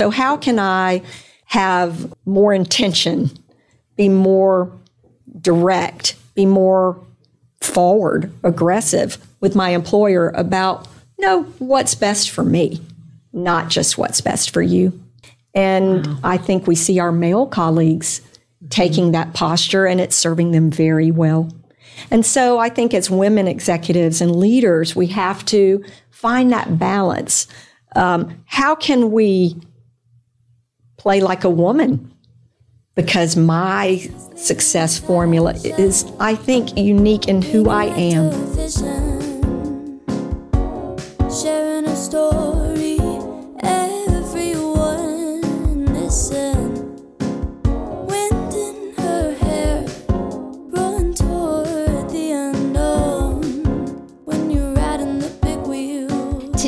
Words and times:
So, 0.00 0.10
how 0.10 0.36
can 0.36 0.58
I 0.58 1.02
have 1.46 2.12
more 2.26 2.52
intention, 2.52 3.30
be 3.96 4.08
more 4.10 4.70
direct, 5.40 6.16
be 6.34 6.44
more 6.44 7.00
forward, 7.62 8.30
aggressive 8.44 9.16
with 9.40 9.54
my 9.54 9.70
employer 9.70 10.30
about, 10.30 10.86
you 11.18 11.24
know, 11.24 11.44
what's 11.58 11.94
best 11.94 12.30
for 12.30 12.44
me, 12.44 12.82
not 13.32 13.68
just 13.70 13.96
what's 13.96 14.20
best 14.20 14.50
for 14.50 14.60
you? 14.60 15.00
And 15.54 16.06
wow. 16.06 16.18
I 16.22 16.36
think 16.36 16.66
we 16.66 16.74
see 16.74 16.98
our 16.98 17.12
male 17.12 17.46
colleagues 17.46 18.20
taking 18.68 19.12
that 19.12 19.32
posture 19.32 19.86
and 19.86 19.98
it's 19.98 20.16
serving 20.16 20.50
them 20.50 20.70
very 20.70 21.10
well. 21.10 21.50
And 22.10 22.26
so 22.26 22.58
I 22.58 22.68
think 22.68 22.92
as 22.92 23.08
women 23.08 23.48
executives 23.48 24.20
and 24.20 24.36
leaders, 24.36 24.94
we 24.94 25.06
have 25.08 25.42
to 25.46 25.82
find 26.10 26.52
that 26.52 26.78
balance. 26.78 27.46
Um, 27.94 28.42
how 28.44 28.74
can 28.74 29.10
we 29.10 29.56
play 30.96 31.20
like 31.20 31.44
a 31.44 31.50
woman? 31.50 32.12
Because 32.94 33.36
my 33.36 34.08
success 34.36 34.98
formula 34.98 35.54
is, 35.54 36.10
I 36.18 36.34
think, 36.34 36.76
unique 36.76 37.28
in 37.28 37.42
who 37.42 37.68
I 37.68 37.84
am. 37.84 39.05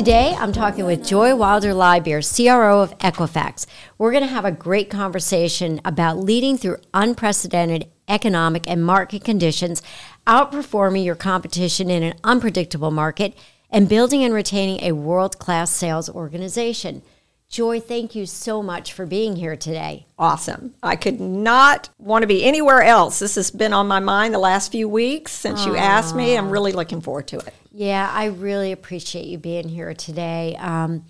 Today, 0.09 0.35
I'm 0.39 0.51
talking 0.51 0.85
with 0.85 1.05
Joy 1.05 1.35
Wilder 1.35 1.71
Lybeer, 1.71 2.23
CRO 2.25 2.81
of 2.81 2.97
Equifax. 2.97 3.67
We're 3.99 4.11
going 4.11 4.23
to 4.23 4.33
have 4.33 4.43
a 4.43 4.51
great 4.51 4.89
conversation 4.89 5.79
about 5.85 6.17
leading 6.17 6.57
through 6.57 6.77
unprecedented 6.95 7.85
economic 8.07 8.67
and 8.67 8.83
market 8.83 9.23
conditions, 9.23 9.83
outperforming 10.25 11.05
your 11.05 11.13
competition 11.13 11.91
in 11.91 12.01
an 12.01 12.15
unpredictable 12.23 12.89
market, 12.89 13.37
and 13.69 13.87
building 13.87 14.23
and 14.23 14.33
retaining 14.33 14.81
a 14.81 14.93
world 14.93 15.37
class 15.37 15.69
sales 15.69 16.09
organization. 16.09 17.03
Joy, 17.49 17.79
thank 17.79 18.13
you 18.13 18.27
so 18.27 18.61
much 18.61 18.93
for 18.93 19.07
being 19.07 19.35
here 19.35 19.55
today. 19.55 20.05
Awesome. 20.19 20.75
I 20.83 20.95
could 20.95 21.19
not 21.19 21.89
want 21.97 22.21
to 22.21 22.27
be 22.27 22.43
anywhere 22.43 22.83
else. 22.83 23.17
This 23.17 23.33
has 23.35 23.49
been 23.49 23.73
on 23.73 23.87
my 23.87 23.99
mind 23.99 24.35
the 24.35 24.39
last 24.39 24.71
few 24.71 24.87
weeks 24.87 25.31
since 25.31 25.61
Aww. 25.61 25.65
you 25.65 25.75
asked 25.75 26.15
me. 26.15 26.37
I'm 26.37 26.51
really 26.51 26.73
looking 26.73 27.01
forward 27.01 27.25
to 27.29 27.39
it. 27.39 27.51
Yeah, 27.71 28.07
I 28.13 28.25
really 28.25 28.71
appreciate 28.71 29.25
you 29.25 29.39
being 29.39 29.67
here 29.67 29.95
today. 29.95 30.57
Um, 30.59 31.05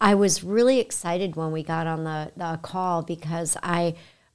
I 0.00 0.16
was 0.16 0.42
really 0.42 0.80
excited 0.80 1.36
when 1.36 1.52
we 1.52 1.62
got 1.62 1.86
on 1.86 2.02
the, 2.02 2.32
the 2.36 2.58
call 2.60 3.02
because 3.02 3.56
I, 3.62 3.94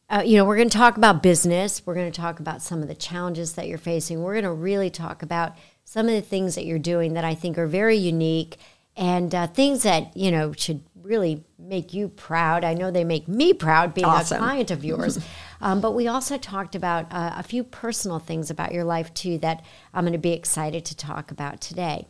uh, 0.10 0.24
you 0.26 0.38
know, 0.38 0.46
we're 0.46 0.56
going 0.56 0.70
to 0.70 0.78
talk 0.78 0.96
about 0.96 1.22
business. 1.22 1.86
We're 1.86 1.96
going 1.96 2.10
to 2.10 2.22
talk 2.22 2.40
about 2.40 2.62
some 2.62 2.82
of 2.82 2.88
the 2.88 2.96
challenges 2.96 3.56
that 3.56 3.68
you're 3.68 3.78
facing. 3.78 4.24
We're 4.24 4.34
going 4.34 4.46
to 4.46 4.54
really 4.54 4.90
talk 4.90 5.24
about 5.24 5.58
some 5.84 6.06
of 6.06 6.14
the 6.14 6.22
things 6.22 6.56
that 6.56 6.64
you're 6.64 6.80
doing 6.80 7.16
that 7.16 7.26
I 7.26 7.36
think 7.36 7.58
are 7.58 7.68
very 7.68 7.98
unique 7.98 8.58
and 9.00 9.34
uh, 9.34 9.48
things 9.48 9.84
that, 9.84 10.16
you 10.16 10.30
know, 10.30 10.52
should 10.52 10.82
really 11.10 11.44
make 11.58 11.92
you 11.92 12.08
proud. 12.08 12.64
I 12.64 12.76
know 12.76 12.92
they 12.92 13.04
make 13.04 13.28
me 13.28 13.52
proud 13.52 13.96
being 13.96 14.06
awesome. 14.06 14.38
a 14.38 14.40
client 14.40 14.72
of 14.72 14.86
yours. 14.86 15.20
um, 15.62 15.82
but 15.82 15.92
we 15.92 16.08
also 16.08 16.38
talked 16.38 16.76
about 16.76 17.08
uh, 17.12 17.34
a 17.36 17.44
few 17.44 17.64
personal 17.64 18.20
things 18.20 18.52
about 18.52 18.72
your 18.72 18.84
life 18.84 19.12
too 19.16 19.40
that 19.40 19.66
I'm 19.94 20.04
going 20.04 20.14
to 20.14 20.20
be 20.20 20.34
excited 20.34 20.86
to 20.86 20.96
talk 20.96 21.32
about 21.32 21.60
today. 21.60 22.08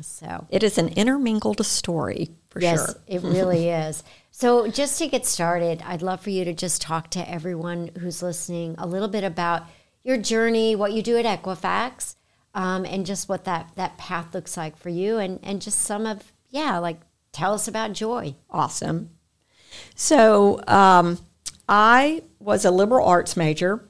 So 0.00 0.46
it 0.48 0.62
is 0.62 0.78
an 0.78 0.88
intermingled 0.88 1.64
story 1.66 2.30
for 2.48 2.60
yes, 2.60 2.86
sure. 2.86 3.00
it 3.06 3.22
really 3.22 3.68
is. 3.68 4.02
So 4.30 4.68
just 4.68 4.98
to 4.98 5.08
get 5.08 5.26
started, 5.26 5.82
I'd 5.84 6.00
love 6.00 6.22
for 6.22 6.30
you 6.30 6.46
to 6.46 6.54
just 6.54 6.80
talk 6.80 7.10
to 7.10 7.30
everyone 7.30 7.90
who's 8.00 8.22
listening 8.22 8.74
a 8.78 8.86
little 8.86 9.08
bit 9.08 9.24
about 9.24 9.64
your 10.02 10.16
journey, 10.16 10.74
what 10.74 10.92
you 10.92 11.02
do 11.02 11.18
at 11.18 11.26
Equifax, 11.26 12.14
um, 12.54 12.86
and 12.86 13.04
just 13.04 13.28
what 13.28 13.44
that 13.44 13.70
that 13.76 13.98
path 13.98 14.34
looks 14.34 14.56
like 14.56 14.78
for 14.78 14.88
you, 14.88 15.18
and 15.18 15.38
and 15.42 15.60
just 15.60 15.80
some 15.80 16.06
of 16.06 16.32
yeah, 16.48 16.78
like 16.78 17.00
tell 17.32 17.54
us 17.54 17.68
about 17.68 17.92
joy. 17.92 18.34
Awesome. 18.50 19.10
So 19.94 20.60
um, 20.66 21.18
I 21.68 22.22
was 22.38 22.64
a 22.64 22.70
liberal 22.70 23.06
arts 23.06 23.36
major. 23.36 23.88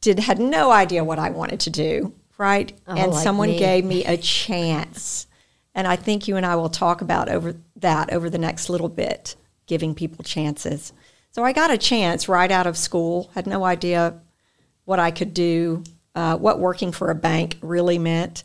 Did 0.00 0.18
had 0.18 0.38
no 0.38 0.70
idea 0.70 1.04
what 1.04 1.18
I 1.18 1.30
wanted 1.30 1.60
to 1.60 1.70
do, 1.70 2.12
right? 2.38 2.72
Oh, 2.86 2.94
and 2.94 3.12
like 3.12 3.22
someone 3.22 3.50
me. 3.50 3.58
gave 3.58 3.84
me 3.84 4.04
a 4.04 4.16
chance. 4.16 5.26
And 5.74 5.86
I 5.86 5.96
think 5.96 6.28
you 6.28 6.36
and 6.36 6.46
I 6.46 6.56
will 6.56 6.70
talk 6.70 7.00
about 7.00 7.28
over 7.28 7.56
that 7.76 8.12
over 8.12 8.30
the 8.30 8.38
next 8.38 8.68
little 8.68 8.88
bit, 8.88 9.36
giving 9.66 9.94
people 9.94 10.24
chances. 10.24 10.92
So 11.32 11.44
I 11.44 11.52
got 11.52 11.70
a 11.70 11.78
chance 11.78 12.28
right 12.28 12.50
out 12.50 12.66
of 12.66 12.78
school. 12.78 13.30
Had 13.34 13.46
no 13.46 13.64
idea 13.64 14.20
what 14.86 14.98
I 14.98 15.10
could 15.10 15.34
do, 15.34 15.84
uh, 16.14 16.36
what 16.36 16.58
working 16.60 16.92
for 16.92 17.10
a 17.10 17.14
bank 17.14 17.58
really 17.60 17.98
meant. 17.98 18.42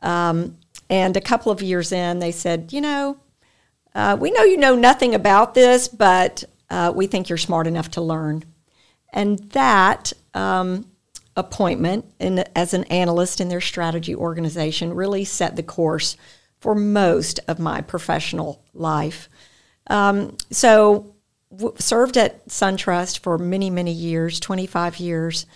Um, 0.00 0.56
and 0.92 1.16
a 1.16 1.22
couple 1.22 1.50
of 1.50 1.62
years 1.62 1.90
in, 1.90 2.18
they 2.18 2.32
said, 2.32 2.70
you 2.70 2.82
know, 2.82 3.16
uh, 3.94 4.14
we 4.20 4.30
know 4.30 4.42
you 4.42 4.58
know 4.58 4.76
nothing 4.76 5.14
about 5.14 5.54
this, 5.54 5.88
but 5.88 6.44
uh, 6.68 6.92
we 6.94 7.06
think 7.06 7.30
you're 7.30 7.38
smart 7.38 7.66
enough 7.66 7.92
to 7.92 8.02
learn. 8.02 8.44
And 9.10 9.38
that 9.52 10.12
um, 10.34 10.84
appointment 11.34 12.04
in, 12.18 12.44
as 12.54 12.74
an 12.74 12.84
analyst 12.84 13.40
in 13.40 13.48
their 13.48 13.62
strategy 13.62 14.14
organization 14.14 14.92
really 14.92 15.24
set 15.24 15.56
the 15.56 15.62
course 15.62 16.18
for 16.60 16.74
most 16.74 17.40
of 17.48 17.58
my 17.58 17.80
professional 17.80 18.62
life. 18.74 19.30
Um, 19.86 20.36
so, 20.50 21.14
w- 21.50 21.74
served 21.78 22.18
at 22.18 22.46
SunTrust 22.48 23.20
for 23.20 23.38
many, 23.38 23.70
many 23.70 23.92
years 23.92 24.38
25 24.40 24.98
years. 25.00 25.46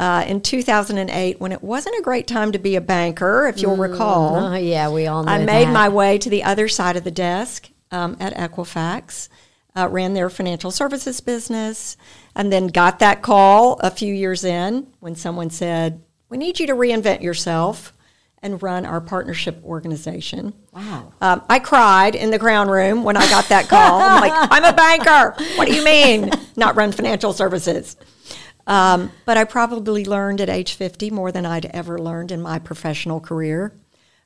Uh, 0.00 0.24
in 0.26 0.40
2008, 0.40 1.38
when 1.40 1.52
it 1.52 1.62
wasn't 1.62 1.94
a 1.98 2.00
great 2.00 2.26
time 2.26 2.52
to 2.52 2.58
be 2.58 2.74
a 2.74 2.80
banker, 2.80 3.46
if 3.46 3.60
you'll 3.60 3.76
mm, 3.76 3.90
recall. 3.90 4.34
Uh, 4.34 4.56
yeah, 4.56 4.88
we 4.88 5.06
all 5.06 5.28
I 5.28 5.44
made 5.44 5.68
my 5.68 5.90
way 5.90 6.16
to 6.16 6.30
the 6.30 6.42
other 6.42 6.68
side 6.68 6.96
of 6.96 7.04
the 7.04 7.10
desk 7.10 7.68
um, 7.90 8.16
at 8.18 8.34
Equifax, 8.34 9.28
uh, 9.76 9.88
ran 9.90 10.14
their 10.14 10.30
financial 10.30 10.70
services 10.70 11.20
business, 11.20 11.98
and 12.34 12.50
then 12.50 12.68
got 12.68 13.00
that 13.00 13.20
call 13.20 13.78
a 13.80 13.90
few 13.90 14.14
years 14.14 14.42
in 14.42 14.86
when 15.00 15.16
someone 15.16 15.50
said, 15.50 16.02
We 16.30 16.38
need 16.38 16.58
you 16.58 16.66
to 16.68 16.74
reinvent 16.74 17.20
yourself 17.20 17.92
and 18.42 18.62
run 18.62 18.86
our 18.86 19.02
partnership 19.02 19.62
organization. 19.62 20.54
Wow. 20.72 21.12
Um, 21.20 21.42
I 21.50 21.58
cried 21.58 22.14
in 22.14 22.30
the 22.30 22.38
crown 22.38 22.68
room 22.68 23.04
when 23.04 23.18
I 23.18 23.28
got 23.28 23.50
that 23.50 23.68
call. 23.68 24.00
I'm 24.00 24.22
like, 24.22 24.48
I'm 24.50 24.64
a 24.64 24.72
banker. 24.72 25.34
What 25.56 25.68
do 25.68 25.74
you 25.74 25.84
mean? 25.84 26.30
Not 26.56 26.74
run 26.74 26.90
financial 26.90 27.34
services. 27.34 27.98
Um, 28.70 29.10
but 29.24 29.36
I 29.36 29.42
probably 29.42 30.04
learned 30.04 30.40
at 30.40 30.48
age 30.48 30.74
50 30.74 31.10
more 31.10 31.32
than 31.32 31.44
I'd 31.44 31.66
ever 31.66 31.98
learned 31.98 32.30
in 32.30 32.40
my 32.40 32.60
professional 32.60 33.18
career. 33.18 33.72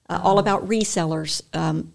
Uh, 0.06 0.20
all 0.22 0.38
about 0.38 0.68
resellers, 0.68 1.40
um, 1.56 1.94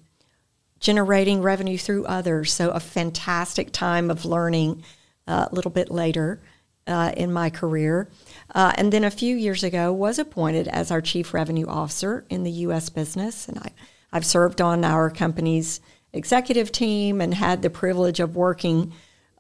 generating 0.80 1.44
revenue 1.44 1.78
through 1.78 2.06
others. 2.06 2.52
So, 2.52 2.72
a 2.72 2.80
fantastic 2.80 3.72
time 3.72 4.10
of 4.10 4.26
learning 4.26 4.84
uh, 5.28 5.46
a 5.52 5.54
little 5.54 5.70
bit 5.70 5.92
later 5.92 6.42
uh, 6.88 7.12
in 7.16 7.32
my 7.32 7.52
career. 7.52 8.10
Uh, 8.56 8.74
and 8.76 8.92
then 8.92 9.04
a 9.04 9.12
few 9.12 9.36
years 9.36 9.64
ago, 9.64 9.94
was 9.94 10.18
appointed 10.18 10.68
as 10.70 10.90
our 10.90 11.02
chief 11.02 11.36
revenue 11.36 11.68
officer 11.68 12.26
in 12.32 12.42
the 12.42 12.52
U.S. 12.66 12.90
business. 12.90 13.48
And 13.48 13.60
I, 13.60 13.74
I've 14.12 14.26
served 14.26 14.60
on 14.60 14.84
our 14.84 15.12
company's 15.12 15.82
executive 16.14 16.72
team 16.72 17.22
and 17.22 17.36
had 17.36 17.62
the 17.62 17.70
privilege 17.70 18.20
of 18.20 18.36
working 18.36 18.92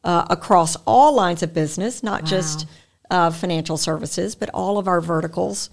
uh, 0.03 0.27
across 0.29 0.75
all 0.85 1.15
lines 1.15 1.41
of 1.41 1.55
business, 1.55 2.03
not 2.03 2.21
wow. 2.21 2.27
just 2.27 2.67
uh, 3.09 3.31
financial 3.31 3.77
services, 3.77 4.35
but 4.35 4.49
all 4.53 4.77
of 4.77 4.87
our 4.87 5.01
verticals. 5.01 5.69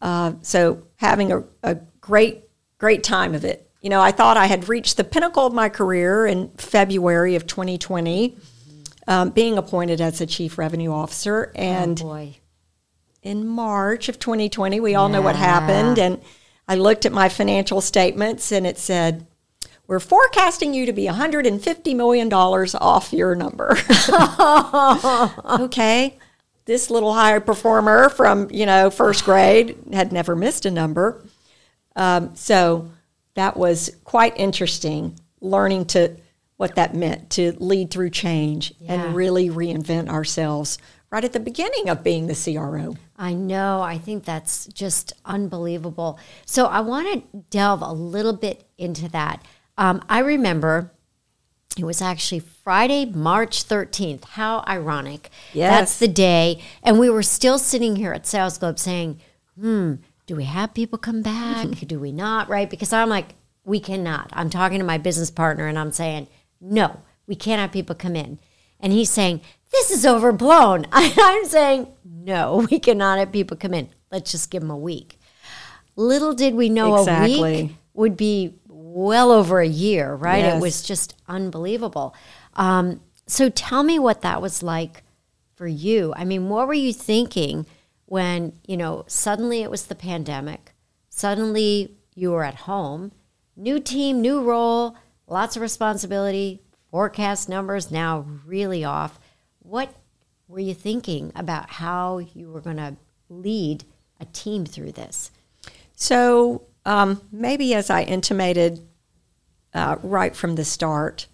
Uh, 0.00 0.32
so, 0.42 0.82
having 0.96 1.30
a, 1.32 1.44
a 1.62 1.76
great, 2.00 2.44
great 2.78 3.02
time 3.02 3.34
of 3.34 3.44
it 3.44 3.70
you 3.80 3.88
know, 3.88 4.00
I 4.00 4.10
thought 4.10 4.36
I 4.36 4.46
had 4.46 4.68
reached 4.68 4.96
the 4.96 5.04
pinnacle 5.04 5.46
of 5.46 5.54
my 5.54 5.68
career 5.68 6.26
in 6.26 6.50
February 6.50 7.34
of 7.34 7.46
2020, 7.46 8.36
um, 9.08 9.30
being 9.30 9.56
appointed 9.56 10.00
as 10.00 10.20
a 10.20 10.26
chief 10.26 10.58
revenue 10.58 10.92
officer. 10.92 11.50
And 11.54 12.00
oh 12.02 12.28
in 13.22 13.46
March 13.46 14.08
of 14.08 14.18
2020, 14.18 14.80
we 14.80 14.94
all 14.94 15.08
yeah. 15.08 15.16
know 15.16 15.22
what 15.22 15.36
happened. 15.36 15.98
And 15.98 16.20
I 16.68 16.74
looked 16.76 17.06
at 17.06 17.12
my 17.12 17.28
financial 17.28 17.80
statements 17.80 18.52
and 18.52 18.66
it 18.66 18.78
said, 18.78 19.26
we're 19.86 19.98
forecasting 19.98 20.72
you 20.72 20.86
to 20.86 20.92
be 20.92 21.06
$150 21.06 21.96
million 21.96 22.32
off 22.32 23.12
your 23.12 23.34
number. 23.34 23.76
okay. 25.64 26.18
This 26.70 26.88
little 26.88 27.12
high 27.12 27.36
performer 27.40 28.08
from, 28.10 28.48
you 28.48 28.64
know, 28.64 28.90
first 28.90 29.24
grade 29.24 29.76
had 29.92 30.12
never 30.12 30.36
missed 30.36 30.66
a 30.66 30.70
number. 30.70 31.26
Um, 31.96 32.36
so 32.36 32.92
that 33.34 33.56
was 33.56 33.96
quite 34.04 34.38
interesting 34.38 35.18
learning 35.40 35.86
to 35.86 36.16
what 36.58 36.76
that 36.76 36.94
meant 36.94 37.28
to 37.30 37.56
lead 37.58 37.90
through 37.90 38.10
change 38.10 38.72
yeah. 38.78 38.92
and 38.92 39.16
really 39.16 39.48
reinvent 39.48 40.10
ourselves 40.10 40.78
right 41.10 41.24
at 41.24 41.32
the 41.32 41.40
beginning 41.40 41.88
of 41.88 42.04
being 42.04 42.28
the 42.28 42.36
CRO. 42.36 42.94
I 43.16 43.34
know. 43.34 43.82
I 43.82 43.98
think 43.98 44.24
that's 44.24 44.66
just 44.66 45.12
unbelievable. 45.24 46.20
So 46.46 46.66
I 46.66 46.82
want 46.82 47.32
to 47.32 47.38
delve 47.50 47.82
a 47.82 47.92
little 47.92 48.34
bit 48.34 48.62
into 48.78 49.08
that. 49.08 49.44
Um, 49.76 50.04
I 50.08 50.20
remember 50.20 50.92
It 51.78 51.84
was 51.84 52.02
actually 52.02 52.40
Friday, 52.40 53.06
March 53.06 53.64
13th. 53.64 54.24
How 54.24 54.64
ironic. 54.66 55.30
Yes. 55.52 55.70
That's 55.70 55.98
the 55.98 56.08
day. 56.08 56.60
And 56.82 56.98
we 56.98 57.08
were 57.08 57.22
still 57.22 57.58
sitting 57.58 57.96
here 57.96 58.12
at 58.12 58.24
SalesGlobe 58.24 58.78
saying, 58.78 59.20
hmm, 59.58 59.94
do 60.26 60.36
we 60.36 60.44
have 60.44 60.74
people 60.74 60.98
come 60.98 61.22
back? 61.22 61.68
do 61.86 62.00
we 62.00 62.12
not? 62.12 62.48
Right? 62.48 62.68
Because 62.68 62.92
I'm 62.92 63.08
like, 63.08 63.34
we 63.64 63.78
cannot. 63.78 64.30
I'm 64.32 64.50
talking 64.50 64.78
to 64.78 64.84
my 64.84 64.98
business 64.98 65.30
partner 65.30 65.66
and 65.66 65.78
I'm 65.78 65.92
saying, 65.92 66.26
no, 66.60 67.00
we 67.26 67.36
can't 67.36 67.60
have 67.60 67.72
people 67.72 67.94
come 67.94 68.16
in. 68.16 68.38
And 68.80 68.92
he's 68.92 69.10
saying, 69.10 69.40
this 69.70 69.90
is 69.90 70.04
overblown. 70.04 70.86
I'm 70.92 71.44
saying, 71.46 71.86
no, 72.04 72.66
we 72.70 72.80
cannot 72.80 73.18
have 73.18 73.32
people 73.32 73.56
come 73.56 73.74
in. 73.74 73.88
Let's 74.10 74.32
just 74.32 74.50
give 74.50 74.62
them 74.62 74.70
a 74.70 74.76
week. 74.76 75.18
Little 75.94 76.34
did 76.34 76.54
we 76.54 76.68
know 76.68 76.96
exactly. 76.96 77.38
a 77.38 77.42
week 77.42 77.72
would 77.94 78.16
be 78.16 78.54
well 78.94 79.30
over 79.30 79.60
a 79.60 79.66
year, 79.66 80.14
right? 80.14 80.44
Yes. 80.44 80.56
It 80.56 80.60
was 80.60 80.82
just 80.82 81.14
unbelievable. 81.28 82.14
Um, 82.54 83.00
so 83.26 83.48
tell 83.48 83.82
me 83.82 83.98
what 83.98 84.22
that 84.22 84.42
was 84.42 84.62
like 84.62 85.02
for 85.54 85.66
you. 85.66 86.12
I 86.16 86.24
mean, 86.24 86.48
what 86.48 86.66
were 86.66 86.74
you 86.74 86.92
thinking 86.92 87.66
when, 88.06 88.52
you 88.66 88.76
know, 88.76 89.04
suddenly 89.06 89.62
it 89.62 89.70
was 89.70 89.86
the 89.86 89.94
pandemic, 89.94 90.72
suddenly 91.08 91.96
you 92.14 92.32
were 92.32 92.44
at 92.44 92.54
home, 92.54 93.12
new 93.56 93.78
team, 93.78 94.20
new 94.20 94.42
role, 94.42 94.96
lots 95.28 95.54
of 95.54 95.62
responsibility, 95.62 96.60
forecast 96.90 97.48
numbers 97.48 97.90
now 97.90 98.26
really 98.44 98.84
off. 98.84 99.20
What 99.60 99.94
were 100.48 100.58
you 100.58 100.74
thinking 100.74 101.30
about 101.36 101.70
how 101.70 102.18
you 102.18 102.50
were 102.50 102.60
going 102.60 102.78
to 102.78 102.96
lead 103.28 103.84
a 104.18 104.24
team 104.24 104.66
through 104.66 104.92
this? 104.92 105.30
So, 105.94 106.62
um, 106.90 107.20
maybe 107.30 107.72
as 107.72 107.88
I 107.88 108.02
intimated 108.02 108.84
uh, 109.72 109.98
right 110.02 110.34
from 110.34 110.56
the 110.56 110.64
start, 110.64 111.28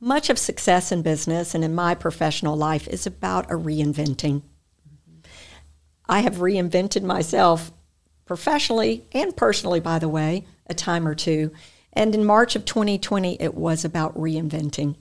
much 0.00 0.28
of 0.28 0.40
success 0.40 0.90
in 0.90 1.02
business 1.02 1.54
and 1.54 1.62
in 1.62 1.72
my 1.72 1.94
professional 1.94 2.56
life 2.56 2.88
is 2.88 3.06
about 3.06 3.48
a 3.48 3.54
reinventing. 3.54 4.42
I 6.08 6.18
have 6.20 6.38
reinvented 6.38 7.04
myself 7.04 7.70
professionally 8.26 9.04
and 9.12 9.36
personally, 9.36 9.78
by 9.78 10.00
the 10.00 10.08
way, 10.08 10.46
a 10.66 10.74
time 10.74 11.06
or 11.06 11.14
two. 11.14 11.52
And 11.92 12.12
in 12.12 12.24
March 12.24 12.56
of 12.56 12.64
2020, 12.64 13.40
it 13.40 13.54
was 13.54 13.84
about 13.84 14.18
reinventing. 14.18 14.96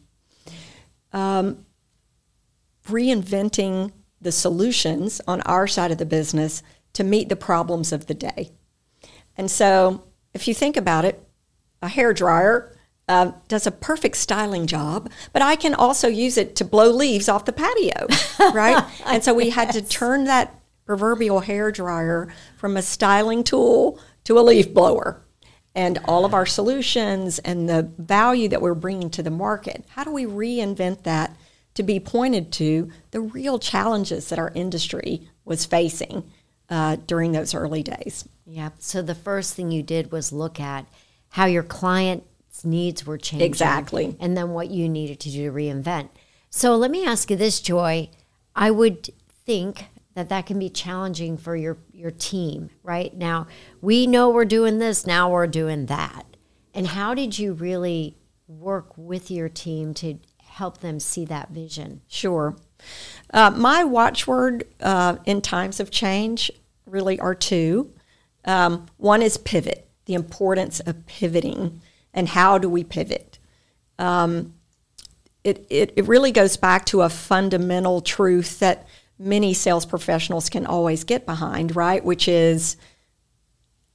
Um, 1.12 1.66
reinventing 2.88 3.94
the 4.22 4.32
solutions 4.32 5.22
on 5.28 5.42
our 5.42 5.66
side 5.66 5.90
of 5.90 5.98
the 5.98 6.06
business 6.06 6.62
to 6.94 7.04
meet 7.04 7.30
the 7.30 7.36
problems 7.36 7.92
of 7.92 8.06
the 8.06 8.14
day. 8.14 8.52
And 9.40 9.50
so, 9.50 10.04
if 10.34 10.50
you 10.50 10.54
think 10.54 10.76
about 10.76 11.06
it, 11.06 11.24
a 11.82 11.88
hair 11.88 12.12
dryer 12.12 12.76
uh, 13.08 13.32
does 13.48 13.66
a 13.66 13.72
perfect 13.72 14.18
styling 14.18 14.68
job, 14.68 15.10
but 15.32 15.42
I 15.42 15.56
can 15.56 15.74
also 15.74 16.10
use 16.10 16.38
it 16.38 16.58
to 16.58 16.66
blow 16.66 16.92
leaves 16.92 17.30
off 17.30 17.46
the 17.46 17.54
patio, 17.54 18.06
right? 18.54 18.84
and 19.06 19.24
so 19.24 19.34
we 19.34 19.50
had 19.50 19.72
to 19.72 19.82
turn 19.82 20.26
that 20.26 20.54
proverbial 20.86 21.40
hair 21.40 21.72
dryer 21.72 22.28
from 22.58 22.76
a 22.76 22.82
styling 22.82 23.46
tool 23.46 23.98
to 24.26 24.38
a 24.38 24.42
leaf 24.42 24.74
blower. 24.74 25.22
And 25.74 26.00
all 26.04 26.26
of 26.26 26.34
our 26.34 26.46
solutions 26.46 27.40
and 27.40 27.70
the 27.70 27.84
value 27.98 28.50
that 28.50 28.62
we're 28.62 28.76
bringing 28.76 29.10
to 29.12 29.24
the 29.24 29.32
market, 29.32 29.86
how 29.88 30.04
do 30.04 30.12
we 30.12 30.26
reinvent 30.26 31.04
that 31.04 31.34
to 31.76 31.84
be 31.84 32.02
pointed 32.02 32.52
to 32.54 32.92
the 33.12 33.22
real 33.22 33.58
challenges 33.58 34.28
that 34.28 34.40
our 34.40 34.52
industry 34.54 35.30
was 35.46 35.66
facing 35.66 36.30
uh, 36.70 36.98
during 37.08 37.32
those 37.32 37.54
early 37.54 37.84
days? 37.84 38.28
Yeah. 38.46 38.70
So 38.80 39.02
the 39.02 39.16
first 39.16 39.56
thing 39.56 39.72
you 39.72 39.84
did 39.84 40.12
was 40.12 40.32
look 40.32 40.60
at 40.60 40.86
how 41.30 41.46
your 41.46 41.64
client's 41.64 42.66
needs 42.66 43.06
were 43.06 43.18
changing. 43.18 43.46
Exactly. 43.46 44.16
And 44.20 44.36
then 44.36 44.52
what 44.52 44.70
you 44.70 44.90
needed 44.90 45.20
to 45.22 45.32
do 45.32 45.46
to 45.46 45.56
reinvent. 45.56 46.10
So 46.50 46.76
let 46.76 46.92
me 46.92 47.06
ask 47.06 47.30
you 47.30 47.38
this, 47.38 47.60
Joy. 47.60 48.10
I 48.56 48.72
would 48.72 49.10
think 49.46 49.86
that 50.16 50.30
that 50.30 50.46
can 50.46 50.60
be 50.60 50.70
challenging 50.70 51.38
for 51.38 51.56
your 51.56 51.78
your 51.94 52.12
team, 52.12 52.70
right? 52.84 53.16
Now, 53.16 53.48
we 53.82 54.08
know 54.08 54.30
we're 54.30 54.46
doing 54.46 54.80
this, 54.80 55.06
now 55.06 55.30
we're 55.30 55.48
doing 55.48 55.86
that. 55.86 56.26
And 56.74 56.88
how 56.88 57.14
did 57.14 57.38
you 57.38 57.54
really 57.54 58.18
work 58.48 58.98
with 58.98 59.30
your 59.30 59.50
team 59.50 59.94
to 59.96 60.20
help 60.42 60.80
them 60.80 61.00
see 61.00 61.26
that 61.26 61.50
vision? 61.50 62.02
Sure. 62.08 62.56
Uh, 63.34 63.52
my 63.52 63.84
watchword 63.84 64.66
uh, 64.82 65.18
in 65.26 65.42
times 65.42 65.80
of 65.80 65.92
change 65.92 66.52
really 66.92 67.20
are 67.20 67.36
two. 67.36 67.94
Um, 68.46 68.88
one 68.98 69.22
is 69.22 69.38
pivot, 69.38 69.88
the 70.06 70.14
importance 70.14 70.80
of 70.80 71.06
pivoting, 71.06 71.82
and 72.14 72.30
how 72.30 72.58
do 72.58 72.70
we 72.70 72.84
pivot? 72.84 73.38
Um, 73.98 74.54
it, 75.44 75.66
it, 75.70 75.94
it 75.96 76.08
really 76.08 76.32
goes 76.32 76.58
back 76.58 76.86
to 76.88 77.02
a 77.02 77.10
fundamental 77.10 78.02
truth 78.02 78.60
that 78.60 78.88
many 79.18 79.54
sales 79.54 79.86
professionals 79.86 80.50
can 80.50 80.66
always 80.66 81.04
get 81.04 81.26
behind, 81.26 81.76
right? 81.76 82.04
Which 82.04 82.28
is 82.28 82.78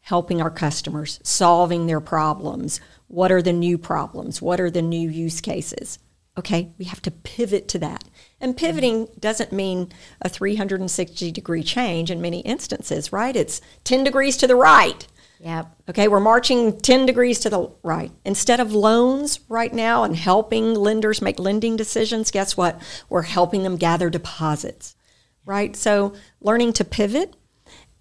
helping 0.02 0.43
our 0.43 0.50
customers, 0.50 1.19
solving 1.23 1.87
their 1.87 2.00
problems. 2.00 2.81
What 3.08 3.32
are 3.32 3.41
the 3.43 3.52
new 3.52 3.79
problems? 3.79 4.43
What 4.43 4.61
are 4.61 4.70
the 4.70 4.82
new 4.82 5.08
use 5.08 5.41
cases? 5.41 5.99
Okay, 6.36 6.72
we 6.78 6.86
have 6.86 7.00
to 7.02 7.12
pivot 7.12 7.69
to 7.69 7.78
that. 7.78 8.04
And 8.40 8.56
pivoting 8.56 9.08
doesn't 9.20 9.52
mean 9.52 9.92
a 10.20 10.28
360 10.28 11.31
degree 11.31 11.62
change 11.62 12.10
in 12.10 12.20
many 12.20 12.40
instances, 12.40 13.12
right? 13.12 13.36
It's 13.36 13.60
10 13.84 14.02
degrees 14.02 14.36
to 14.38 14.48
the 14.48 14.56
right. 14.56 15.06
Yep. 15.40 15.76
Okay, 15.90 16.08
we're 16.08 16.20
marching 16.20 16.81
10 16.81 17.06
degrees 17.06 17.38
to 17.40 17.50
the 17.50 17.70
right. 17.82 18.10
Instead 18.25 18.60
of 18.60 18.72
loans 18.72 19.40
right 19.48 19.72
now 19.72 20.02
and 20.02 20.16
helping 20.16 20.75
lenders 20.75 21.22
make 21.22 21.38
lending 21.38 21.76
decisions, 21.76 22.31
guess 22.31 22.56
what? 22.56 22.81
We're 23.08 23.22
helping 23.22 23.62
them 23.62 23.76
gather 23.76 24.10
deposits, 24.10 24.96
right? 25.44 25.76
So 25.76 26.14
learning 26.40 26.72
to 26.75 26.84
pivot 26.84 27.36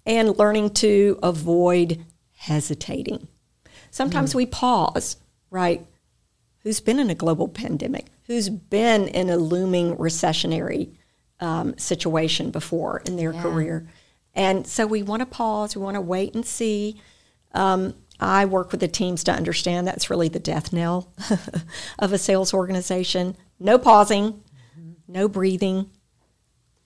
and 0.06 0.38
learning 0.38 0.70
to 0.70 1.18
avoid 1.22 2.04
hesitating. 2.36 3.28
Sometimes 3.90 4.32
mm. 4.32 4.36
we 4.36 4.46
pause, 4.46 5.18
right? 5.50 5.86
Who's 6.60 6.80
been 6.80 6.98
in 6.98 7.10
a 7.10 7.14
global 7.14 7.46
pandemic? 7.46 8.06
Who's 8.26 8.48
been 8.48 9.08
in 9.08 9.30
a 9.30 9.36
looming 9.36 9.96
recessionary 9.96 10.94
um, 11.40 11.76
situation 11.78 12.50
before 12.50 13.02
in 13.04 13.16
their 13.16 13.32
yeah. 13.32 13.42
career. 13.42 13.88
And 14.34 14.66
so 14.66 14.86
we 14.86 15.02
want 15.02 15.20
to 15.20 15.26
pause, 15.26 15.76
we 15.76 15.82
want 15.82 15.96
to 15.96 16.00
wait 16.00 16.34
and 16.34 16.44
see. 16.44 17.00
Um, 17.52 17.94
I 18.18 18.44
work 18.46 18.70
with 18.70 18.80
the 18.80 18.88
teams 18.88 19.24
to 19.24 19.32
understand 19.32 19.86
that's 19.86 20.10
really 20.10 20.28
the 20.28 20.40
death 20.40 20.72
knell 20.72 21.12
of 21.98 22.12
a 22.12 22.18
sales 22.18 22.54
organization. 22.54 23.36
No 23.60 23.78
pausing, 23.78 24.32
mm-hmm. 24.32 24.92
no 25.06 25.28
breathing, 25.28 25.90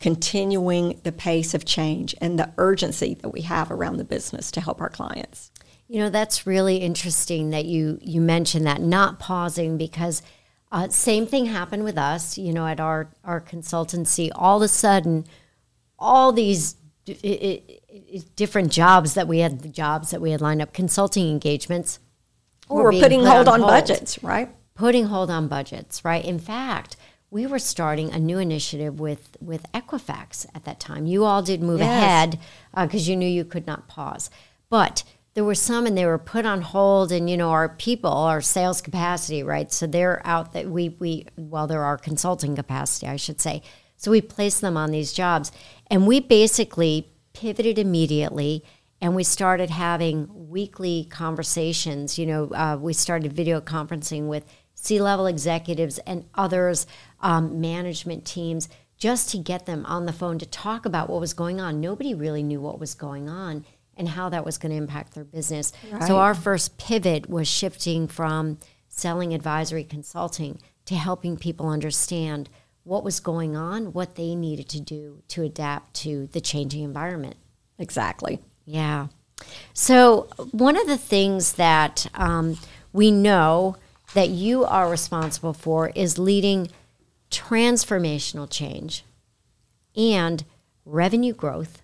continuing 0.00 1.00
the 1.04 1.12
pace 1.12 1.54
of 1.54 1.64
change 1.64 2.14
and 2.20 2.38
the 2.38 2.52
urgency 2.58 3.14
that 3.14 3.30
we 3.30 3.42
have 3.42 3.70
around 3.70 3.96
the 3.96 4.04
business 4.04 4.50
to 4.52 4.60
help 4.60 4.80
our 4.80 4.90
clients. 4.90 5.50
You 5.86 6.00
know, 6.00 6.10
that's 6.10 6.46
really 6.46 6.78
interesting 6.78 7.50
that 7.50 7.64
you 7.64 7.98
you 8.02 8.20
mentioned 8.20 8.66
that 8.66 8.82
not 8.82 9.20
pausing 9.20 9.78
because– 9.78 10.20
uh, 10.70 10.88
same 10.88 11.26
thing 11.26 11.46
happened 11.46 11.84
with 11.84 11.96
us, 11.96 12.36
you 12.36 12.52
know, 12.52 12.66
at 12.66 12.80
our, 12.80 13.08
our 13.24 13.40
consultancy. 13.40 14.30
All 14.34 14.58
of 14.58 14.62
a 14.62 14.68
sudden, 14.68 15.24
all 15.98 16.32
these 16.32 16.76
different 18.36 18.70
jobs 18.70 19.14
that 19.14 19.26
we 19.26 19.38
had, 19.38 19.60
the 19.60 19.68
jobs 19.68 20.10
that 20.10 20.20
we 20.20 20.30
had 20.30 20.40
lined 20.40 20.60
up, 20.60 20.72
consulting 20.72 21.28
engagements. 21.28 21.98
Were, 22.68 22.84
were 22.84 22.92
putting 22.92 23.20
put 23.20 23.28
hold 23.28 23.48
on, 23.48 23.60
hold, 23.60 23.70
budgets, 23.70 24.22
right? 24.22 24.50
Putting 24.74 25.06
hold 25.06 25.30
on 25.30 25.48
budgets, 25.48 26.04
right? 26.04 26.22
In 26.22 26.38
fact, 26.38 26.96
we 27.30 27.46
were 27.46 27.58
starting 27.58 28.10
a 28.10 28.18
new 28.18 28.38
initiative 28.38 29.00
with 29.00 29.36
with 29.40 29.70
Equifax 29.72 30.46
at 30.54 30.64
that 30.64 30.80
time. 30.80 31.06
You 31.06 31.24
all 31.24 31.42
did 31.42 31.62
move 31.62 31.80
yes. 31.80 31.88
ahead 31.88 32.38
because 32.74 33.08
uh, 33.08 33.10
you 33.10 33.16
knew 33.16 33.28
you 33.28 33.44
could 33.44 33.66
not 33.66 33.88
pause, 33.88 34.30
but 34.68 35.02
there 35.38 35.44
were 35.44 35.54
some 35.54 35.86
and 35.86 35.96
they 35.96 36.04
were 36.04 36.18
put 36.18 36.44
on 36.44 36.60
hold 36.60 37.12
and 37.12 37.30
you 37.30 37.36
know 37.36 37.50
our 37.50 37.68
people 37.68 38.10
our 38.10 38.40
sales 38.40 38.80
capacity 38.80 39.44
right? 39.44 39.72
So 39.72 39.86
they're 39.86 40.20
out 40.26 40.52
that 40.54 40.68
we 40.68 40.88
we 40.98 41.26
well 41.36 41.68
they're 41.68 41.84
our 41.84 41.96
consulting 41.96 42.56
capacity 42.56 43.06
i 43.06 43.14
should 43.14 43.40
say. 43.40 43.62
So 43.96 44.10
we 44.10 44.20
placed 44.20 44.62
them 44.62 44.76
on 44.76 44.90
these 44.90 45.12
jobs 45.12 45.52
and 45.92 46.08
we 46.08 46.18
basically 46.18 47.12
pivoted 47.34 47.78
immediately 47.78 48.64
and 49.00 49.14
we 49.14 49.22
started 49.22 49.70
having 49.70 50.28
weekly 50.50 51.06
conversations 51.08 52.18
you 52.18 52.26
know 52.26 52.48
uh, 52.48 52.76
we 52.76 52.92
started 52.92 53.32
video 53.32 53.60
conferencing 53.60 54.26
with 54.26 54.44
c-level 54.74 55.28
executives 55.28 55.98
and 55.98 56.24
others 56.34 56.84
um, 57.20 57.60
management 57.60 58.24
teams 58.24 58.68
just 58.96 59.30
to 59.30 59.38
get 59.38 59.66
them 59.66 59.86
on 59.86 60.04
the 60.04 60.12
phone 60.12 60.40
to 60.40 60.46
talk 60.46 60.84
about 60.84 61.08
what 61.08 61.20
was 61.20 61.32
going 61.32 61.60
on. 61.60 61.80
Nobody 61.80 62.14
really 62.14 62.42
knew 62.42 62.60
what 62.60 62.80
was 62.80 62.94
going 62.94 63.28
on 63.28 63.64
and 63.98 64.08
how 64.08 64.28
that 64.30 64.44
was 64.44 64.56
going 64.56 64.70
to 64.70 64.78
impact 64.78 65.14
their 65.14 65.24
business. 65.24 65.72
Right. 65.90 66.04
So 66.04 66.18
our 66.18 66.34
first 66.34 66.78
pivot 66.78 67.28
was 67.28 67.48
shifting 67.48 68.06
from 68.06 68.58
selling 68.88 69.34
advisory 69.34 69.84
consulting 69.84 70.60
to 70.86 70.94
helping 70.94 71.36
people 71.36 71.68
understand 71.68 72.48
what 72.84 73.04
was 73.04 73.20
going 73.20 73.54
on, 73.54 73.92
what 73.92 74.14
they 74.14 74.34
needed 74.34 74.68
to 74.70 74.80
do 74.80 75.22
to 75.28 75.42
adapt 75.42 75.92
to 75.94 76.28
the 76.28 76.40
changing 76.40 76.82
environment. 76.82 77.36
Exactly. 77.78 78.38
Yeah. 78.64 79.08
So 79.74 80.28
one 80.52 80.76
of 80.76 80.86
the 80.86 80.96
things 80.96 81.54
that 81.54 82.06
um, 82.14 82.58
we 82.92 83.10
know 83.10 83.76
that 84.14 84.30
you 84.30 84.64
are 84.64 84.88
responsible 84.88 85.52
for 85.52 85.90
is 85.90 86.18
leading 86.18 86.68
transformational 87.30 88.48
change 88.50 89.04
and 89.94 90.44
revenue 90.86 91.34
growth 91.34 91.82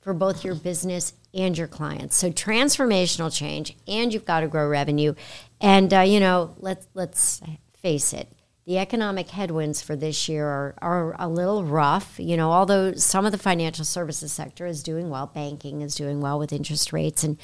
for 0.00 0.12
both 0.12 0.44
your 0.44 0.54
business 0.54 1.14
and 1.34 1.56
your 1.56 1.68
clients. 1.68 2.16
So 2.16 2.30
transformational 2.30 3.34
change, 3.34 3.76
and 3.86 4.12
you've 4.12 4.24
got 4.24 4.40
to 4.40 4.48
grow 4.48 4.68
revenue. 4.68 5.14
And 5.60 5.92
uh, 5.92 6.00
you 6.00 6.20
know, 6.20 6.54
let's 6.58 6.86
let's 6.94 7.40
face 7.74 8.12
it, 8.12 8.28
the 8.66 8.78
economic 8.78 9.30
headwinds 9.30 9.82
for 9.82 9.96
this 9.96 10.28
year 10.28 10.46
are, 10.46 10.74
are 10.82 11.16
a 11.18 11.28
little 11.28 11.64
rough. 11.64 12.18
You 12.18 12.36
know, 12.36 12.52
although 12.52 12.94
some 12.94 13.26
of 13.26 13.32
the 13.32 13.38
financial 13.38 13.84
services 13.84 14.32
sector 14.32 14.66
is 14.66 14.82
doing 14.82 15.10
well, 15.10 15.26
banking 15.26 15.80
is 15.80 15.94
doing 15.94 16.20
well 16.20 16.38
with 16.38 16.52
interest 16.52 16.92
rates 16.92 17.24
and 17.24 17.38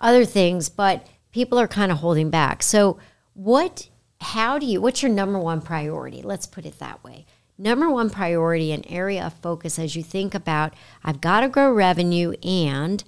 other 0.00 0.24
things, 0.24 0.68
but 0.68 1.06
people 1.32 1.58
are 1.58 1.68
kind 1.68 1.92
of 1.92 1.98
holding 1.98 2.30
back. 2.30 2.62
So, 2.62 2.98
what? 3.34 3.88
How 4.20 4.58
do 4.58 4.66
you? 4.66 4.80
What's 4.80 5.02
your 5.02 5.12
number 5.12 5.38
one 5.38 5.60
priority? 5.60 6.22
Let's 6.22 6.46
put 6.46 6.66
it 6.66 6.80
that 6.80 7.04
way 7.04 7.24
number 7.58 7.90
one 7.90 8.08
priority 8.08 8.70
and 8.72 8.86
area 8.88 9.26
of 9.26 9.32
focus 9.34 9.78
as 9.78 9.96
you 9.96 10.02
think 10.02 10.34
about 10.34 10.72
I've 11.02 11.20
got 11.20 11.40
to 11.40 11.48
grow 11.48 11.72
revenue 11.72 12.34
and 12.42 13.02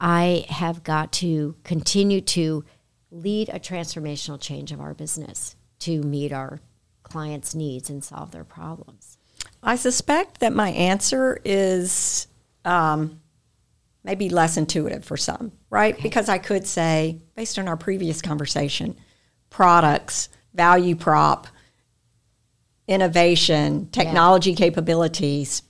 I 0.00 0.44
have 0.48 0.84
got 0.84 1.12
to 1.12 1.56
continue 1.64 2.20
to 2.20 2.64
lead 3.10 3.48
a 3.48 3.60
transformational 3.60 4.40
change 4.40 4.72
of 4.72 4.80
our 4.80 4.94
business 4.94 5.56
to 5.80 6.02
meet 6.02 6.32
our 6.32 6.60
clients' 7.02 7.54
needs 7.54 7.88
and 7.88 8.02
solve 8.02 8.32
their 8.32 8.44
problems? 8.44 9.18
I 9.62 9.76
suspect 9.76 10.40
that 10.40 10.52
my 10.52 10.70
answer 10.70 11.38
is 11.44 12.26
um, 12.64 13.20
maybe 14.02 14.28
less 14.28 14.56
intuitive 14.56 15.04
for 15.04 15.16
some, 15.16 15.52
right? 15.70 15.94
Okay. 15.94 16.02
Because 16.02 16.28
I 16.28 16.38
could 16.38 16.66
say, 16.66 17.20
based 17.36 17.58
on 17.58 17.68
our 17.68 17.76
previous 17.76 18.20
conversation, 18.20 18.96
products, 19.48 20.28
value 20.54 20.96
prop, 20.96 21.46
innovation, 22.88 23.88
technology 23.90 24.50
yeah. 24.50 24.56
capabilities. 24.56 25.62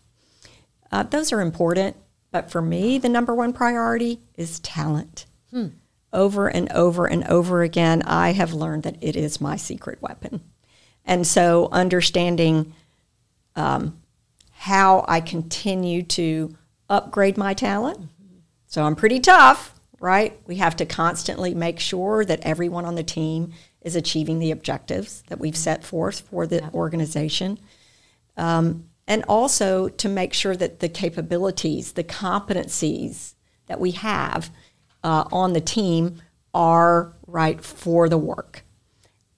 Uh, 0.90 1.02
those 1.02 1.32
are 1.32 1.40
important. 1.40 1.96
But 2.34 2.50
for 2.50 2.60
me, 2.60 2.98
the 2.98 3.08
number 3.08 3.32
one 3.32 3.52
priority 3.52 4.18
is 4.34 4.58
talent. 4.58 5.26
Hmm. 5.52 5.68
Over 6.12 6.48
and 6.48 6.68
over 6.72 7.06
and 7.06 7.22
over 7.28 7.62
again, 7.62 8.02
I 8.02 8.32
have 8.32 8.52
learned 8.52 8.82
that 8.82 8.96
it 9.00 9.14
is 9.14 9.40
my 9.40 9.54
secret 9.54 10.02
weapon. 10.02 10.40
And 11.04 11.24
so 11.24 11.68
understanding 11.70 12.74
um, 13.54 14.00
how 14.50 15.04
I 15.06 15.20
continue 15.20 16.02
to 16.02 16.56
upgrade 16.90 17.36
my 17.36 17.54
talent. 17.54 18.00
Mm-hmm. 18.00 18.38
So 18.66 18.82
I'm 18.82 18.96
pretty 18.96 19.20
tough, 19.20 19.72
right? 20.00 20.36
We 20.44 20.56
have 20.56 20.74
to 20.78 20.86
constantly 20.86 21.54
make 21.54 21.78
sure 21.78 22.24
that 22.24 22.40
everyone 22.40 22.84
on 22.84 22.96
the 22.96 23.04
team 23.04 23.52
is 23.80 23.94
achieving 23.94 24.40
the 24.40 24.50
objectives 24.50 25.22
that 25.28 25.38
we've 25.38 25.56
set 25.56 25.84
forth 25.84 26.22
for 26.22 26.48
the 26.48 26.68
organization. 26.72 27.60
Um, 28.36 28.88
and 29.06 29.24
also 29.28 29.88
to 29.88 30.08
make 30.08 30.32
sure 30.32 30.56
that 30.56 30.80
the 30.80 30.88
capabilities, 30.88 31.92
the 31.92 32.04
competencies 32.04 33.34
that 33.66 33.80
we 33.80 33.92
have 33.92 34.50
uh, 35.02 35.24
on 35.30 35.52
the 35.52 35.60
team 35.60 36.22
are 36.52 37.12
right 37.26 37.62
for 37.62 38.08
the 38.08 38.18
work. 38.18 38.64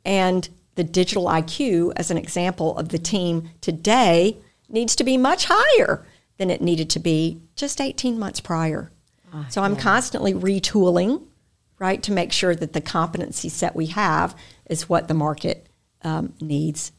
And 0.04 0.49
the 0.76 0.85
digital 0.85 1.25
IQ, 1.25 1.92
as 1.96 2.11
an 2.11 2.18
example 2.18 2.76
of 2.76 2.90
the 2.90 2.99
team 2.99 3.50
today, 3.61 4.37
needs 4.68 4.94
to 4.96 5.04
be 5.04 5.16
much 5.16 5.46
higher 5.49 6.06
than 6.38 6.50
it 6.50 6.61
needed 6.61 6.90
to 6.90 6.99
be 6.99 7.40
just 7.56 7.80
18 7.80 8.18
months 8.18 8.40
prior. 8.40 8.92
Oh, 9.32 9.46
so 9.49 9.62
I'm 9.62 9.75
yeah. 9.75 9.80
constantly 9.80 10.35
retooling 10.35 11.23
right? 11.78 12.02
To 12.02 12.12
make 12.12 12.32
sure 12.32 12.54
that 12.54 12.73
the 12.73 12.80
competency 12.80 13.49
set 13.49 13.76
we 13.76 13.87
have 13.87 14.37
is 14.66 14.88
what 14.88 15.08
the 15.08 15.14
market 15.14 15.68
um, 16.02 16.32
needs. 16.40 16.92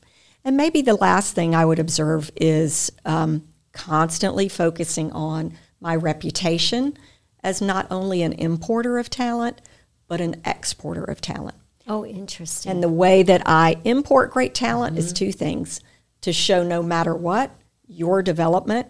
And 0.44 0.56
maybe 0.56 0.82
the 0.82 0.96
last 0.96 1.36
thing 1.36 1.54
I 1.54 1.66
would 1.66 1.80
observe 1.80 2.32
is 2.36 2.92
um, 3.06 3.48
constantly 3.74 4.48
focusing 4.48 5.12
on 5.12 5.54
my 5.80 5.96
reputation 5.96 6.98
as 7.44 7.62
not 7.62 7.88
only 7.92 8.22
an 8.22 8.34
importer 8.34 8.98
of 8.98 9.10
talent, 9.10 9.62
but 10.08 10.22
an 10.22 10.42
exporter 10.46 11.04
of 11.04 11.22
talent. 11.22 11.56
Oh, 11.88 12.06
interesting. 12.06 12.72
And 12.72 12.84
the 12.84 12.90
way 12.90 13.24
that 13.24 13.44
I 13.46 13.78
import 13.84 14.32
great 14.32 14.54
talent 14.54 14.94
mm-hmm. 14.94 15.00
is 15.00 15.14
two 15.14 15.32
things 15.32 15.82
to 16.22 16.34
show 16.34 16.64
no 16.64 16.82
matter 16.82 17.16
what, 17.16 17.52
your 17.88 18.22
development 18.22 18.88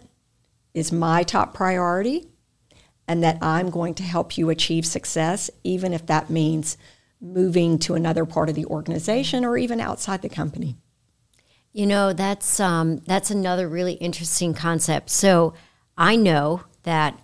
is 0.74 0.90
my 0.90 1.22
top 1.22 1.54
priority 1.54 2.26
and 3.06 3.22
that 3.22 3.38
I'm 3.40 3.70
going 3.70 3.94
to 3.94 4.02
help 4.02 4.36
you 4.36 4.50
achieve 4.50 4.84
success, 4.84 5.50
even 5.64 5.94
if 5.94 6.06
that 6.06 6.30
means 6.30 6.76
moving 7.20 7.78
to 7.80 7.94
another 7.94 8.24
part 8.24 8.48
of 8.48 8.54
the 8.54 8.66
organization 8.66 9.44
or 9.44 9.56
even 9.56 9.80
outside 9.80 10.22
the 10.22 10.28
company. 10.28 10.76
You 11.78 11.86
know, 11.86 12.12
that's 12.12 12.58
um, 12.58 12.96
that's 13.06 13.30
another 13.30 13.68
really 13.68 13.92
interesting 13.92 14.52
concept. 14.52 15.10
So 15.10 15.54
I 15.96 16.16
know 16.16 16.62
that 16.82 17.20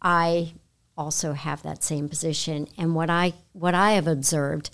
I 0.00 0.52
also 0.96 1.32
have 1.32 1.64
that 1.64 1.82
same 1.82 2.08
position, 2.08 2.68
and 2.78 2.94
what 2.94 3.10
I 3.10 3.32
what 3.54 3.74
I 3.74 3.94
have 3.94 4.06
observed 4.06 4.70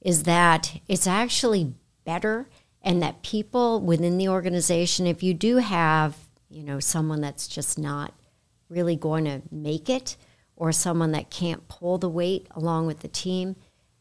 is 0.00 0.24
that 0.24 0.80
it's 0.88 1.06
actually 1.06 1.74
better, 2.04 2.48
and 2.82 3.00
that 3.00 3.22
people 3.22 3.80
within 3.80 4.18
the 4.18 4.26
organization, 4.26 5.06
if 5.06 5.22
you 5.22 5.34
do 5.34 5.58
have 5.58 6.16
you 6.50 6.64
know 6.64 6.80
someone 6.80 7.20
that's 7.20 7.46
just 7.46 7.78
not 7.78 8.12
really 8.68 8.96
going 8.96 9.24
to 9.26 9.42
make 9.52 9.88
it 9.88 10.16
or 10.56 10.72
someone 10.72 11.12
that 11.12 11.30
can't 11.30 11.68
pull 11.68 11.96
the 11.96 12.08
weight 12.08 12.48
along 12.56 12.88
with 12.88 13.02
the 13.02 13.08
team, 13.08 13.54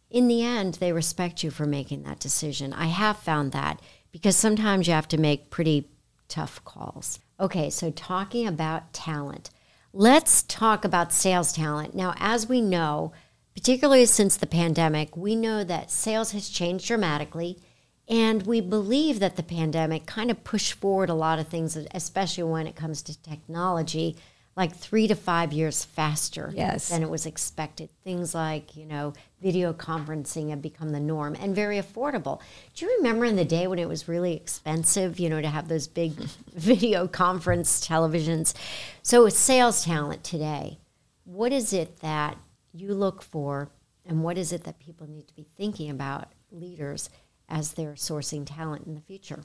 in 0.10 0.28
the 0.28 0.42
end, 0.42 0.74
they 0.76 0.92
respect 0.92 1.44
you 1.44 1.52
for 1.52 1.68
making 1.68 2.02
that 2.02 2.20
decision. 2.20 2.74
I 2.74 2.88
have 2.88 3.18
found 3.18 3.52
that 3.52 3.80
because 4.14 4.38
sometimes 4.38 4.88
you 4.88 4.94
have 4.94 5.10
to 5.10 5.18
make 5.18 5.50
pretty 5.50 5.90
tough 6.30 6.64
calls. 6.64 7.20
Okay, 7.38 7.70
so 7.70 7.92
talking 7.92 8.48
about 8.48 8.94
talent, 8.94 9.50
let's 9.92 10.44
talk 10.44 10.86
about 10.86 11.12
sales 11.12 11.52
talent. 11.52 11.94
Now, 11.94 12.14
as 12.18 12.48
we 12.48 12.62
know, 12.62 13.12
particularly 13.54 14.06
since 14.06 14.38
the 14.38 14.48
pandemic, 14.48 15.18
we 15.18 15.36
know 15.36 15.66
that 15.66 15.92
sales 15.92 16.32
has 16.32 16.48
changed 16.48 16.88
dramatically. 16.88 17.60
And 18.08 18.46
we 18.46 18.60
believe 18.60 19.20
that 19.20 19.38
the 19.38 19.44
pandemic 19.44 20.06
kind 20.06 20.30
of 20.30 20.44
pushed 20.44 20.74
forward 20.74 21.10
a 21.10 21.14
lot 21.14 21.40
of 21.40 21.48
things, 21.48 21.78
especially 21.94 22.44
when 22.44 22.68
it 22.68 22.76
comes 22.76 23.02
to 23.04 23.22
technology 23.22 24.18
like 24.56 24.76
three 24.76 25.08
to 25.08 25.16
five 25.16 25.52
years 25.52 25.84
faster 25.84 26.52
yes. 26.56 26.90
than 26.90 27.02
it 27.02 27.10
was 27.10 27.26
expected. 27.26 27.90
Things 28.04 28.36
like, 28.36 28.76
you 28.76 28.86
know, 28.86 29.14
video 29.42 29.74
conferencing 29.74 30.52
have 30.52 30.62
become 30.62 30.92
the 30.92 31.00
norm 31.00 31.36
and 31.40 31.56
very 31.56 31.78
affordable. 31.78 32.40
Do 32.76 32.86
you 32.86 32.96
remember 32.98 33.26
in 33.26 33.36
the 33.36 33.46
day 33.46 33.68
when 33.68 33.80
it 33.80 33.88
was 33.88 34.08
really 34.08 34.36
expensive, 34.36 35.20
you 35.20 35.30
know, 35.30 35.42
to 35.42 35.48
have 35.48 35.68
those 35.68 35.88
big 35.88 36.14
video 36.54 37.08
conference 37.08 37.86
televisions? 37.86 38.54
So, 39.02 39.24
with 39.24 39.36
sales 39.36 39.86
talent 39.86 40.24
today, 40.24 40.78
what 41.24 41.52
is 41.52 41.74
it 41.74 42.00
that 42.02 42.38
you 42.74 42.94
look 42.94 43.24
for 43.24 43.70
and 44.06 44.24
what 44.24 44.38
is 44.38 44.52
it 44.52 44.66
that 44.66 44.80
people 44.80 45.08
need 45.08 45.28
to 45.28 45.36
be 45.36 45.48
thinking 45.58 45.90
about 45.90 46.32
leaders 46.52 47.10
as 47.50 47.74
they're 47.74 47.94
sourcing 47.94 48.46
talent 48.46 48.86
in 48.86 48.94
the 48.94 49.02
future? 49.02 49.44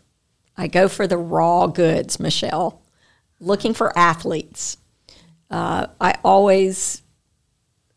I 0.57 0.67
go 0.67 0.89
for 0.89 1.07
the 1.07 1.17
raw 1.17 1.67
goods, 1.67 2.19
Michelle, 2.21 2.83
looking 3.41 3.73
for 3.73 3.97
athletes 3.97 4.77
uh, 5.51 5.87
I 6.01 6.15
always 6.25 7.03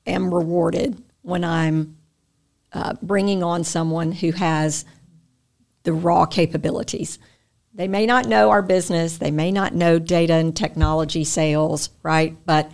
am 0.05 0.33
rewarded 0.33 1.01
when 1.21 1.43
I'm 1.43 1.97
uh, 2.73 2.93
bringing 3.01 3.43
on 3.43 3.63
someone 3.63 4.11
who 4.11 4.31
has 4.31 4.85
the 5.83 5.93
raw 5.93 6.25
capabilities. 6.25 7.19
They 7.73 7.87
may 7.87 8.05
not 8.05 8.27
know 8.27 8.49
our 8.49 8.61
business, 8.61 9.17
they 9.17 9.31
may 9.31 9.51
not 9.51 9.73
know 9.73 9.99
data 9.99 10.33
and 10.33 10.55
technology 10.55 11.23
sales, 11.23 11.89
right? 12.03 12.35
But 12.45 12.71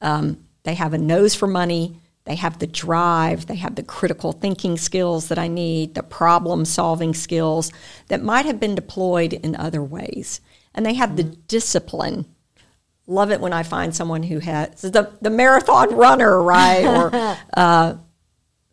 um, 0.00 0.44
they 0.64 0.74
have 0.74 0.92
a 0.92 0.98
nose 0.98 1.34
for 1.34 1.46
money, 1.46 2.00
they 2.24 2.34
have 2.36 2.58
the 2.58 2.66
drive, 2.66 3.46
they 3.46 3.56
have 3.56 3.76
the 3.76 3.82
critical 3.82 4.32
thinking 4.32 4.76
skills 4.76 5.28
that 5.28 5.38
I 5.38 5.48
need, 5.48 5.94
the 5.94 6.02
problem 6.02 6.64
solving 6.64 7.14
skills 7.14 7.72
that 8.08 8.22
might 8.22 8.46
have 8.46 8.60
been 8.60 8.74
deployed 8.74 9.32
in 9.32 9.56
other 9.56 9.82
ways. 9.82 10.40
And 10.74 10.84
they 10.84 10.94
have 10.94 11.10
mm-hmm. 11.10 11.30
the 11.30 11.36
discipline 11.48 12.26
love 13.06 13.30
it 13.30 13.40
when 13.40 13.52
I 13.52 13.62
find 13.62 13.94
someone 13.94 14.22
who 14.22 14.38
has 14.38 14.82
the, 14.82 15.12
the 15.20 15.30
marathon 15.30 15.94
runner, 15.96 16.40
right? 16.42 16.84
or 16.84 17.36
uh, 17.56 17.94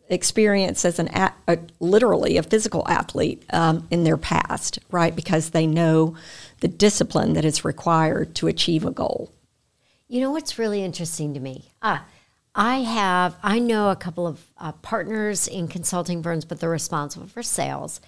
experience 0.08 0.84
as 0.84 0.98
an 0.98 1.08
a, 1.08 1.32
a, 1.46 1.58
literally 1.80 2.36
a 2.36 2.42
physical 2.42 2.86
athlete 2.88 3.44
um, 3.50 3.86
in 3.90 4.04
their 4.04 4.16
past, 4.16 4.78
right? 4.90 5.14
Because 5.14 5.50
they 5.50 5.66
know 5.66 6.16
the 6.60 6.68
discipline 6.68 7.34
that 7.34 7.44
is 7.44 7.64
required 7.64 8.34
to 8.36 8.46
achieve 8.46 8.84
a 8.84 8.90
goal. 8.90 9.32
You 10.08 10.20
know 10.20 10.30
what's 10.30 10.58
really 10.58 10.82
interesting 10.82 11.34
to 11.34 11.40
me? 11.40 11.70
Ah, 11.82 12.06
I 12.54 12.78
have 12.78 13.36
I 13.42 13.58
know 13.58 13.90
a 13.90 13.96
couple 13.96 14.26
of 14.26 14.44
uh, 14.56 14.72
partners 14.72 15.46
in 15.46 15.68
consulting 15.68 16.22
firms, 16.22 16.44
but 16.44 16.60
they're 16.60 16.70
responsible 16.70 17.26
for 17.26 17.42
sales, 17.42 18.00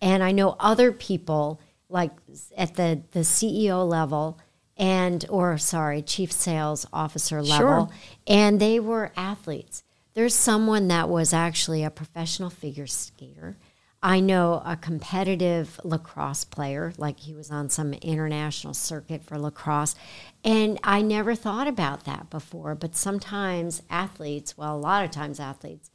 and 0.00 0.22
I 0.22 0.32
know 0.32 0.56
other 0.60 0.92
people 0.92 1.60
like 1.88 2.12
at 2.56 2.74
the 2.76 3.02
the 3.10 3.20
CEO 3.20 3.86
level 3.86 4.38
and 4.78 5.26
or 5.28 5.58
sorry, 5.58 6.02
chief 6.02 6.30
sales 6.32 6.86
officer 6.92 7.42
level, 7.42 7.86
sure. 7.86 7.88
and 8.26 8.60
they 8.60 8.78
were 8.78 9.12
athletes. 9.16 9.82
There's 10.14 10.34
someone 10.34 10.88
that 10.88 11.08
was 11.08 11.32
actually 11.32 11.84
a 11.84 11.90
professional 11.90 12.50
figure 12.50 12.86
skater. 12.86 13.56
I 14.02 14.20
know 14.20 14.62
a 14.64 14.76
competitive 14.76 15.80
lacrosse 15.82 16.44
player, 16.44 16.92
like 16.98 17.18
he 17.20 17.34
was 17.34 17.50
on 17.50 17.68
some 17.68 17.94
international 17.94 18.74
circuit 18.74 19.24
for 19.24 19.38
lacrosse. 19.38 19.96
And 20.44 20.78
I 20.84 21.02
never 21.02 21.34
thought 21.34 21.66
about 21.66 22.04
that 22.04 22.30
before. 22.30 22.76
But 22.76 22.94
sometimes 22.94 23.82
athletes, 23.90 24.56
well, 24.56 24.76
a 24.76 24.78
lot 24.78 25.04
of 25.04 25.10
times 25.10 25.40
athletes, 25.40 25.90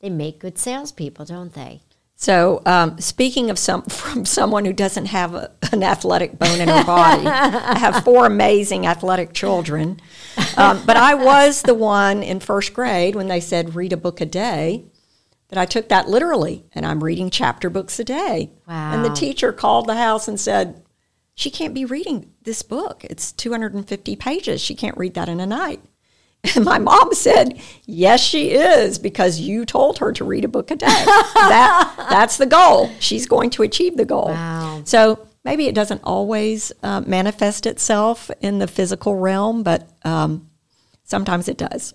they 0.00 0.08
make 0.08 0.38
good 0.38 0.56
salespeople, 0.56 1.24
don't 1.24 1.52
they? 1.52 1.80
So, 2.20 2.62
um, 2.66 2.98
speaking 2.98 3.48
of 3.48 3.60
some 3.60 3.82
from 3.88 4.26
someone 4.26 4.64
who 4.64 4.72
doesn't 4.72 5.06
have 5.06 5.34
a, 5.34 5.52
an 5.70 5.84
athletic 5.84 6.36
bone 6.36 6.60
in 6.60 6.68
her 6.68 6.84
body, 6.84 7.24
I 7.26 7.78
have 7.78 8.02
four 8.02 8.26
amazing 8.26 8.86
athletic 8.86 9.32
children. 9.32 10.00
Um, 10.56 10.84
but 10.84 10.96
I 10.96 11.14
was 11.14 11.62
the 11.62 11.74
one 11.74 12.24
in 12.24 12.40
first 12.40 12.74
grade 12.74 13.14
when 13.14 13.28
they 13.28 13.38
said 13.38 13.76
read 13.76 13.92
a 13.92 13.96
book 13.96 14.20
a 14.20 14.26
day 14.26 14.84
that 15.50 15.58
I 15.58 15.64
took 15.64 15.88
that 15.90 16.08
literally, 16.08 16.64
and 16.74 16.84
I'm 16.84 17.04
reading 17.04 17.30
chapter 17.30 17.70
books 17.70 18.00
a 18.00 18.04
day. 18.04 18.50
Wow. 18.66 18.94
And 18.94 19.04
the 19.04 19.14
teacher 19.14 19.52
called 19.52 19.86
the 19.86 19.94
house 19.94 20.26
and 20.26 20.40
said, 20.40 20.82
She 21.36 21.52
can't 21.52 21.72
be 21.72 21.84
reading 21.84 22.32
this 22.42 22.62
book. 22.62 23.04
It's 23.04 23.30
250 23.30 24.16
pages. 24.16 24.60
She 24.60 24.74
can't 24.74 24.98
read 24.98 25.14
that 25.14 25.28
in 25.28 25.38
a 25.38 25.46
night. 25.46 25.82
And 26.54 26.64
my 26.64 26.78
mom 26.78 27.12
said, 27.14 27.60
Yes, 27.84 28.20
she 28.20 28.52
is, 28.52 28.98
because 28.98 29.40
you 29.40 29.64
told 29.64 29.98
her 29.98 30.12
to 30.12 30.24
read 30.24 30.44
a 30.44 30.48
book 30.48 30.70
a 30.70 30.76
day. 30.76 30.86
that, 30.86 32.06
that's 32.10 32.36
the 32.36 32.46
goal. 32.46 32.90
She's 33.00 33.26
going 33.26 33.50
to 33.50 33.62
achieve 33.62 33.96
the 33.96 34.04
goal. 34.04 34.28
Wow. 34.28 34.82
So 34.84 35.28
maybe 35.44 35.66
it 35.66 35.74
doesn't 35.74 36.00
always 36.04 36.72
uh, 36.82 37.00
manifest 37.02 37.66
itself 37.66 38.30
in 38.40 38.58
the 38.58 38.66
physical 38.66 39.16
realm, 39.16 39.62
but 39.62 39.88
um, 40.04 40.48
sometimes 41.04 41.48
it 41.48 41.56
does. 41.56 41.94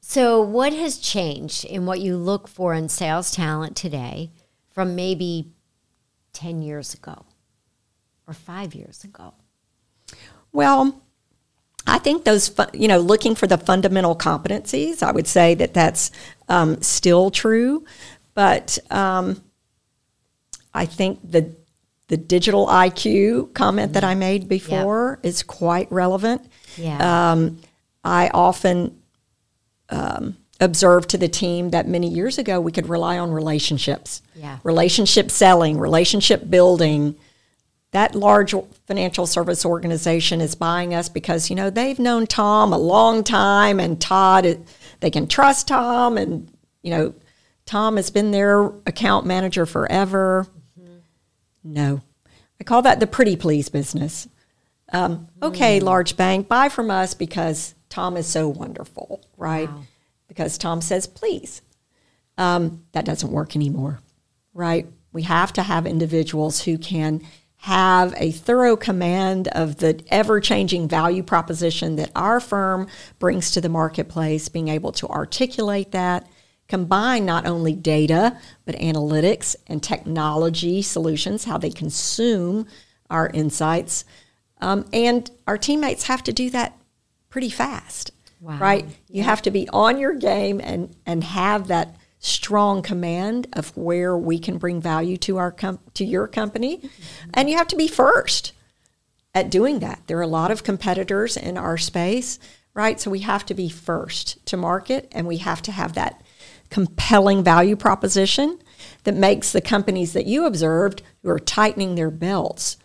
So, 0.00 0.40
what 0.40 0.72
has 0.72 0.96
changed 0.98 1.66
in 1.66 1.84
what 1.84 2.00
you 2.00 2.16
look 2.16 2.48
for 2.48 2.72
in 2.72 2.88
sales 2.88 3.30
talent 3.30 3.76
today 3.76 4.30
from 4.70 4.94
maybe 4.94 5.52
10 6.32 6.62
years 6.62 6.94
ago 6.94 7.26
or 8.26 8.32
five 8.32 8.74
years 8.74 9.04
ago? 9.04 9.34
Well, 10.52 11.02
I 11.88 11.98
think 11.98 12.24
those, 12.24 12.54
you 12.72 12.86
know, 12.86 12.98
looking 12.98 13.34
for 13.34 13.46
the 13.46 13.58
fundamental 13.58 14.14
competencies, 14.14 15.02
I 15.02 15.10
would 15.10 15.26
say 15.26 15.54
that 15.54 15.74
that's 15.74 16.10
um, 16.48 16.80
still 16.82 17.30
true. 17.30 17.84
But 18.34 18.78
um, 18.90 19.42
I 20.74 20.86
think 20.86 21.18
the 21.28 21.56
the 22.08 22.16
digital 22.16 22.66
IQ 22.66 23.52
comment 23.52 23.92
that 23.92 24.02
I 24.02 24.14
made 24.14 24.48
before 24.48 25.18
yep. 25.22 25.26
is 25.28 25.42
quite 25.42 25.92
relevant. 25.92 26.42
Yeah. 26.76 27.32
Um, 27.32 27.60
I 28.02 28.30
often 28.32 28.98
um, 29.90 30.36
observed 30.58 31.10
to 31.10 31.18
the 31.18 31.28
team 31.28 31.70
that 31.70 31.86
many 31.86 32.08
years 32.08 32.38
ago 32.38 32.60
we 32.60 32.72
could 32.72 32.88
rely 32.88 33.18
on 33.18 33.30
relationships, 33.30 34.22
yeah. 34.34 34.58
relationship 34.64 35.30
selling, 35.30 35.78
relationship 35.78 36.48
building. 36.48 37.14
That 37.92 38.14
large 38.14 38.54
financial 38.86 39.26
service 39.26 39.64
organization 39.64 40.40
is 40.40 40.54
buying 40.54 40.94
us 40.94 41.08
because 41.08 41.48
you 41.48 41.56
know 41.56 41.70
they've 41.70 41.98
known 41.98 42.26
Tom 42.26 42.72
a 42.72 42.78
long 42.78 43.24
time, 43.24 43.80
and 43.80 44.00
Todd, 44.00 44.62
they 45.00 45.10
can 45.10 45.26
trust 45.26 45.68
Tom, 45.68 46.18
and 46.18 46.52
you 46.82 46.90
know 46.90 47.14
Tom 47.64 47.96
has 47.96 48.10
been 48.10 48.30
their 48.30 48.66
account 48.86 49.24
manager 49.26 49.64
forever. 49.64 50.46
Mm-hmm. 50.78 50.98
No, 51.64 52.02
I 52.60 52.64
call 52.64 52.82
that 52.82 53.00
the 53.00 53.06
pretty 53.06 53.36
please 53.36 53.68
business. 53.68 54.28
Um, 54.92 55.28
okay, 55.42 55.80
mm. 55.80 55.82
large 55.82 56.16
bank, 56.16 56.48
buy 56.48 56.68
from 56.68 56.90
us 56.90 57.14
because 57.14 57.74
Tom 57.88 58.16
is 58.16 58.26
so 58.26 58.48
wonderful, 58.48 59.22
right? 59.36 59.68
Wow. 59.68 59.82
Because 60.28 60.58
Tom 60.58 60.80
says, 60.80 61.06
please. 61.06 61.62
Um, 62.36 62.84
that 62.92 63.04
doesn't 63.04 63.32
work 63.32 63.56
anymore, 63.56 63.98
right? 64.54 64.86
We 65.12 65.22
have 65.22 65.52
to 65.54 65.62
have 65.62 65.86
individuals 65.86 66.62
who 66.62 66.78
can 66.78 67.22
have 67.62 68.14
a 68.16 68.30
thorough 68.30 68.76
command 68.76 69.48
of 69.48 69.76
the 69.78 70.00
ever 70.08 70.40
changing 70.40 70.88
value 70.88 71.22
proposition 71.22 71.96
that 71.96 72.10
our 72.14 72.38
firm 72.38 72.86
brings 73.18 73.50
to 73.50 73.60
the 73.60 73.68
marketplace, 73.68 74.48
being 74.48 74.68
able 74.68 74.92
to 74.92 75.08
articulate 75.08 75.90
that, 75.90 76.28
combine 76.68 77.26
not 77.26 77.46
only 77.46 77.74
data, 77.74 78.38
but 78.64 78.76
analytics 78.76 79.56
and 79.66 79.82
technology 79.82 80.82
solutions, 80.82 81.44
how 81.44 81.58
they 81.58 81.70
consume 81.70 82.64
our 83.10 83.28
insights. 83.30 84.04
Um, 84.60 84.84
and 84.92 85.28
our 85.48 85.58
teammates 85.58 86.04
have 86.04 86.22
to 86.24 86.32
do 86.32 86.50
that 86.50 86.78
pretty 87.28 87.50
fast. 87.50 88.12
Wow. 88.40 88.58
Right? 88.58 88.86
You 89.08 89.24
have 89.24 89.42
to 89.42 89.50
be 89.50 89.68
on 89.70 89.98
your 89.98 90.14
game 90.14 90.60
and, 90.62 90.94
and 91.04 91.24
have 91.24 91.66
that 91.68 91.96
strong 92.18 92.82
command 92.82 93.46
of 93.52 93.76
where 93.76 94.16
we 94.16 94.38
can 94.38 94.58
bring 94.58 94.80
value 94.80 95.16
to 95.16 95.36
our 95.36 95.52
com- 95.52 95.78
to 95.94 96.04
your 96.04 96.26
company 96.26 96.78
mm-hmm. 96.78 97.30
and 97.34 97.48
you 97.48 97.56
have 97.56 97.68
to 97.68 97.76
be 97.76 97.88
first 97.88 98.52
at 99.34 99.50
doing 99.50 99.78
that 99.78 100.02
there 100.06 100.18
are 100.18 100.22
a 100.22 100.26
lot 100.26 100.50
of 100.50 100.64
competitors 100.64 101.36
in 101.36 101.56
our 101.56 101.78
space 101.78 102.38
right 102.74 103.00
so 103.00 103.10
we 103.10 103.20
have 103.20 103.46
to 103.46 103.54
be 103.54 103.68
first 103.68 104.44
to 104.46 104.56
market 104.56 105.08
and 105.12 105.26
we 105.26 105.36
have 105.36 105.62
to 105.62 105.70
have 105.70 105.94
that 105.94 106.22
compelling 106.70 107.42
value 107.44 107.76
proposition 107.76 108.58
that 109.04 109.14
makes 109.14 109.52
the 109.52 109.60
companies 109.60 110.12
that 110.12 110.26
you 110.26 110.44
observed 110.44 111.02
who 111.22 111.30
are 111.30 111.38
tightening 111.38 111.94
their 111.94 112.10
belts 112.10 112.76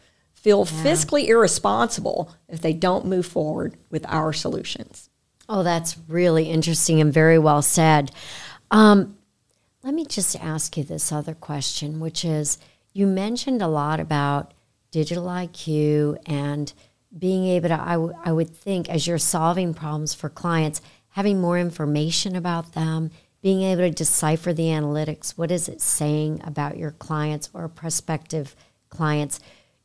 feel 0.43 0.67
yeah. 0.69 0.83
fiscally 0.83 1.27
irresponsible 1.27 2.31
if 2.49 2.61
they 2.61 2.73
don't 2.73 3.05
move 3.05 3.25
forward 3.25 3.77
with 3.89 4.05
our 4.07 4.33
solutions. 4.33 5.09
Oh, 5.47 5.63
that's 5.63 5.97
really 6.07 6.49
interesting 6.49 6.99
and 6.99 7.13
very 7.13 7.39
well 7.39 7.61
said. 7.61 8.11
Um, 8.69 9.17
let 9.83 9.93
me 9.93 10.05
just 10.05 10.35
ask 10.37 10.77
you 10.77 10.83
this 10.83 11.11
other 11.11 11.33
question, 11.33 11.99
which 11.99 12.23
is 12.23 12.57
you 12.93 13.05
mentioned 13.05 13.61
a 13.61 13.67
lot 13.67 13.99
about 13.99 14.53
digital 14.91 15.25
IQ 15.25 16.17
and 16.25 16.71
being 17.17 17.45
able 17.45 17.69
to, 17.69 17.79
I, 17.79 17.93
w- 17.93 18.13
I 18.23 18.31
would 18.31 18.49
think, 18.49 18.89
as 18.89 19.05
you're 19.05 19.17
solving 19.17 19.73
problems 19.73 20.13
for 20.13 20.29
clients, 20.29 20.81
having 21.09 21.41
more 21.41 21.59
information 21.59 22.35
about 22.35 22.73
them, 22.73 23.11
being 23.41 23.61
able 23.61 23.81
to 23.81 23.91
decipher 23.91 24.53
the 24.53 24.67
analytics. 24.67 25.31
What 25.31 25.51
is 25.51 25.67
it 25.67 25.81
saying 25.81 26.41
about 26.43 26.77
your 26.77 26.91
clients 26.91 27.49
or 27.53 27.67
prospective 27.67 28.55
clients? 28.89 29.39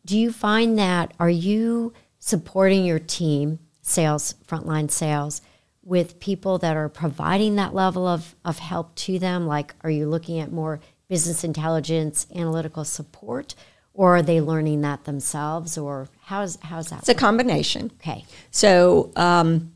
do 0.08 0.18
you 0.18 0.32
find 0.32 0.78
that 0.78 1.12
are 1.20 1.28
you 1.28 1.92
supporting 2.18 2.86
your 2.86 2.98
team, 2.98 3.58
sales, 3.82 4.34
frontline 4.46 4.90
sales, 4.90 5.42
with 5.88 6.20
people 6.20 6.58
that 6.58 6.76
are 6.76 6.88
providing 6.90 7.56
that 7.56 7.74
level 7.74 8.06
of, 8.06 8.36
of 8.44 8.58
help 8.58 8.94
to 8.94 9.18
them? 9.18 9.46
Like, 9.46 9.74
are 9.80 9.90
you 9.90 10.06
looking 10.06 10.38
at 10.38 10.52
more 10.52 10.80
business 11.08 11.44
intelligence, 11.44 12.26
analytical 12.34 12.84
support, 12.84 13.54
or 13.94 14.16
are 14.16 14.22
they 14.22 14.40
learning 14.40 14.82
that 14.82 15.04
themselves, 15.04 15.78
or 15.78 16.08
how's 16.26 16.58
how's 16.62 16.90
that? 16.90 17.00
It's 17.00 17.08
work? 17.08 17.16
a 17.16 17.20
combination. 17.20 17.90
Okay. 18.00 18.24
So 18.50 19.10
um, 19.16 19.72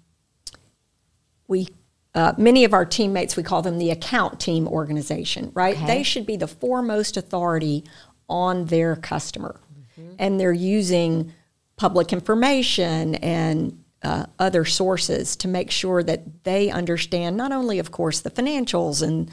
we 1.48 1.68
uh, 2.14 2.34
many 2.36 2.64
of 2.64 2.74
our 2.74 2.84
teammates, 2.84 3.36
we 3.36 3.42
call 3.42 3.62
them 3.62 3.78
the 3.78 3.90
account 3.90 4.38
team 4.38 4.68
organization, 4.68 5.50
right? 5.54 5.74
Okay. 5.74 5.86
They 5.86 6.02
should 6.02 6.26
be 6.26 6.36
the 6.36 6.46
foremost 6.46 7.16
authority 7.16 7.84
on 8.28 8.66
their 8.66 8.96
customer 8.96 9.58
mm-hmm. 9.98 10.14
and 10.18 10.38
they're 10.38 10.52
using 10.52 11.32
public 11.76 12.12
information 12.12 13.14
and 13.16 13.81
uh, 14.02 14.26
other 14.38 14.64
sources 14.64 15.36
to 15.36 15.48
make 15.48 15.70
sure 15.70 16.02
that 16.02 16.44
they 16.44 16.70
understand 16.70 17.36
not 17.36 17.52
only, 17.52 17.78
of 17.78 17.90
course, 17.90 18.20
the 18.20 18.30
financials 18.30 19.02
and 19.02 19.30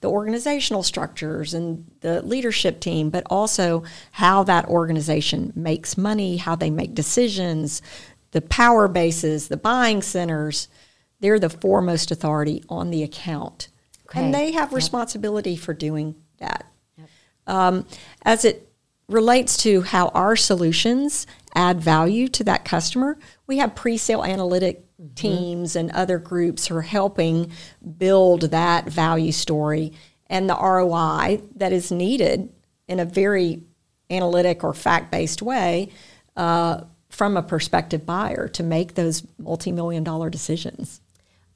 the 0.00 0.08
organizational 0.08 0.82
structures 0.82 1.52
and 1.52 1.90
the 2.00 2.22
leadership 2.22 2.80
team, 2.80 3.10
but 3.10 3.22
also 3.28 3.82
how 4.12 4.42
that 4.44 4.66
organization 4.66 5.52
makes 5.54 5.98
money, 5.98 6.38
how 6.38 6.54
they 6.54 6.70
make 6.70 6.94
decisions, 6.94 7.82
the 8.30 8.40
power 8.40 8.88
bases, 8.88 9.48
the 9.48 9.56
buying 9.56 10.00
centers. 10.00 10.68
They're 11.20 11.38
the 11.38 11.50
foremost 11.50 12.10
authority 12.10 12.64
on 12.68 12.90
the 12.90 13.02
account. 13.02 13.68
Okay. 14.06 14.24
And 14.24 14.34
they 14.34 14.52
have 14.52 14.72
responsibility 14.72 15.52
yep. 15.52 15.60
for 15.60 15.74
doing 15.74 16.14
that. 16.38 16.66
Yep. 16.96 17.08
Um, 17.46 17.86
as 18.22 18.44
it 18.44 18.69
relates 19.10 19.56
to 19.58 19.82
how 19.82 20.08
our 20.08 20.36
solutions 20.36 21.26
add 21.54 21.80
value 21.80 22.28
to 22.28 22.44
that 22.44 22.64
customer, 22.64 23.18
we 23.46 23.58
have 23.58 23.74
pre-sale 23.74 24.24
analytic 24.24 24.84
mm-hmm. 25.00 25.14
teams 25.14 25.76
and 25.76 25.90
other 25.90 26.18
groups 26.18 26.66
who 26.66 26.76
are 26.76 26.82
helping 26.82 27.50
build 27.98 28.42
that 28.42 28.88
value 28.88 29.32
story 29.32 29.92
and 30.28 30.48
the 30.48 30.56
ROI 30.56 31.42
that 31.56 31.72
is 31.72 31.90
needed 31.90 32.48
in 32.86 33.00
a 33.00 33.04
very 33.04 33.62
analytic 34.10 34.62
or 34.62 34.72
fact-based 34.72 35.42
way 35.42 35.90
uh, 36.36 36.82
from 37.08 37.36
a 37.36 37.42
prospective 37.42 38.06
buyer 38.06 38.48
to 38.48 38.62
make 38.62 38.94
those 38.94 39.26
multi-million 39.38 40.04
dollar 40.04 40.30
decisions. 40.30 41.00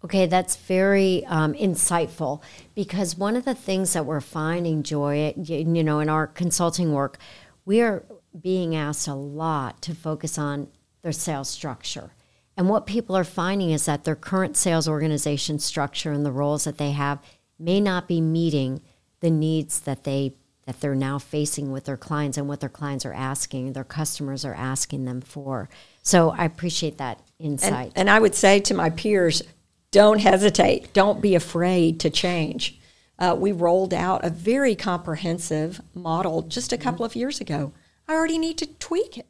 Okay, 0.04 0.26
that's 0.26 0.56
very 0.56 1.24
um, 1.26 1.54
insightful 1.54 2.42
because 2.74 3.16
one 3.16 3.36
of 3.36 3.46
the 3.46 3.54
things 3.54 3.94
that 3.94 4.04
we're 4.04 4.20
finding, 4.20 4.82
Joy, 4.82 5.32
you 5.36 5.82
know, 5.82 6.00
in 6.00 6.10
our 6.10 6.26
consulting 6.26 6.92
work, 6.92 7.16
we 7.64 7.80
are 7.80 8.04
being 8.40 8.74
asked 8.74 9.08
a 9.08 9.14
lot 9.14 9.80
to 9.82 9.94
focus 9.94 10.38
on 10.38 10.68
their 11.02 11.12
sales 11.12 11.48
structure. 11.48 12.10
And 12.56 12.68
what 12.68 12.86
people 12.86 13.16
are 13.16 13.24
finding 13.24 13.70
is 13.70 13.86
that 13.86 14.04
their 14.04 14.16
current 14.16 14.56
sales 14.56 14.88
organization 14.88 15.58
structure 15.58 16.12
and 16.12 16.24
the 16.24 16.32
roles 16.32 16.64
that 16.64 16.78
they 16.78 16.92
have 16.92 17.18
may 17.58 17.80
not 17.80 18.06
be 18.08 18.20
meeting 18.20 18.80
the 19.20 19.30
needs 19.30 19.80
that 19.80 20.04
they 20.04 20.36
that 20.66 20.80
they're 20.80 20.94
now 20.94 21.18
facing 21.18 21.70
with 21.70 21.84
their 21.84 21.96
clients 21.96 22.38
and 22.38 22.48
what 22.48 22.60
their 22.60 22.70
clients 22.70 23.04
are 23.04 23.12
asking, 23.12 23.74
their 23.74 23.84
customers 23.84 24.46
are 24.46 24.54
asking 24.54 25.04
them 25.04 25.20
for. 25.20 25.68
So 26.02 26.30
I 26.30 26.46
appreciate 26.46 26.96
that 26.96 27.20
insight. 27.38 27.88
And, 27.88 28.08
and 28.08 28.10
I 28.10 28.18
would 28.18 28.34
say 28.34 28.60
to 28.60 28.72
my 28.72 28.88
peers, 28.88 29.42
don't 29.90 30.20
hesitate. 30.20 30.94
Don't 30.94 31.20
be 31.20 31.34
afraid 31.34 32.00
to 32.00 32.08
change. 32.08 32.80
Uh, 33.24 33.34
we 33.34 33.52
rolled 33.52 33.94
out 33.94 34.22
a 34.22 34.28
very 34.28 34.74
comprehensive 34.74 35.80
model 35.94 36.42
just 36.42 36.74
a 36.74 36.76
couple 36.76 37.06
of 37.06 37.16
years 37.16 37.40
ago. 37.40 37.72
I 38.06 38.12
already 38.12 38.36
need 38.36 38.58
to 38.58 38.66
tweak 38.66 39.16
it, 39.16 39.26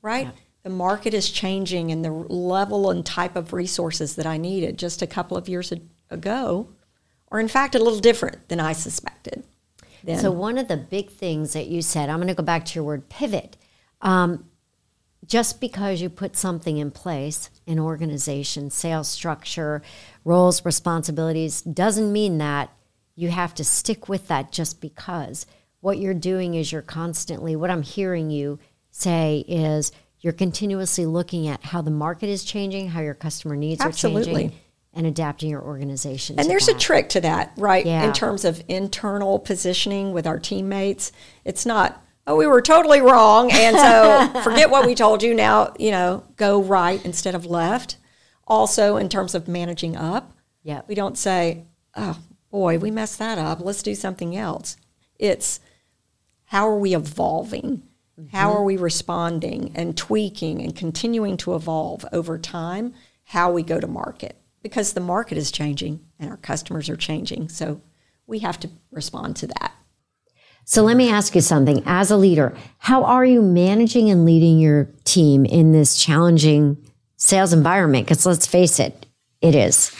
right? 0.00 0.26
Yeah. 0.26 0.32
The 0.64 0.70
market 0.70 1.14
is 1.14 1.30
changing, 1.30 1.92
and 1.92 2.04
the 2.04 2.10
level 2.10 2.90
and 2.90 3.06
type 3.06 3.36
of 3.36 3.52
resources 3.52 4.16
that 4.16 4.26
I 4.26 4.38
needed 4.38 4.76
just 4.76 5.02
a 5.02 5.06
couple 5.06 5.36
of 5.36 5.48
years 5.48 5.72
ago 6.10 6.68
are, 7.30 7.38
in 7.38 7.46
fact, 7.46 7.76
a 7.76 7.78
little 7.78 8.00
different 8.00 8.48
than 8.48 8.58
I 8.58 8.72
suspected. 8.72 9.44
Then. 10.02 10.18
So, 10.18 10.32
one 10.32 10.58
of 10.58 10.66
the 10.66 10.76
big 10.76 11.10
things 11.10 11.52
that 11.52 11.68
you 11.68 11.80
said, 11.80 12.08
I'm 12.08 12.16
going 12.16 12.26
to 12.26 12.34
go 12.34 12.42
back 12.42 12.64
to 12.64 12.74
your 12.74 12.84
word 12.84 13.08
pivot. 13.08 13.56
Um, 14.00 14.48
just 15.24 15.60
because 15.60 16.02
you 16.02 16.10
put 16.10 16.36
something 16.36 16.78
in 16.78 16.90
place, 16.90 17.50
an 17.68 17.78
organization, 17.78 18.70
sales 18.70 19.06
structure, 19.06 19.80
roles, 20.24 20.64
responsibilities, 20.64 21.62
doesn't 21.62 22.12
mean 22.12 22.38
that 22.38 22.70
you 23.14 23.28
have 23.30 23.54
to 23.54 23.64
stick 23.64 24.08
with 24.08 24.28
that 24.28 24.52
just 24.52 24.80
because. 24.80 25.46
What 25.80 25.98
you're 25.98 26.14
doing 26.14 26.54
is 26.54 26.72
you're 26.72 26.82
constantly, 26.82 27.56
what 27.56 27.70
I'm 27.70 27.82
hearing 27.82 28.30
you 28.30 28.58
say 28.90 29.44
is 29.48 29.92
you're 30.20 30.32
continuously 30.32 31.04
looking 31.04 31.48
at 31.48 31.64
how 31.64 31.82
the 31.82 31.90
market 31.90 32.28
is 32.28 32.44
changing, 32.44 32.88
how 32.88 33.00
your 33.00 33.14
customer 33.14 33.56
needs 33.56 33.80
Absolutely. 33.80 34.20
are 34.20 34.24
changing, 34.24 34.58
and 34.94 35.06
adapting 35.06 35.50
your 35.50 35.62
organization. 35.62 36.38
And 36.38 36.48
there's 36.48 36.66
that. 36.66 36.76
a 36.76 36.78
trick 36.78 37.08
to 37.10 37.20
that, 37.22 37.52
right? 37.56 37.84
Yeah. 37.84 38.04
In 38.04 38.12
terms 38.12 38.44
of 38.44 38.62
internal 38.68 39.38
positioning 39.38 40.12
with 40.12 40.26
our 40.26 40.38
teammates, 40.38 41.12
it's 41.44 41.66
not, 41.66 42.02
oh, 42.26 42.36
we 42.36 42.46
were 42.46 42.62
totally 42.62 43.00
wrong, 43.00 43.50
and 43.50 43.76
so 43.76 44.40
forget 44.44 44.70
what 44.70 44.86
we 44.86 44.94
told 44.94 45.22
you. 45.22 45.34
Now, 45.34 45.74
you 45.78 45.90
know, 45.90 46.22
go 46.36 46.62
right 46.62 47.04
instead 47.04 47.34
of 47.34 47.44
left. 47.46 47.96
Also, 48.46 48.96
in 48.96 49.08
terms 49.08 49.34
of 49.34 49.48
managing 49.48 49.96
up, 49.96 50.32
yeah, 50.62 50.82
we 50.86 50.94
don't 50.94 51.18
say, 51.18 51.64
oh, 51.96 52.18
boy, 52.52 52.78
we 52.78 52.92
messed 52.92 53.18
that 53.18 53.38
up. 53.38 53.58
Let's 53.60 53.82
do 53.82 53.96
something 53.96 54.36
else. 54.36 54.76
It's 55.18 55.58
how 56.44 56.68
are 56.68 56.78
we 56.78 56.94
evolving? 56.94 57.82
Mm-hmm. 58.20 58.36
How 58.36 58.52
are 58.52 58.62
we 58.62 58.76
responding 58.76 59.72
and 59.74 59.96
tweaking 59.96 60.60
and 60.60 60.76
continuing 60.76 61.36
to 61.38 61.54
evolve 61.56 62.04
over 62.12 62.38
time? 62.38 62.94
How 63.24 63.50
we 63.50 63.62
go 63.62 63.80
to 63.80 63.86
market 63.86 64.36
because 64.62 64.92
the 64.92 65.00
market 65.00 65.38
is 65.38 65.50
changing 65.50 66.00
and 66.20 66.30
our 66.30 66.36
customers 66.36 66.88
are 66.88 66.96
changing. 66.96 67.48
So 67.48 67.80
we 68.26 68.40
have 68.40 68.60
to 68.60 68.70
respond 68.90 69.36
to 69.36 69.46
that. 69.48 69.72
So 70.64 70.82
let 70.82 70.96
me 70.96 71.10
ask 71.10 71.34
you 71.34 71.40
something. 71.40 71.82
As 71.86 72.10
a 72.10 72.16
leader, 72.16 72.54
how 72.78 73.02
are 73.04 73.24
you 73.24 73.42
managing 73.42 74.10
and 74.10 74.24
leading 74.24 74.58
your 74.58 74.88
team 75.04 75.44
in 75.44 75.72
this 75.72 75.96
challenging 75.96 76.76
sales 77.16 77.52
environment? 77.52 78.06
Because 78.06 78.26
let's 78.26 78.46
face 78.46 78.78
it, 78.78 79.06
it 79.40 79.54
is. 79.54 79.90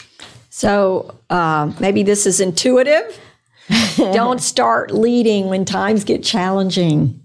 So 0.55 1.15
uh, 1.31 1.73
maybe 1.81 2.03
this 2.03 2.27
is 2.27 2.39
intuitive. 2.39 3.19
Don't 3.97 4.39
start 4.39 4.91
leading 4.91 5.49
when 5.49 5.65
times 5.65 6.05
get 6.05 6.23
challenging, 6.23 7.19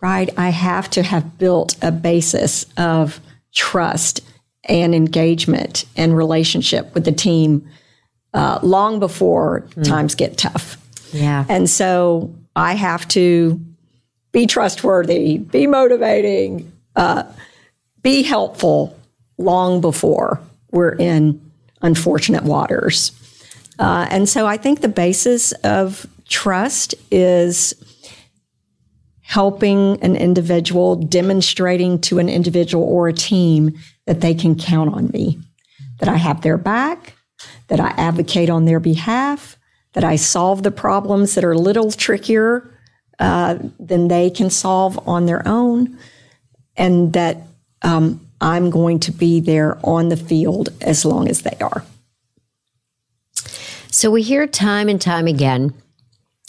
right? 0.00 0.30
I 0.38 0.50
have 0.50 0.88
to 0.90 1.02
have 1.02 1.38
built 1.38 1.76
a 1.82 1.90
basis 1.90 2.64
of 2.76 3.18
trust 3.52 4.20
and 4.62 4.94
engagement 4.94 5.86
and 5.96 6.16
relationship 6.16 6.94
with 6.94 7.04
the 7.04 7.10
team 7.10 7.68
uh, 8.32 8.60
long 8.62 9.00
before 9.00 9.62
mm. 9.70 9.84
times 9.84 10.14
get 10.14 10.38
tough. 10.38 10.76
Yeah. 11.12 11.44
And 11.48 11.68
so 11.68 12.32
I 12.54 12.74
have 12.74 13.08
to 13.08 13.60
be 14.30 14.46
trustworthy, 14.46 15.38
be 15.38 15.66
motivating, 15.66 16.70
uh, 16.94 17.24
be 18.02 18.22
helpful 18.22 18.96
long 19.36 19.80
before 19.80 20.40
we're 20.70 20.94
in 20.94 21.40
unfortunate 21.82 22.44
waters. 22.44 23.12
Uh, 23.78 24.06
and 24.10 24.28
so 24.28 24.46
I 24.46 24.56
think 24.56 24.80
the 24.80 24.88
basis 24.88 25.52
of 25.64 26.06
trust 26.28 26.94
is 27.10 27.74
helping 29.20 30.02
an 30.02 30.14
individual, 30.14 30.96
demonstrating 30.96 31.98
to 31.98 32.18
an 32.18 32.28
individual 32.28 32.84
or 32.84 33.08
a 33.08 33.12
team 33.12 33.72
that 34.06 34.20
they 34.20 34.34
can 34.34 34.54
count 34.54 34.94
on 34.94 35.08
me, 35.08 35.38
that 36.00 36.08
I 36.08 36.16
have 36.16 36.42
their 36.42 36.58
back, 36.58 37.14
that 37.68 37.80
I 37.80 37.88
advocate 37.96 38.50
on 38.50 38.66
their 38.66 38.80
behalf, 38.80 39.56
that 39.94 40.04
I 40.04 40.16
solve 40.16 40.62
the 40.62 40.70
problems 40.70 41.34
that 41.34 41.44
are 41.44 41.52
a 41.52 41.58
little 41.58 41.90
trickier 41.90 42.70
uh, 43.18 43.58
than 43.78 44.08
they 44.08 44.30
can 44.30 44.50
solve 44.50 44.98
on 45.08 45.26
their 45.26 45.46
own, 45.46 45.98
and 46.76 47.12
that 47.12 47.38
um, 47.82 48.20
I'm 48.42 48.68
going 48.68 49.00
to 49.00 49.12
be 49.12 49.40
there 49.40 49.78
on 49.82 50.08
the 50.08 50.16
field 50.16 50.68
as 50.80 51.04
long 51.04 51.28
as 51.28 51.42
they 51.42 51.56
are. 51.60 51.84
So 53.90 54.10
we 54.10 54.22
hear 54.22 54.46
time 54.46 54.88
and 54.88 55.00
time 55.00 55.26
again 55.26 55.74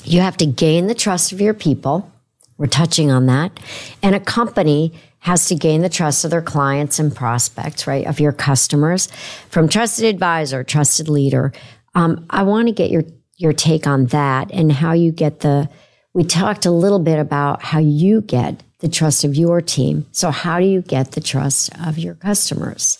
you 0.03 0.21
have 0.21 0.37
to 0.37 0.45
gain 0.45 0.87
the 0.87 0.95
trust 0.95 1.31
of 1.31 1.41
your 1.41 1.53
people. 1.53 2.11
We're 2.57 2.67
touching 2.67 3.11
on 3.11 3.25
that. 3.27 3.59
And 4.01 4.15
a 4.15 4.19
company 4.19 4.93
has 5.19 5.47
to 5.47 5.55
gain 5.55 5.81
the 5.81 5.89
trust 5.89 6.25
of 6.25 6.31
their 6.31 6.41
clients 6.41 6.99
and 6.99 7.15
prospects, 7.15 7.87
right? 7.87 8.05
Of 8.05 8.19
your 8.19 8.33
customers 8.33 9.07
from 9.49 9.69
trusted 9.69 10.05
advisor, 10.05 10.63
trusted 10.63 11.07
leader. 11.07 11.53
Um, 11.95 12.25
I 12.29 12.43
want 12.43 12.67
to 12.67 12.73
get 12.73 12.91
your, 12.91 13.03
your 13.37 13.53
take 13.53 13.87
on 13.87 14.07
that 14.07 14.51
and 14.51 14.71
how 14.71 14.91
you 14.91 15.11
get 15.11 15.39
the, 15.39 15.69
we 16.13 16.23
talked 16.23 16.65
a 16.65 16.71
little 16.71 16.99
bit 16.99 17.19
about 17.19 17.63
how 17.63 17.79
you 17.79 18.21
get 18.21 18.61
the 18.83 18.89
trust 18.89 19.23
of 19.23 19.33
your 19.33 19.61
team. 19.61 20.05
So, 20.11 20.29
how 20.29 20.59
do 20.59 20.65
you 20.65 20.81
get 20.81 21.13
the 21.13 21.21
trust 21.21 21.71
of 21.81 21.97
your 21.97 22.15
customers? 22.15 22.99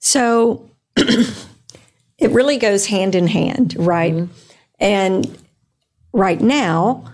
So, 0.00 0.68
it 0.96 2.30
really 2.32 2.58
goes 2.58 2.86
hand 2.86 3.14
in 3.14 3.28
hand, 3.28 3.76
right? 3.78 4.12
Mm-hmm. 4.12 4.32
And 4.80 5.38
right 6.12 6.40
now, 6.40 7.04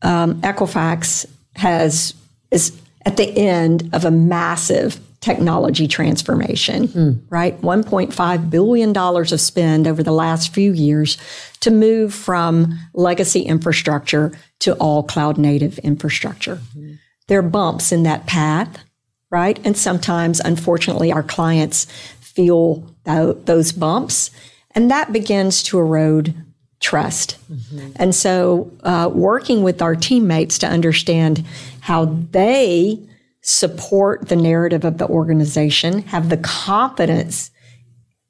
um, 0.00 0.40
Equifax 0.42 1.26
has 1.56 2.14
is 2.52 2.80
at 3.04 3.16
the 3.16 3.36
end 3.36 3.90
of 3.92 4.04
a 4.04 4.12
massive 4.12 5.00
technology 5.20 5.88
transformation, 5.88 6.86
mm. 6.86 7.20
right? 7.30 7.60
$1.5 7.60 8.50
billion 8.50 8.96
of 8.96 9.40
spend 9.40 9.88
over 9.88 10.04
the 10.04 10.12
last 10.12 10.54
few 10.54 10.72
years 10.72 11.18
to 11.58 11.72
move 11.72 12.14
from 12.14 12.78
legacy 12.94 13.40
infrastructure 13.40 14.30
to 14.60 14.74
all 14.74 15.02
cloud 15.02 15.36
native 15.36 15.80
infrastructure. 15.80 16.60
Mm-hmm 16.76 16.94
there 17.28 17.38
are 17.38 17.42
bumps 17.42 17.92
in 17.92 18.02
that 18.02 18.26
path, 18.26 18.82
right? 19.30 19.58
And 19.64 19.76
sometimes, 19.76 20.40
unfortunately, 20.40 21.12
our 21.12 21.22
clients 21.22 21.84
feel 22.20 22.84
th- 23.04 23.36
those 23.44 23.72
bumps, 23.72 24.30
and 24.74 24.90
that 24.90 25.12
begins 25.12 25.62
to 25.64 25.78
erode 25.78 26.34
trust. 26.80 27.36
Mm-hmm. 27.52 27.92
And 27.96 28.14
so, 28.14 28.72
uh, 28.82 29.10
working 29.12 29.62
with 29.62 29.82
our 29.82 29.94
teammates 29.94 30.58
to 30.58 30.66
understand 30.66 31.44
how 31.80 32.06
they 32.06 32.98
support 33.42 34.28
the 34.28 34.36
narrative 34.36 34.84
of 34.84 34.98
the 34.98 35.08
organization, 35.08 36.02
have 36.02 36.28
the 36.28 36.36
confidence 36.38 37.50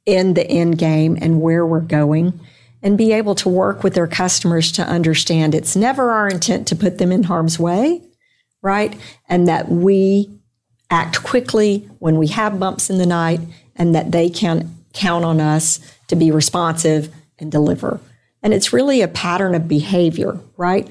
in 0.07 0.35
the 0.35 0.47
end 0.47 0.79
game 0.79 1.19
and 1.21 1.41
where 1.41 1.67
we're 1.67 1.81
going, 1.81 2.39
and 2.83 2.97
be 2.97 3.13
able 3.13 3.35
to 3.35 3.49
work 3.49 3.83
with 3.83 3.95
their 3.95 4.07
customers 4.07 4.73
to 4.73 4.83
understand 4.83 5.55
it's 5.55 5.77
never 5.77 6.11
our 6.11 6.29
intent 6.29 6.67
to 6.69 6.77
put 6.77 6.99
them 6.99 7.13
in 7.13 7.25
harm's 7.25 7.59
way 7.59 8.01
right? 8.63 8.97
And 9.29 9.49
that 9.49 9.69
we 9.69 10.31
act 10.91 11.23
quickly 11.23 11.89
when 11.99 12.17
we 12.17 12.29
have 12.29 12.59
bumps 12.59 12.91
in 12.91 12.99
the 12.99 13.07
night 13.07 13.41
and 13.77 13.95
that 13.95 14.13
they 14.13 14.31
can 14.31 14.75
count 14.93 15.25
on 15.25 15.41
us 15.41 15.81
to 16.09 16.17
be 16.17 16.31
responsive 16.31 17.15
and 17.39 17.53
deliver. 17.53 18.01
And 18.43 18.55
it's 18.55 18.73
really 18.73 19.03
a 19.03 19.09
pattern 19.09 19.55
of 19.55 19.69
behavior, 19.69 20.39
right? 20.57 20.89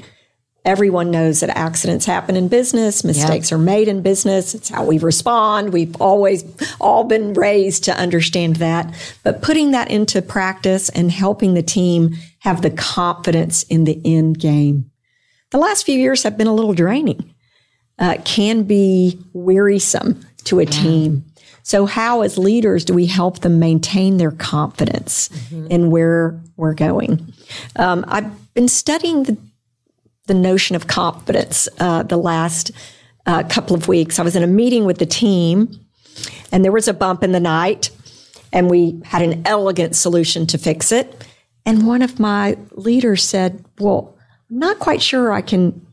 Everyone 0.66 1.12
knows 1.12 1.40
that 1.40 1.58
accidents 1.58 2.06
happen 2.06 2.36
in 2.36 2.50
business, 2.50 3.04
mistakes 3.04 3.52
yep. 3.52 3.58
are 3.58 3.64
made 3.64 3.88
in 3.88 4.02
business. 4.02 4.54
It's 4.54 4.68
how 4.68 4.86
we 4.86 4.98
respond. 4.98 5.72
We've 5.72 5.96
always 6.02 6.44
all 6.82 7.06
been 7.06 7.34
raised 7.34 7.86
to 7.86 7.98
understand 7.98 8.58
that. 8.58 8.94
But 9.24 9.42
putting 9.42 9.72
that 9.72 9.90
into 9.90 10.22
practice 10.22 10.90
and 10.90 11.10
helping 11.10 11.54
the 11.54 11.64
team 11.64 12.18
have 12.40 12.62
the 12.62 12.70
confidence 12.70 13.64
in 13.64 13.86
the 13.86 14.02
end 14.04 14.40
game. 14.40 14.92
The 15.52 15.58
last 15.58 15.86
few 15.86 15.98
years 15.98 16.24
have 16.24 16.38
been 16.38 16.48
a 16.48 16.54
little 16.54 16.74
draining 16.74 17.34
uh, 18.00 18.18
can 18.24 18.64
be 18.64 19.20
wearisome 19.34 20.26
to 20.46 20.60
a 20.60 20.64
yeah. 20.64 20.70
team. 20.70 21.26
So, 21.64 21.86
how 21.86 22.22
as 22.22 22.38
leaders 22.38 22.86
do 22.86 22.94
we 22.94 23.08
help 23.08 23.40
them 23.40 23.60
maintain 23.60 24.18
their 24.18 24.32
confidence 24.32 25.30
mm-hmm. 25.30 25.68
in 25.68 25.92
where 25.92 26.40
we're 26.56 26.74
going? 26.74 27.34
Um, 27.76 28.06
I've 28.08 28.54
been 28.54 28.70
studying 28.70 29.24
the, 29.24 29.38
the 30.28 30.34
notion 30.34 30.76
of 30.76 30.88
confidence 30.88 31.68
uh, 31.80 32.04
the 32.04 32.18
last 32.18 32.72
uh, 33.26 33.44
couple 33.44 33.76
of 33.76 33.88
weeks. 33.88 34.18
I 34.18 34.24
was 34.24 34.36
in 34.36 34.44
a 34.44 34.48
meeting 34.48 34.86
with 34.86 35.00
the 35.00 35.06
team, 35.06 35.78
and 36.52 36.64
there 36.64 36.72
was 36.72 36.88
a 36.88 36.94
bump 36.94 37.24
in 37.24 37.34
the 37.34 37.40
night, 37.40 37.90
and 38.54 38.70
we 38.70 39.02
had 39.04 39.22
an 39.22 39.46
elegant 39.46 39.96
solution 39.96 40.48
to 40.48 40.58
fix 40.58 40.94
it. 40.94 41.26
And 41.66 41.86
one 41.86 42.02
of 42.02 42.18
my 42.18 42.58
leaders 42.72 43.26
said, 43.26 43.66
Well, 43.78 44.18
I'm 44.50 44.60
not 44.60 44.80
quite 44.80 45.02
sure 45.02 45.34
I 45.34 45.42
can 45.42 45.86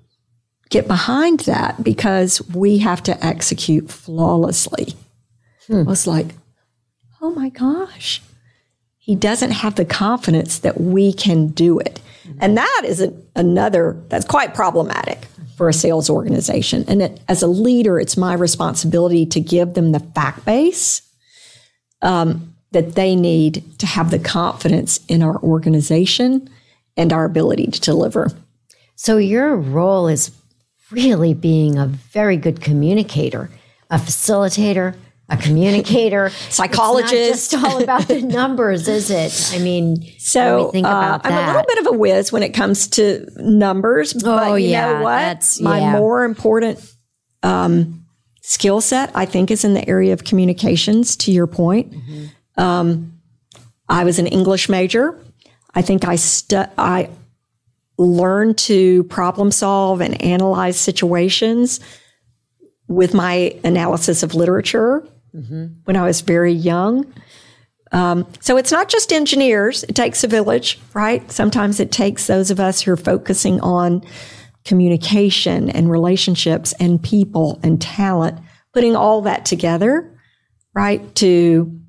get 0.74 0.88
behind 0.88 1.38
that 1.40 1.84
because 1.84 2.42
we 2.48 2.78
have 2.78 3.00
to 3.00 3.24
execute 3.24 3.88
flawlessly. 3.88 4.94
Hmm. 5.68 5.78
I 5.78 5.82
was 5.82 6.04
like, 6.04 6.34
oh 7.20 7.30
my 7.30 7.48
gosh, 7.48 8.20
he 8.98 9.14
doesn't 9.14 9.52
have 9.52 9.76
the 9.76 9.84
confidence 9.84 10.58
that 10.58 10.80
we 10.80 11.12
can 11.12 11.46
do 11.46 11.78
it. 11.78 12.00
And 12.40 12.56
that 12.56 12.82
is 12.84 13.00
a, 13.00 13.12
another, 13.36 13.96
that's 14.08 14.24
quite 14.24 14.52
problematic 14.52 15.28
for 15.56 15.68
a 15.68 15.72
sales 15.72 16.10
organization. 16.10 16.84
And 16.88 17.02
it, 17.02 17.20
as 17.28 17.40
a 17.40 17.46
leader, 17.46 18.00
it's 18.00 18.16
my 18.16 18.34
responsibility 18.34 19.26
to 19.26 19.38
give 19.38 19.74
them 19.74 19.92
the 19.92 20.00
fact 20.00 20.44
base 20.44 21.02
um, 22.02 22.52
that 22.72 22.96
they 22.96 23.14
need 23.14 23.62
to 23.78 23.86
have 23.86 24.10
the 24.10 24.18
confidence 24.18 24.98
in 25.06 25.22
our 25.22 25.40
organization 25.40 26.50
and 26.96 27.12
our 27.12 27.24
ability 27.24 27.68
to 27.68 27.80
deliver. 27.80 28.32
So, 28.96 29.18
your 29.18 29.56
role 29.56 30.08
is 30.08 30.30
really 30.94 31.34
being 31.34 31.78
a 31.78 31.86
very 31.86 32.36
good 32.36 32.60
communicator, 32.60 33.50
a 33.90 33.96
facilitator, 33.98 34.94
a 35.28 35.36
communicator, 35.36 36.30
psychologist. 36.50 37.52
It's 37.52 37.52
not 37.52 37.60
just 37.60 37.74
all 37.74 37.82
about 37.82 38.08
the 38.08 38.22
numbers, 38.40 38.88
is 38.88 39.10
it? 39.10 39.52
I 39.54 39.62
mean, 39.62 40.02
so 40.18 40.70
uh, 40.74 41.18
I'm 41.22 41.32
a 41.32 41.46
little 41.46 41.64
bit 41.66 41.78
of 41.78 41.86
a 41.94 41.96
whiz 41.96 42.30
when 42.30 42.42
it 42.42 42.50
comes 42.50 42.88
to 42.88 43.26
numbers. 43.36 44.14
Oh 44.16 44.20
but 44.20 44.62
you 44.62 44.68
yeah, 44.68 44.92
know 44.92 45.02
what? 45.02 45.58
My 45.60 45.80
yeah. 45.80 45.92
more 45.92 46.24
important 46.24 46.78
um, 47.42 48.04
skill 48.42 48.80
set, 48.80 49.10
I 49.14 49.24
think, 49.24 49.50
is 49.50 49.64
in 49.64 49.74
the 49.74 49.88
area 49.88 50.12
of 50.12 50.24
communications. 50.24 51.16
To 51.16 51.32
your 51.32 51.46
point, 51.46 51.92
mm-hmm. 51.92 52.60
um, 52.60 53.12
I 53.88 54.04
was 54.04 54.18
an 54.18 54.26
English 54.26 54.68
major. 54.68 55.18
I 55.74 55.82
think 55.82 56.06
I 56.06 56.16
stu- 56.16 56.70
I 56.78 57.08
learned 57.96 58.58
to 58.58 59.04
problem 59.04 59.50
solve 59.50 60.00
and 60.00 60.20
analyze 60.22 60.78
situations 60.78 61.80
with 62.88 63.14
my 63.14 63.58
analysis 63.64 64.22
of 64.22 64.34
literature 64.34 65.06
mm-hmm. 65.34 65.66
when 65.84 65.96
I 65.96 66.04
was 66.04 66.20
very 66.20 66.52
young. 66.52 67.12
Um, 67.92 68.26
so 68.40 68.56
it's 68.56 68.72
not 68.72 68.88
just 68.88 69.12
engineers, 69.12 69.84
it 69.84 69.94
takes 69.94 70.24
a 70.24 70.28
village, 70.28 70.80
right? 70.94 71.30
Sometimes 71.30 71.78
it 71.78 71.92
takes 71.92 72.26
those 72.26 72.50
of 72.50 72.58
us 72.58 72.80
who 72.80 72.92
are 72.92 72.96
focusing 72.96 73.60
on 73.60 74.02
communication 74.64 75.70
and 75.70 75.90
relationships 75.90 76.74
and 76.80 77.02
people 77.02 77.60
and 77.62 77.80
talent, 77.80 78.40
putting 78.72 78.96
all 78.96 79.20
that 79.22 79.44
together, 79.44 80.10
right, 80.74 81.14
to 81.16 81.80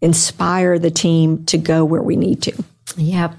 inspire 0.00 0.78
the 0.78 0.90
team 0.90 1.44
to 1.46 1.58
go 1.58 1.84
where 1.84 2.02
we 2.02 2.16
need 2.16 2.42
to. 2.42 2.64
Yep. 2.96 3.34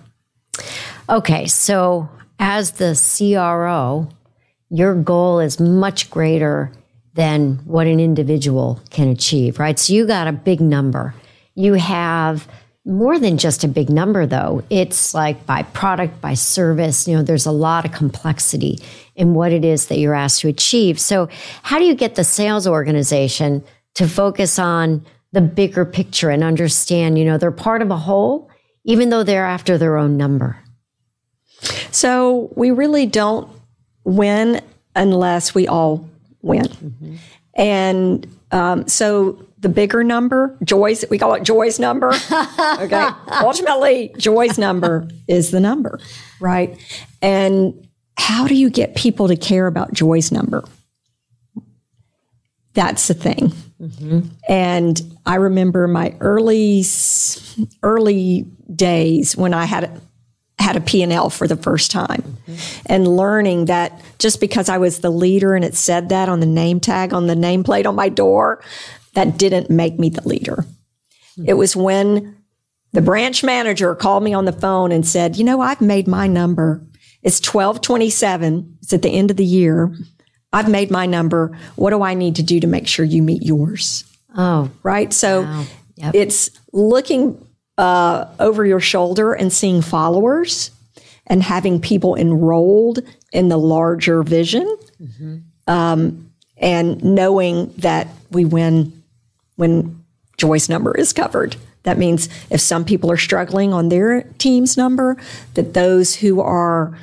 Okay, 1.10 1.48
so 1.48 2.08
as 2.38 2.74
the 2.74 2.94
CRO, 2.94 4.08
your 4.70 4.94
goal 4.94 5.40
is 5.40 5.60
much 5.60 6.12
greater 6.12 6.72
than 7.16 7.56
what 7.66 7.88
an 7.88 8.00
individual 8.00 8.80
can 8.92 9.08
achieve, 9.08 9.58
right? 9.58 9.80
So 9.80 9.94
you 9.94 10.06
got 10.06 10.28
a 10.28 10.32
big 10.32 10.62
number. 10.62 11.16
You 11.56 11.74
have 11.74 12.48
more 12.86 13.18
than 13.18 13.40
just 13.40 13.64
a 13.64 13.68
big 13.68 13.90
number, 13.90 14.28
though. 14.28 14.64
It's 14.70 15.16
like 15.16 15.48
by 15.48 15.64
product, 15.64 16.22
by 16.22 16.36
service. 16.36 17.08
You 17.08 17.18
know, 17.18 17.24
there's 17.24 17.48
a 17.48 17.52
lot 17.52 17.86
of 17.86 17.92
complexity 17.92 18.78
in 19.16 19.34
what 19.34 19.52
it 19.52 19.66
is 19.66 19.88
that 19.88 19.98
you're 19.98 20.14
asked 20.14 20.42
to 20.42 20.48
achieve. 20.48 21.00
So, 21.00 21.28
how 21.64 21.80
do 21.80 21.86
you 21.86 21.96
get 21.96 22.16
the 22.16 22.24
sales 22.24 22.68
organization 22.68 23.64
to 23.96 24.08
focus 24.08 24.60
on 24.60 25.04
the 25.32 25.42
bigger 25.42 25.86
picture 25.86 26.30
and 26.30 26.44
understand, 26.44 27.18
you 27.18 27.26
know, 27.26 27.40
they're 27.40 27.50
part 27.50 27.82
of 27.82 27.90
a 27.90 27.98
whole, 27.98 28.52
even 28.86 29.10
though 29.10 29.24
they're 29.24 29.46
after 29.46 29.76
their 29.80 29.98
own 29.98 30.16
number? 30.16 30.56
So, 31.92 32.52
we 32.56 32.72
really 32.72 33.06
don't 33.06 33.50
win 34.04 34.62
unless 34.96 35.54
we 35.54 35.68
all 35.68 36.10
win. 36.42 36.66
Mm-hmm. 36.66 37.16
And 37.56 38.28
um, 38.52 38.88
so 38.88 39.46
the 39.60 39.70
bigger 39.70 40.04
number, 40.04 40.58
Joy's, 40.64 41.06
we 41.10 41.18
call 41.18 41.34
it 41.34 41.44
Joy's 41.44 41.80
number. 41.80 42.10
okay. 42.80 43.10
Ultimately, 43.42 44.14
Joy's 44.18 44.58
number 44.58 45.08
is 45.28 45.52
the 45.52 45.60
number, 45.60 46.00
right? 46.40 46.78
And 47.22 47.88
how 48.18 48.48
do 48.48 48.56
you 48.56 48.70
get 48.70 48.96
people 48.96 49.28
to 49.28 49.36
care 49.36 49.68
about 49.68 49.94
Joy's 49.94 50.32
number? 50.32 50.64
That's 52.74 53.08
the 53.08 53.14
thing. 53.14 53.52
Mm-hmm. 53.82 54.22
And 54.48 55.02
I 55.26 55.36
remember 55.36 55.88
my 55.88 56.16
early 56.20 56.84
early 57.84 58.46
days 58.74 59.36
when 59.36 59.54
I 59.54 59.66
had 59.66 60.00
had 60.60 60.76
a 60.76 60.82
P&L 60.82 61.30
for 61.30 61.48
the 61.48 61.56
first 61.56 61.90
time 61.90 62.22
mm-hmm. 62.22 62.82
and 62.86 63.08
learning 63.08 63.66
that 63.66 64.02
just 64.20 64.40
because 64.40 64.70
I 64.70 64.78
was 64.78 65.00
the 65.00 65.10
leader 65.10 65.56
and 65.56 65.64
it 65.64 65.76
said 65.76 66.10
that 66.10 66.30
on 66.30 66.42
the 66.42 66.46
name 66.46 66.80
tag 66.80 67.14
on 67.14 67.28
the 67.28 67.36
nameplate 67.36 67.86
on 67.86 67.96
my 67.96 68.10
door, 68.10 68.62
that 69.14 69.38
didn't 69.38 69.70
make 69.70 69.98
me 69.98 70.10
the 70.10 70.28
leader. 70.28 70.66
Mm-hmm. 71.38 71.46
It 71.50 71.54
was 71.58 71.76
when 71.76 72.36
the 72.92 73.02
branch 73.02 73.44
manager 73.44 73.96
called 73.96 74.24
me 74.24 74.34
on 74.34 74.46
the 74.46 74.52
phone 74.52 74.92
and 74.92 75.08
said, 75.08 75.38
"You 75.38 75.44
know, 75.44 75.62
I've 75.62 75.82
made 75.82 76.08
my 76.08 76.28
number. 76.28 76.82
It's 77.22 77.40
1227. 77.40 78.78
It's 78.82 78.94
at 78.94 79.02
the 79.02 79.10
end 79.10 79.32
of 79.32 79.38
the 79.38 79.46
year. 79.46 79.96
I've 80.52 80.70
made 80.70 80.90
my 80.90 81.06
number. 81.06 81.58
What 81.76 81.92
do 81.92 82.02
I 82.02 82.16
need 82.16 82.36
to 82.38 82.44
do 82.44 82.60
to 82.60 82.68
make 82.68 82.88
sure 82.88 83.06
you 83.06 83.22
meet 83.22 83.44
yours?" 83.44 84.04
Oh, 84.36 84.70
right. 84.84 85.12
So 85.14 85.44
wow. 85.44 85.66
yep. 85.96 86.16
it's 86.16 86.50
looking 86.74 87.44
uh, 87.80 88.28
over 88.42 88.66
your 88.66 88.82
shoulder 88.82 89.32
and 89.32 89.54
seeing 89.54 89.82
followers 89.82 90.70
and 91.28 91.42
having 91.42 91.80
people 91.80 92.16
enrolled 92.16 93.00
in 93.32 93.48
the 93.48 93.58
larger 93.58 94.22
vision 94.22 94.78
mm-hmm. 95.02 95.38
um, 95.66 96.30
and 96.58 97.02
knowing 97.02 97.74
that 97.78 98.10
we 98.32 98.44
win 98.44 98.92
when 99.56 100.04
Joy's 100.36 100.68
number 100.68 100.94
is 100.96 101.14
covered. 101.14 101.56
That 101.84 101.98
means 101.98 102.28
if 102.50 102.60
some 102.60 102.84
people 102.84 103.10
are 103.12 103.18
struggling 103.18 103.72
on 103.72 103.88
their 103.88 104.24
team's 104.40 104.76
number, 104.76 105.16
that 105.54 105.74
those 105.74 106.14
who 106.16 106.42
are 106.42 107.00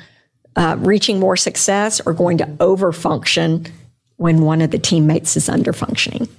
uh, 0.55 0.75
reaching 0.77 1.19
more 1.19 1.37
success 1.37 1.99
are 2.01 2.13
going 2.13 2.37
to 2.37 2.45
overfunction 2.45 3.71
when 4.17 4.41
one 4.41 4.61
of 4.61 4.69
the 4.69 4.77
teammates 4.77 5.35
is 5.35 5.49
underfunctioning. 5.49 6.29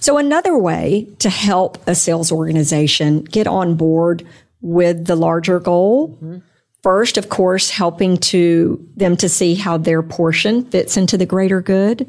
So, 0.00 0.18
another 0.18 0.56
way 0.56 1.08
to 1.18 1.30
help 1.30 1.78
a 1.86 1.94
sales 1.94 2.30
organization 2.32 3.24
get 3.24 3.46
on 3.46 3.74
board 3.74 4.26
with 4.60 5.06
the 5.06 5.16
larger 5.16 5.58
goal, 5.58 6.10
mm-hmm. 6.10 6.38
first, 6.82 7.16
of 7.16 7.28
course, 7.28 7.70
helping 7.70 8.16
to 8.18 8.86
them 8.96 9.16
to 9.18 9.28
see 9.28 9.54
how 9.54 9.78
their 9.78 10.02
portion 10.02 10.64
fits 10.64 10.96
into 10.96 11.16
the 11.16 11.26
greater 11.26 11.60
good, 11.60 12.08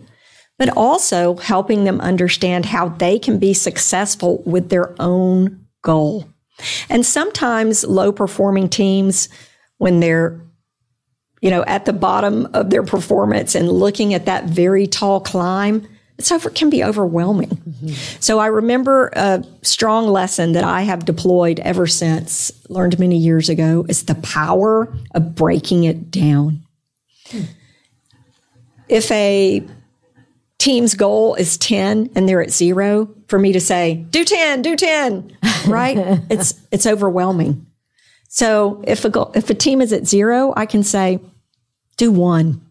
but 0.57 0.69
also 0.75 1.35
helping 1.37 1.83
them 1.85 2.01
understand 2.01 2.65
how 2.65 2.89
they 2.89 3.17
can 3.17 3.39
be 3.39 3.53
successful 3.53 4.43
with 4.45 4.69
their 4.69 4.93
own 5.01 5.65
goal. 5.81 6.25
And 6.89 7.05
sometimes 7.05 7.83
low 7.83 8.11
performing 8.11 8.69
teams, 8.69 9.29
when 9.77 9.99
they're 9.99 10.39
you 11.41 11.49
know, 11.49 11.63
at 11.65 11.85
the 11.85 11.93
bottom 11.93 12.47
of 12.53 12.69
their 12.69 12.83
performance 12.83 13.55
and 13.55 13.69
looking 13.69 14.13
at 14.13 14.27
that 14.27 14.45
very 14.45 14.85
tall 14.87 15.19
climb, 15.19 15.87
it's 16.17 16.31
over, 16.31 16.49
can 16.49 16.69
be 16.69 16.83
overwhelming. 16.83 17.49
Mm-hmm. 17.49 17.87
So 18.19 18.39
I 18.39 18.47
remember 18.47 19.11
a 19.13 19.43
strong 19.63 20.07
lesson 20.07 20.51
that 20.51 20.63
I 20.63 20.81
have 20.81 21.05
deployed 21.05 21.59
ever 21.61 21.87
since, 21.87 22.51
learned 22.69 22.99
many 22.99 23.17
years 23.17 23.49
ago, 23.49 23.85
is 23.89 24.05
the 24.05 24.15
power 24.15 24.93
of 25.15 25.35
breaking 25.35 25.85
it 25.85 26.11
down. 26.11 26.61
Hmm. 27.27 27.41
If 28.87 29.09
a 29.11 29.65
team's 30.59 30.93
goal 30.93 31.33
is 31.35 31.57
10 31.57 32.11
and 32.13 32.29
they're 32.29 32.41
at 32.41 32.51
zero, 32.51 33.09
for 33.27 33.39
me 33.39 33.53
to 33.53 33.59
say, 33.59 33.95
do 34.11 34.23
10, 34.23 34.61
do 34.61 34.75
10, 34.75 35.37
right? 35.67 35.97
it's, 36.29 36.53
it's 36.71 36.85
overwhelming. 36.85 37.65
So 38.27 38.83
if 38.85 39.05
a, 39.05 39.09
goal, 39.09 39.31
if 39.33 39.49
a 39.49 39.55
team 39.55 39.81
is 39.81 39.91
at 39.91 40.05
zero, 40.05 40.53
I 40.55 40.65
can 40.65 40.83
say, 40.83 41.19
do 41.97 42.11
one 42.11 42.61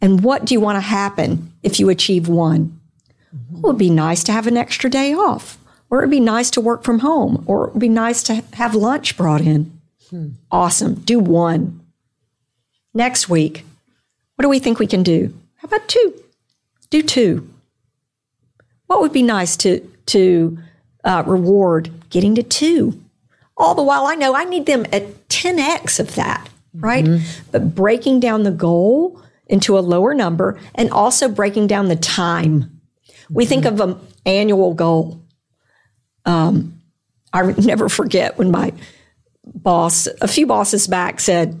and 0.00 0.22
what 0.22 0.44
do 0.44 0.54
you 0.54 0.60
want 0.60 0.76
to 0.76 0.80
happen 0.80 1.52
if 1.62 1.80
you 1.80 1.88
achieve 1.88 2.28
one? 2.28 2.80
Well, 3.50 3.58
it 3.58 3.66
would 3.66 3.78
be 3.78 3.90
nice 3.90 4.22
to 4.24 4.32
have 4.32 4.46
an 4.46 4.56
extra 4.56 4.90
day 4.90 5.12
off, 5.14 5.58
or 5.90 5.98
it'd 5.98 6.10
be 6.10 6.20
nice 6.20 6.50
to 6.52 6.60
work 6.60 6.84
from 6.84 7.00
home, 7.00 7.44
or 7.46 7.68
it'd 7.68 7.80
be 7.80 7.88
nice 7.88 8.22
to 8.24 8.42
have 8.54 8.74
lunch 8.74 9.16
brought 9.16 9.40
in. 9.40 9.72
Hmm. 10.10 10.28
Awesome. 10.50 10.94
Do 10.96 11.18
one. 11.18 11.80
Next 12.92 13.28
week, 13.28 13.64
what 14.36 14.42
do 14.42 14.48
we 14.48 14.58
think 14.58 14.78
we 14.78 14.86
can 14.86 15.02
do? 15.02 15.34
How 15.56 15.66
about 15.66 15.88
two? 15.88 16.14
Do 16.90 17.02
two. 17.02 17.48
What 18.86 19.00
would 19.00 19.12
be 19.12 19.22
nice 19.22 19.56
to 19.58 19.80
to 20.06 20.58
uh, 21.04 21.24
reward 21.26 21.90
getting 22.10 22.34
to 22.34 22.42
two? 22.42 23.00
All 23.56 23.74
the 23.74 23.82
while, 23.82 24.06
I 24.06 24.14
know 24.14 24.34
I 24.34 24.44
need 24.44 24.66
them 24.66 24.84
at 24.92 25.28
10x 25.28 26.00
of 26.00 26.16
that, 26.16 26.48
right? 26.74 27.04
Mm-hmm. 27.04 27.48
But 27.52 27.74
breaking 27.74 28.20
down 28.20 28.42
the 28.42 28.50
goal 28.50 29.22
into 29.46 29.78
a 29.78 29.80
lower 29.80 30.14
number 30.14 30.58
and 30.74 30.90
also 30.90 31.28
breaking 31.28 31.66
down 31.66 31.88
the 31.88 31.96
time. 31.96 32.80
We 33.30 33.46
think 33.46 33.64
of 33.64 33.80
an 33.80 33.98
annual 34.26 34.74
goal. 34.74 35.22
Um, 36.24 36.80
I 37.32 37.42
never 37.58 37.88
forget 37.88 38.38
when 38.38 38.50
my 38.50 38.72
boss, 39.44 40.06
a 40.20 40.28
few 40.28 40.46
bosses 40.46 40.86
back, 40.86 41.20
said, 41.20 41.58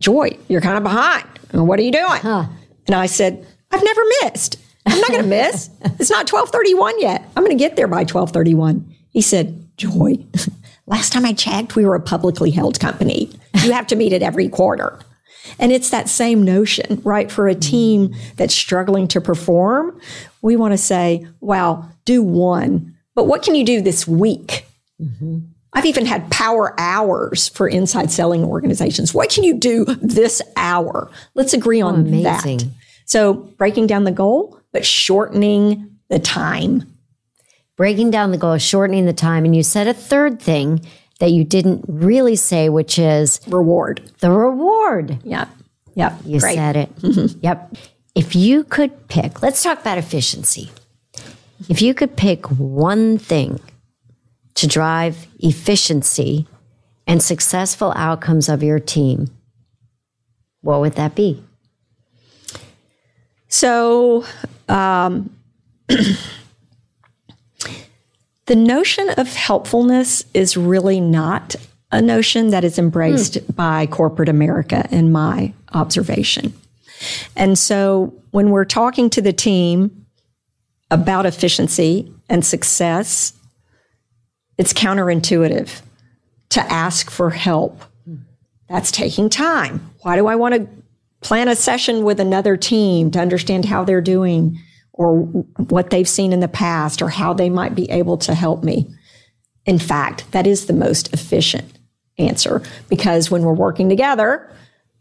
Joy, 0.00 0.36
you're 0.48 0.60
kind 0.60 0.76
of 0.76 0.82
behind. 0.82 1.26
What 1.52 1.78
are 1.78 1.82
you 1.82 1.92
doing? 1.92 2.20
Huh. 2.20 2.46
And 2.86 2.96
I 2.96 3.06
said, 3.06 3.46
I've 3.70 3.84
never 3.84 4.02
missed. 4.22 4.56
I'm 4.86 5.00
not 5.00 5.10
going 5.10 5.22
to 5.22 5.28
miss. 5.28 5.70
It's 5.98 6.10
not 6.10 6.30
1231 6.30 7.00
yet. 7.00 7.22
I'm 7.36 7.44
going 7.44 7.56
to 7.56 7.62
get 7.62 7.76
there 7.76 7.86
by 7.86 8.00
1231. 8.00 8.84
He 9.10 9.20
said, 9.20 9.68
Joy, 9.76 10.16
last 10.86 11.12
time 11.12 11.24
I 11.24 11.32
checked, 11.32 11.76
we 11.76 11.86
were 11.86 11.94
a 11.94 12.00
publicly 12.00 12.50
held 12.50 12.80
company. 12.80 13.30
You 13.62 13.72
have 13.72 13.86
to 13.88 13.96
meet 13.96 14.12
it 14.12 14.22
every 14.22 14.48
quarter. 14.48 14.98
And 15.58 15.72
it's 15.72 15.90
that 15.90 16.08
same 16.08 16.42
notion, 16.42 17.00
right? 17.04 17.30
For 17.30 17.48
a 17.48 17.54
team 17.54 18.14
that's 18.36 18.54
struggling 18.54 19.08
to 19.08 19.20
perform, 19.20 20.00
we 20.42 20.56
want 20.56 20.72
to 20.72 20.78
say, 20.78 21.26
wow, 21.40 21.88
do 22.04 22.22
one, 22.22 22.94
but 23.14 23.24
what 23.24 23.42
can 23.42 23.54
you 23.54 23.64
do 23.64 23.80
this 23.80 24.06
week? 24.06 24.66
Mm-hmm. 25.00 25.38
I've 25.72 25.86
even 25.86 26.06
had 26.06 26.30
power 26.30 26.74
hours 26.78 27.48
for 27.48 27.68
inside 27.68 28.10
selling 28.10 28.44
organizations. 28.44 29.12
What 29.12 29.30
can 29.30 29.42
you 29.42 29.54
do 29.58 29.84
this 30.00 30.40
hour? 30.56 31.10
Let's 31.34 31.52
agree 31.52 31.80
on 31.80 32.06
oh, 32.14 32.22
that. 32.22 32.64
So 33.06 33.34
breaking 33.34 33.88
down 33.88 34.04
the 34.04 34.12
goal, 34.12 34.60
but 34.72 34.86
shortening 34.86 35.98
the 36.08 36.18
time. 36.18 36.84
Breaking 37.76 38.10
down 38.10 38.30
the 38.30 38.38
goal, 38.38 38.56
shortening 38.58 39.04
the 39.04 39.12
time. 39.12 39.44
And 39.44 39.54
you 39.54 39.64
said 39.64 39.88
a 39.88 39.94
third 39.94 40.40
thing 40.40 40.80
that 41.20 41.30
you 41.30 41.44
didn't 41.44 41.84
really 41.88 42.36
say, 42.36 42.68
which 42.68 42.98
is 42.98 43.40
reward. 43.46 44.10
The 44.20 44.30
reward. 44.30 45.18
Yep. 45.24 45.48
Yep. 45.94 46.18
You 46.24 46.40
Great. 46.40 46.54
said 46.54 46.76
it. 46.76 46.96
Mm-hmm. 46.96 47.38
Yep. 47.42 47.76
If 48.14 48.36
you 48.36 48.64
could 48.64 49.08
pick, 49.08 49.42
let's 49.42 49.62
talk 49.62 49.80
about 49.80 49.98
efficiency. 49.98 50.70
If 51.68 51.82
you 51.82 51.94
could 51.94 52.16
pick 52.16 52.46
one 52.50 53.18
thing 53.18 53.60
to 54.54 54.66
drive 54.66 55.26
efficiency 55.40 56.46
and 57.06 57.22
successful 57.22 57.92
outcomes 57.96 58.48
of 58.48 58.62
your 58.62 58.78
team, 58.78 59.28
what 60.60 60.80
would 60.80 60.94
that 60.94 61.14
be? 61.14 61.42
So, 63.48 64.24
um, 64.68 65.30
the 68.46 68.56
notion 68.56 69.08
of 69.10 69.34
helpfulness 69.34 70.24
is 70.34 70.56
really 70.56 71.00
not 71.00 71.56
a 71.90 72.02
notion 72.02 72.50
that 72.50 72.64
is 72.64 72.78
embraced 72.78 73.34
mm. 73.34 73.56
by 73.56 73.86
corporate 73.86 74.28
America, 74.28 74.86
in 74.90 75.12
my 75.12 75.52
observation. 75.72 76.52
And 77.36 77.58
so, 77.58 78.12
when 78.32 78.50
we're 78.50 78.64
talking 78.64 79.10
to 79.10 79.22
the 79.22 79.32
team 79.32 80.06
about 80.90 81.26
efficiency 81.26 82.12
and 82.28 82.44
success, 82.44 83.32
it's 84.58 84.72
counterintuitive 84.72 85.82
to 86.50 86.60
ask 86.72 87.10
for 87.10 87.30
help. 87.30 87.82
That's 88.68 88.90
taking 88.90 89.28
time. 89.28 89.90
Why 90.02 90.16
do 90.16 90.26
I 90.26 90.36
want 90.36 90.54
to 90.54 90.68
plan 91.20 91.48
a 91.48 91.56
session 91.56 92.04
with 92.04 92.20
another 92.20 92.56
team 92.56 93.10
to 93.12 93.20
understand 93.20 93.64
how 93.64 93.84
they're 93.84 94.00
doing 94.00 94.58
or 94.96 95.20
what 95.68 95.90
they've 95.90 96.08
seen 96.08 96.32
in 96.32 96.40
the 96.40 96.48
past 96.48 97.02
or 97.02 97.08
how 97.08 97.34
they 97.34 97.50
might 97.50 97.74
be 97.74 97.90
able 97.90 98.16
to 98.18 98.34
help 98.34 98.64
me? 98.64 98.88
In 99.66 99.78
fact, 99.78 100.30
that 100.32 100.46
is 100.46 100.66
the 100.66 100.72
most 100.72 101.12
efficient 101.12 101.70
answer 102.18 102.62
because 102.88 103.30
when 103.30 103.42
we're 103.42 103.52
working 103.52 103.88
together, 103.88 104.50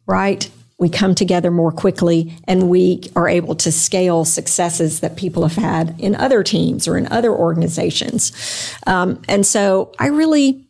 right, 0.05 0.49
we 0.79 0.89
come 0.89 1.15
together 1.15 1.51
more 1.51 1.71
quickly 1.71 2.35
and 2.47 2.69
we 2.69 3.01
are 3.15 3.27
able 3.27 3.55
to 3.55 3.71
scale 3.71 4.25
successes 4.25 4.99
that 5.01 5.15
people 5.15 5.43
have 5.43 5.55
had 5.55 5.95
in 5.99 6.15
other 6.15 6.43
teams 6.43 6.87
or 6.87 6.97
in 6.97 7.07
other 7.07 7.31
organizations. 7.31 8.75
Um, 8.87 9.21
and 9.27 9.45
so 9.45 9.93
I 9.99 10.07
really 10.07 10.65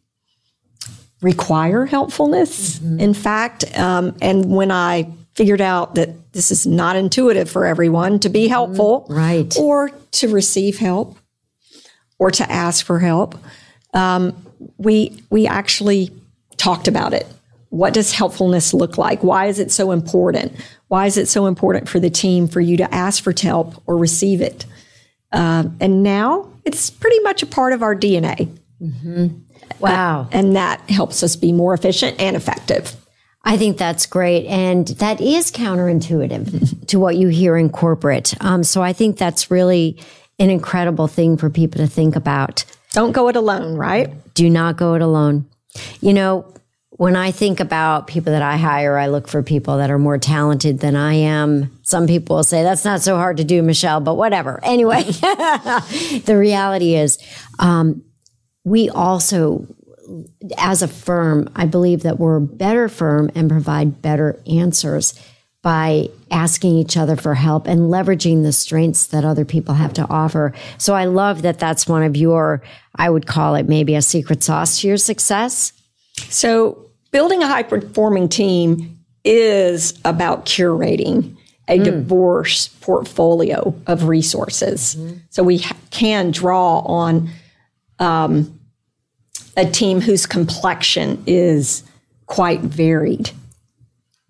require 1.21 1.85
helpfulness. 1.85 2.79
Mm-hmm. 2.79 2.99
In 2.99 3.13
fact, 3.13 3.77
um, 3.77 4.15
and 4.21 4.45
when 4.45 4.71
I 4.71 5.09
figured 5.35 5.61
out 5.61 5.95
that 5.95 6.33
this 6.33 6.51
is 6.51 6.67
not 6.67 6.95
intuitive 6.95 7.49
for 7.49 7.65
everyone 7.65 8.19
to 8.19 8.29
be 8.29 8.43
mm-hmm. 8.43 8.51
helpful, 8.51 9.01
mm-hmm. 9.01 9.13
right, 9.13 9.57
or 9.57 9.89
to 10.11 10.27
receive 10.27 10.77
help, 10.77 11.17
or 12.19 12.31
to 12.31 12.51
ask 12.51 12.85
for 12.85 12.99
help, 12.99 13.37
um, 13.93 14.35
we 14.77 15.23
we 15.29 15.47
actually 15.47 16.11
talked 16.57 16.87
about 16.87 17.13
it 17.13 17.27
what 17.73 17.91
does 17.91 18.13
helpfulness 18.13 18.71
look 18.71 18.99
like? 18.99 19.23
Why 19.23 19.47
is 19.47 19.57
it 19.57 19.71
so 19.71 19.89
important? 19.89 20.53
Why 20.89 21.07
is 21.07 21.17
it 21.17 21.27
so 21.27 21.47
important 21.47 21.89
for 21.89 21.99
the 21.99 22.11
team 22.11 22.47
for 22.47 22.61
you 22.61 22.77
to 22.77 22.93
ask 22.93 23.23
for 23.23 23.33
help 23.35 23.81
or 23.87 23.97
receive 23.97 24.41
it? 24.41 24.67
Uh, 25.31 25.63
and 25.79 26.03
now 26.03 26.51
it's 26.65 26.91
pretty 26.91 27.19
much 27.21 27.41
a 27.41 27.47
part 27.47 27.73
of 27.73 27.81
our 27.81 27.95
DNA. 27.95 28.55
Mm-hmm. 28.79 29.39
Wow. 29.79 30.21
Uh, 30.21 30.27
and 30.31 30.55
that 30.55 30.87
helps 30.87 31.23
us 31.23 31.35
be 31.35 31.51
more 31.51 31.73
efficient 31.73 32.19
and 32.19 32.35
effective. 32.35 32.95
I 33.43 33.57
think 33.57 33.77
that's 33.77 34.05
great. 34.05 34.45
And 34.45 34.87
that 34.87 35.19
is 35.19 35.51
counterintuitive 35.51 36.87
to 36.87 36.99
what 36.99 37.17
you 37.17 37.27
hear 37.27 37.57
in 37.57 37.69
corporate. 37.69 38.33
Um, 38.41 38.63
so 38.63 38.81
I 38.81 38.93
think 38.93 39.17
that's 39.17 39.51
really 39.51 40.01
an 40.39 40.49
incredible 40.49 41.07
thing 41.07 41.37
for 41.37 41.49
people 41.49 41.79
to 41.79 41.87
think 41.87 42.15
about. 42.15 42.65
Don't 42.91 43.11
go 43.11 43.27
it 43.27 43.35
alone, 43.35 43.75
right? 43.75 44.11
Do 44.33 44.49
not 44.49 44.77
go 44.77 44.93
it 44.93 45.01
alone. 45.01 45.45
You 46.01 46.13
know, 46.13 46.53
when 46.91 47.15
I 47.15 47.31
think 47.31 47.59
about 47.59 48.07
people 48.07 48.33
that 48.33 48.43
I 48.43 48.55
hire, 48.55 48.97
I 48.97 49.07
look 49.07 49.27
for 49.27 49.41
people 49.41 49.77
that 49.77 49.89
are 49.89 49.97
more 49.97 50.17
talented 50.19 50.79
than 50.79 50.95
I 50.95 51.15
am. 51.15 51.77
Some 51.81 52.07
people 52.07 52.35
will 52.35 52.43
say 52.43 52.61
that's 52.61 52.85
not 52.85 53.01
so 53.01 53.15
hard 53.17 53.37
to 53.37 53.43
do, 53.43 53.63
Michelle, 53.63 53.99
but 53.99 54.15
whatever. 54.15 54.59
Anyway, 54.63 55.03
the 55.03 56.35
reality 56.37 56.95
is, 56.95 57.17
um, 57.57 58.03
we 58.63 58.89
also, 58.89 59.67
as 60.57 60.81
a 60.81 60.87
firm, 60.87 61.49
I 61.55 61.65
believe 61.65 62.03
that 62.03 62.19
we're 62.19 62.37
a 62.37 62.41
better 62.41 62.89
firm 62.89 63.31
and 63.35 63.49
provide 63.49 64.01
better 64.01 64.41
answers 64.47 65.19
by 65.61 66.09
asking 66.29 66.75
each 66.75 66.97
other 66.97 67.15
for 67.15 67.35
help 67.35 67.67
and 67.67 67.89
leveraging 67.89 68.43
the 68.43 68.51
strengths 68.51 69.07
that 69.07 69.23
other 69.23 69.45
people 69.45 69.75
have 69.75 69.93
to 69.93 70.05
offer. 70.09 70.53
So 70.77 70.93
I 70.93 71.05
love 71.05 71.43
that 71.43 71.57
that's 71.57 71.87
one 71.87 72.03
of 72.03 72.17
your, 72.17 72.61
I 72.95 73.09
would 73.09 73.27
call 73.27 73.55
it 73.55 73.69
maybe 73.69 73.95
a 73.95 74.01
secret 74.01 74.43
sauce 74.43 74.81
to 74.81 74.87
your 74.89 74.97
success 74.97 75.71
so, 76.29 76.89
building 77.11 77.43
a 77.43 77.47
high 77.47 77.63
performing 77.63 78.29
team 78.29 78.99
is 79.23 79.99
about 80.03 80.45
curating 80.45 81.35
a 81.67 81.79
mm. 81.79 81.83
diverse 81.83 82.67
portfolio 82.67 83.73
of 83.87 84.07
resources. 84.07 84.95
Mm-hmm. 84.95 85.17
So, 85.29 85.43
we 85.43 85.59
ha- 85.59 85.77
can 85.91 86.31
draw 86.31 86.79
on 86.79 87.29
um, 87.99 88.59
a 89.55 89.65
team 89.65 90.01
whose 90.01 90.25
complexion 90.25 91.23
is 91.27 91.83
quite 92.25 92.61
varied. 92.61 93.31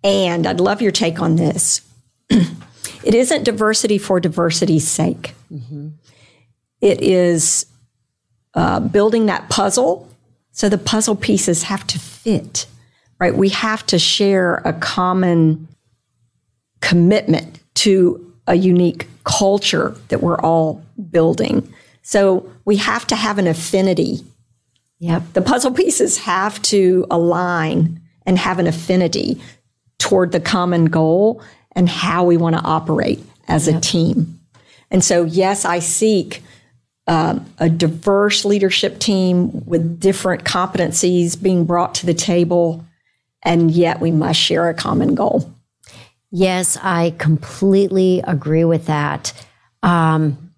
And 0.03 0.45
I'd 0.45 0.59
love 0.59 0.81
your 0.81 0.91
take 0.91 1.21
on 1.21 1.38
this. 1.38 1.81
it 2.29 3.15
isn't 3.15 3.43
diversity 3.43 3.97
for 3.97 4.19
diversity's 4.19 4.88
sake. 4.88 5.33
Mm-hmm. 5.51 5.89
It 6.81 7.01
is 7.01 7.65
uh, 8.53 8.81
building 8.81 9.27
that 9.27 9.49
puzzle 9.49 10.09
so 10.53 10.69
the 10.69 10.77
puzzle 10.77 11.15
pieces 11.15 11.63
have 11.63 11.86
to 11.88 11.99
fit, 11.99 12.67
right? 13.19 13.36
We 13.36 13.49
have 13.49 13.86
to 13.88 13.97
share 13.97 14.62
a 14.63 14.71
common 14.71 15.67
commitment 16.79 17.59
to 17.75 18.33
a 18.45 18.53
unique 18.55 19.07
culture 19.23 19.95
that 20.09 20.21
we're 20.21 20.39
all 20.39 20.83
building. 21.09 21.73
So 22.03 22.47
we 22.65 22.77
have 22.77 23.07
to 23.07 23.15
have 23.15 23.39
an 23.39 23.47
affinity. 23.47 24.23
Yep. 25.04 25.34
The 25.34 25.42
puzzle 25.42 25.74
pieces 25.74 26.20
have 26.20 26.62
to 26.62 27.06
align 27.12 28.00
and 28.26 28.38
have 28.38 28.58
an 28.58 28.68
affinity 28.68 29.42
toward 30.00 30.32
the 30.32 30.39
common 30.39 30.86
goal 30.86 31.44
and 31.74 31.89
how 31.89 32.24
we 32.24 32.38
want 32.38 32.56
to 32.56 32.62
operate 32.62 33.20
as 33.50 33.68
yep. 33.68 33.76
a 33.76 33.80
team. 33.82 34.39
And 34.89 35.04
so, 35.04 35.26
yes, 35.26 35.66
I 35.66 35.80
seek 35.80 36.42
um, 37.06 37.46
a 37.58 37.70
diverse 37.70 38.46
leadership 38.46 38.98
team 39.00 39.66
with 39.66 40.00
different 40.00 40.46
competencies 40.46 41.42
being 41.42 41.66
brought 41.66 41.95
to 41.95 42.06
the 42.06 42.14
table, 42.14 42.86
and 43.41 43.72
yet 43.72 43.99
we 43.99 44.10
must 44.10 44.39
share 44.39 44.70
a 44.70 44.74
common 44.74 45.16
goal. 45.16 45.54
Yes, 46.32 46.78
I 46.82 47.14
completely 47.18 48.24
agree 48.26 48.64
with 48.64 48.86
that. 48.86 49.34
Um, 49.84 50.54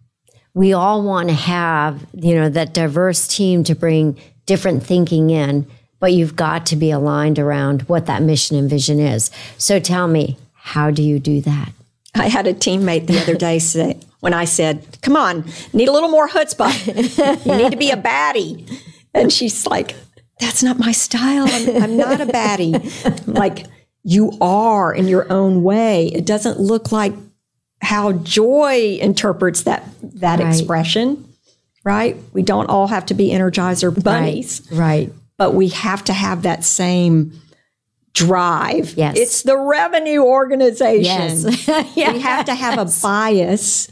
we 0.54 0.74
all 0.74 1.02
want 1.02 1.30
to 1.30 1.36
have, 1.36 2.06
you 2.14 2.36
know, 2.36 2.50
that 2.50 2.76
diverse 2.76 3.28
team 3.28 3.64
to 3.64 3.74
bring 3.74 4.20
different 4.46 4.84
thinking 4.84 5.30
in, 5.30 5.68
but 6.00 6.14
you've 6.14 6.36
got 6.36 6.66
to 6.68 6.76
be 6.76 6.92
aligned 6.92 7.40
around 7.40 7.84
what 7.84 8.06
that 8.06 8.22
mission 8.22 8.58
and 8.58 8.70
vision 8.70 9.00
is. 9.00 9.32
So 9.58 9.80
tell 9.80 10.08
me, 10.08 10.38
how 10.54 10.92
do 10.92 11.02
you 11.02 11.20
do 11.20 11.42
that? 11.42 11.72
I 12.16 12.28
had 12.28 12.48
a 12.48 12.54
teammate 12.54 13.08
the 13.08 13.20
other 13.20 13.36
day 13.36 13.60
say, 13.60 14.00
when 14.20 14.34
I 14.34 14.46
said, 14.46 14.86
Come 15.02 15.16
on, 15.16 15.46
need 15.74 15.88
a 15.88 15.92
little 15.92 16.10
more 16.10 16.28
chutzpah. 16.28 17.46
you 17.46 17.56
need 17.56 17.72
to 17.72 17.78
be 17.78 17.92
a 17.92 17.98
baddie. 17.98 18.68
And 19.14 19.32
she's 19.32 19.68
like, 19.68 19.96
That's 20.40 20.64
not 20.64 20.80
my 20.80 20.92
style. 20.92 21.46
I'm, 21.48 21.84
I'm 21.84 21.98
not 21.98 22.22
a 22.22 22.26
baddie. 22.26 23.28
like, 23.28 23.66
you 24.04 24.38
are 24.40 24.94
in 24.94 25.08
your 25.08 25.32
own 25.32 25.64
way. 25.64 26.08
It 26.08 26.26
doesn't 26.26 26.60
look 26.60 26.92
like 26.92 27.14
how 27.82 28.14
joy 28.14 28.98
interprets 29.02 29.64
that 29.64 29.84
that 30.02 30.40
right. 30.40 30.48
expression, 30.48 31.28
right? 31.86 32.18
We 32.34 32.42
don't 32.42 32.66
all 32.66 32.88
have 32.88 33.06
to 33.06 33.14
be 33.14 33.30
energizer 33.30 34.04
bunnies. 34.04 34.68
Right. 34.72 34.80
right. 34.80 35.14
but 35.38 35.54
we 35.54 35.70
have 35.70 36.04
to 36.06 36.14
have 36.14 36.42
that 36.42 36.66
same 36.66 37.40
drive. 38.14 38.96
Yes. 38.98 39.18
It's 39.18 39.44
the 39.44 39.58
revenue 39.58 40.24
organization. 40.24 41.04
Yes. 41.04 41.68
yes. 41.96 42.14
We 42.14 42.20
have 42.22 42.46
to 42.46 42.56
have 42.56 42.80
a 42.80 42.92
bias 43.02 43.90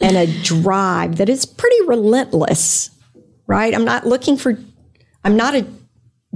and 0.00 0.16
a 0.16 0.26
drive 0.42 1.16
that 1.16 1.28
is 1.28 1.44
pretty 1.44 1.76
relentless, 1.86 2.90
right? 3.46 3.74
I'm 3.74 3.84
not 3.84 4.06
looking 4.06 4.36
for, 4.36 4.56
I'm 5.24 5.36
not 5.36 5.54
a 5.54 5.66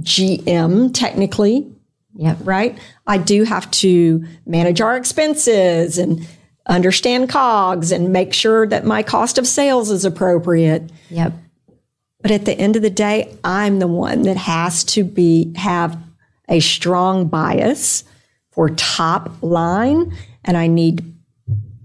GM 0.01 0.93
technically. 0.93 1.69
Yep. 2.15 2.37
Right. 2.41 2.77
I 3.07 3.17
do 3.17 3.43
have 3.43 3.71
to 3.71 4.23
manage 4.45 4.81
our 4.81 4.95
expenses 4.95 5.97
and 5.97 6.27
understand 6.67 7.29
COGS 7.29 7.91
and 7.91 8.13
make 8.13 8.33
sure 8.33 8.65
that 8.67 8.85
my 8.85 9.03
cost 9.03 9.37
of 9.37 9.47
sales 9.47 9.91
is 9.91 10.05
appropriate. 10.05 10.91
Yep. 11.09 11.33
But 12.21 12.31
at 12.31 12.45
the 12.45 12.53
end 12.53 12.75
of 12.75 12.81
the 12.81 12.89
day, 12.89 13.35
I'm 13.43 13.79
the 13.79 13.87
one 13.87 14.21
that 14.23 14.37
has 14.37 14.83
to 14.85 15.03
be 15.03 15.53
have 15.57 15.97
a 16.49 16.59
strong 16.59 17.27
bias 17.27 18.03
for 18.51 18.69
top 18.69 19.31
line 19.41 20.15
and 20.45 20.55
I 20.55 20.67
need 20.67 21.03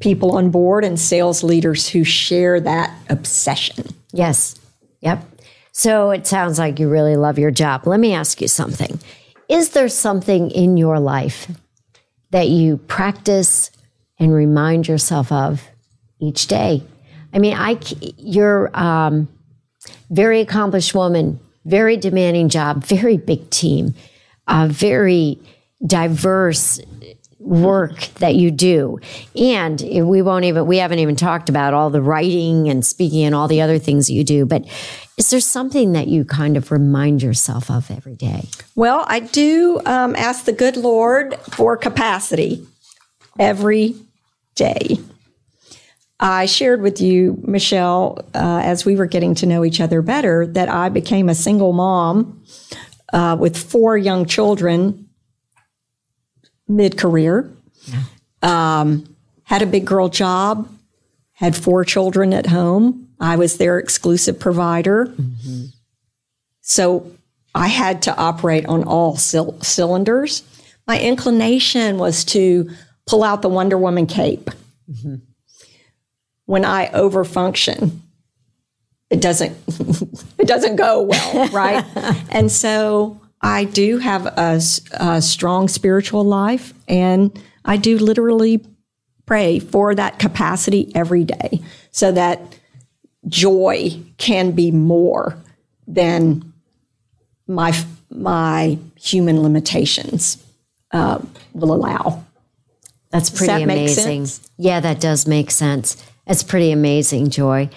people 0.00 0.36
on 0.36 0.50
board 0.50 0.84
and 0.84 0.98
sales 0.98 1.42
leaders 1.42 1.88
who 1.88 2.04
share 2.04 2.60
that 2.60 2.94
obsession. 3.08 3.86
Yes. 4.12 4.58
Yep. 5.00 5.24
So 5.72 6.10
it 6.10 6.26
sounds 6.26 6.58
like 6.58 6.78
you 6.78 6.88
really 6.88 7.16
love 7.16 7.38
your 7.38 7.50
job. 7.50 7.86
Let 7.86 8.00
me 8.00 8.14
ask 8.14 8.40
you 8.40 8.48
something. 8.48 9.00
Is 9.48 9.70
there 9.70 9.88
something 9.88 10.50
in 10.50 10.76
your 10.76 11.00
life 11.00 11.50
that 12.30 12.48
you 12.48 12.76
practice 12.76 13.70
and 14.18 14.32
remind 14.32 14.88
yourself 14.88 15.30
of 15.32 15.68
each 16.20 16.46
day? 16.46 16.82
I 17.32 17.38
mean, 17.38 17.54
I 17.54 17.78
you're 18.16 18.70
um, 18.74 19.28
very 20.10 20.40
accomplished 20.40 20.94
woman, 20.94 21.40
very 21.64 21.96
demanding 21.96 22.48
job, 22.48 22.84
very 22.84 23.16
big 23.16 23.50
team, 23.50 23.94
a 24.46 24.68
very 24.68 25.38
diverse 25.86 26.80
work 27.38 27.98
that 28.14 28.34
you 28.34 28.50
do. 28.50 28.98
And 29.36 29.80
we 29.80 30.22
won't 30.22 30.44
even, 30.44 30.66
we 30.66 30.78
haven't 30.78 30.98
even 30.98 31.16
talked 31.16 31.48
about 31.48 31.72
all 31.72 31.88
the 31.88 32.02
writing 32.02 32.68
and 32.68 32.84
speaking 32.84 33.24
and 33.24 33.34
all 33.34 33.48
the 33.48 33.60
other 33.60 33.78
things 33.78 34.08
that 34.08 34.12
you 34.12 34.24
do. 34.24 34.44
But 34.44 34.66
is 35.16 35.30
there 35.30 35.40
something 35.40 35.92
that 35.92 36.08
you 36.08 36.24
kind 36.24 36.56
of 36.56 36.70
remind 36.70 37.22
yourself 37.22 37.70
of 37.70 37.90
every 37.90 38.16
day? 38.16 38.48
Well, 38.74 39.04
I 39.06 39.20
do 39.20 39.80
um, 39.86 40.14
ask 40.16 40.44
the 40.44 40.52
good 40.52 40.76
Lord 40.76 41.36
for 41.52 41.76
capacity 41.76 42.66
every 43.38 43.94
day. 44.58 44.98
I 46.20 46.46
shared 46.46 46.82
with 46.82 47.00
you, 47.00 47.40
Michelle, 47.46 48.18
uh, 48.34 48.60
as 48.64 48.84
we 48.84 48.96
were 48.96 49.06
getting 49.06 49.36
to 49.36 49.46
know 49.46 49.64
each 49.64 49.80
other 49.80 50.02
better, 50.02 50.46
that 50.48 50.68
I 50.68 50.88
became 50.88 51.28
a 51.28 51.34
single 51.34 51.72
mom 51.72 52.42
uh, 53.12 53.36
with 53.38 53.56
four 53.56 53.96
young 53.96 54.26
children 54.26 55.08
mid 56.66 56.98
career. 56.98 57.50
Yeah. 57.84 58.02
Um, 58.42 59.16
had 59.44 59.62
a 59.62 59.66
big 59.66 59.86
girl 59.86 60.08
job, 60.08 60.68
had 61.32 61.56
four 61.56 61.84
children 61.84 62.34
at 62.34 62.46
home. 62.46 63.08
I 63.20 63.36
was 63.36 63.56
their 63.56 63.78
exclusive 63.78 64.38
provider. 64.38 65.06
Mm-hmm. 65.06 65.64
So 66.60 67.10
I 67.54 67.68
had 67.68 68.02
to 68.02 68.16
operate 68.16 68.66
on 68.66 68.84
all 68.84 69.16
c- 69.16 69.40
cylinders. 69.62 70.42
My 70.86 71.00
inclination 71.00 71.98
was 71.98 72.24
to 72.26 72.70
pull 73.08 73.24
out 73.24 73.42
the 73.42 73.48
Wonder 73.48 73.78
Woman 73.78 74.06
cape. 74.06 74.50
Mm-hmm. 74.90 75.16
When 76.44 76.64
I 76.64 76.88
overfunction, 76.88 77.98
it 79.10 79.20
doesn't 79.20 79.56
it 80.38 80.46
doesn't 80.46 80.76
go 80.76 81.02
well, 81.02 81.48
right? 81.48 81.84
and 82.30 82.52
so 82.52 83.20
I 83.40 83.64
do 83.64 83.98
have 83.98 84.26
a, 84.26 84.60
a 84.92 85.22
strong 85.22 85.68
spiritual 85.68 86.24
life, 86.24 86.74
and 86.86 87.36
I 87.64 87.76
do 87.76 87.98
literally 87.98 88.64
pray 89.26 89.58
for 89.58 89.94
that 89.94 90.18
capacity 90.18 90.90
every 90.94 91.24
day 91.24 91.60
so 91.90 92.12
that 92.12 92.40
joy 93.26 94.00
can 94.16 94.52
be 94.52 94.70
more 94.70 95.36
than 95.86 96.52
my 97.46 97.72
my 98.10 98.78
human 98.96 99.42
limitations 99.42 100.42
uh, 100.92 101.18
will 101.52 101.72
allow. 101.72 102.24
That's 103.10 103.30
pretty 103.30 103.52
that 103.52 103.62
amazing. 103.62 104.28
Yeah, 104.58 104.80
that 104.80 105.00
does 105.00 105.26
make 105.26 105.50
sense. 105.50 105.96
It's 106.26 106.42
pretty 106.42 106.70
amazing, 106.72 107.30
Joy. 107.30 107.70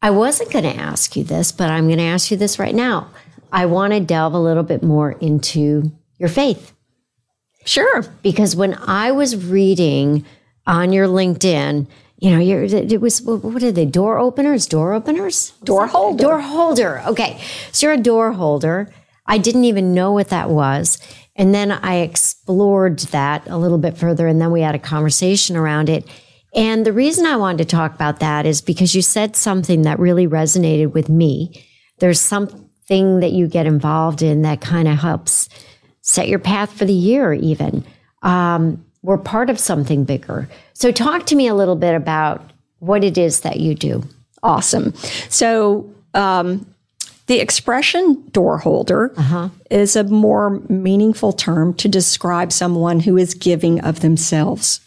I 0.00 0.10
wasn't 0.10 0.52
going 0.52 0.64
to 0.64 0.74
ask 0.74 1.16
you 1.16 1.24
this, 1.24 1.52
but 1.52 1.70
I'm 1.70 1.86
going 1.86 1.98
to 1.98 2.04
ask 2.04 2.30
you 2.30 2.36
this 2.36 2.58
right 2.58 2.74
now. 2.74 3.08
I 3.52 3.66
want 3.66 3.92
to 3.92 4.00
delve 4.00 4.34
a 4.34 4.38
little 4.38 4.62
bit 4.62 4.82
more 4.82 5.12
into 5.12 5.92
your 6.18 6.28
faith. 6.28 6.72
Sure. 7.64 8.02
Because 8.22 8.56
when 8.56 8.74
I 8.74 9.12
was 9.12 9.46
reading 9.46 10.24
on 10.66 10.92
your 10.92 11.06
LinkedIn, 11.06 11.86
you 12.18 12.30
know, 12.30 12.40
it 12.40 13.00
was, 13.00 13.22
what 13.22 13.62
are 13.62 13.72
they, 13.72 13.84
door 13.84 14.18
openers, 14.18 14.66
door 14.66 14.94
openers? 14.94 15.50
Door 15.62 15.88
holder. 15.88 16.22
Door 16.22 16.40
holder. 16.40 17.02
Okay. 17.06 17.40
So 17.72 17.86
you're 17.86 17.94
a 17.94 17.98
door 17.98 18.32
holder. 18.32 18.90
I 19.26 19.38
didn't 19.38 19.64
even 19.64 19.94
know 19.94 20.12
what 20.12 20.28
that 20.28 20.50
was. 20.50 20.98
And 21.36 21.54
then 21.54 21.72
I 21.72 21.96
explored 21.96 23.00
that 23.00 23.46
a 23.48 23.56
little 23.56 23.78
bit 23.78 23.96
further, 23.96 24.26
and 24.26 24.40
then 24.40 24.52
we 24.52 24.60
had 24.60 24.74
a 24.74 24.78
conversation 24.80 25.56
around 25.56 25.88
it. 25.88 26.06
And 26.54 26.86
the 26.86 26.92
reason 26.92 27.26
I 27.26 27.36
wanted 27.36 27.68
to 27.68 27.76
talk 27.76 27.94
about 27.94 28.20
that 28.20 28.46
is 28.46 28.60
because 28.60 28.94
you 28.94 29.02
said 29.02 29.34
something 29.34 29.82
that 29.82 29.98
really 29.98 30.28
resonated 30.28 30.92
with 30.92 31.08
me. 31.08 31.64
There's 31.98 32.20
something 32.20 33.20
that 33.20 33.32
you 33.32 33.48
get 33.48 33.66
involved 33.66 34.22
in 34.22 34.42
that 34.42 34.60
kind 34.60 34.86
of 34.86 34.98
helps 34.98 35.48
set 36.02 36.28
your 36.28 36.38
path 36.38 36.72
for 36.72 36.84
the 36.84 36.92
year, 36.92 37.32
even. 37.32 37.84
Um, 38.22 38.84
we're 39.02 39.18
part 39.18 39.50
of 39.50 39.58
something 39.58 40.04
bigger. 40.04 40.48
So, 40.72 40.92
talk 40.92 41.26
to 41.26 41.36
me 41.36 41.48
a 41.48 41.54
little 41.54 41.76
bit 41.76 41.94
about 41.94 42.50
what 42.78 43.02
it 43.02 43.18
is 43.18 43.40
that 43.40 43.58
you 43.58 43.74
do. 43.74 44.04
Awesome. 44.42 44.94
So, 45.28 45.90
um, 46.14 46.66
the 47.26 47.40
expression 47.40 48.22
door 48.30 48.58
holder 48.58 49.12
uh-huh. 49.16 49.48
is 49.70 49.96
a 49.96 50.04
more 50.04 50.60
meaningful 50.68 51.32
term 51.32 51.74
to 51.74 51.88
describe 51.88 52.52
someone 52.52 53.00
who 53.00 53.16
is 53.16 53.34
giving 53.34 53.80
of 53.80 54.00
themselves. 54.00 54.80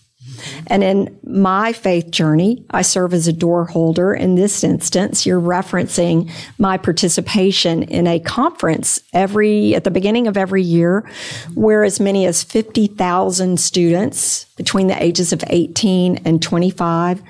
And 0.67 0.83
in 0.83 1.19
my 1.23 1.73
faith 1.73 2.11
journey, 2.11 2.65
I 2.69 2.81
serve 2.81 3.13
as 3.13 3.27
a 3.27 3.33
door 3.33 3.65
holder. 3.65 4.13
In 4.13 4.35
this 4.35 4.63
instance, 4.63 5.25
you're 5.25 5.41
referencing 5.41 6.29
my 6.59 6.77
participation 6.77 7.83
in 7.83 8.05
a 8.07 8.19
conference 8.19 8.99
every, 9.13 9.73
at 9.73 9.83
the 9.83 9.91
beginning 9.91 10.27
of 10.27 10.37
every 10.37 10.61
year, 10.61 11.09
where 11.55 11.83
as 11.83 11.99
many 11.99 12.25
as 12.25 12.43
50,000 12.43 13.59
students 13.59 14.45
between 14.55 14.87
the 14.87 15.01
ages 15.01 15.33
of 15.33 15.43
18 15.47 16.17
and 16.25 16.41
25 16.41 17.23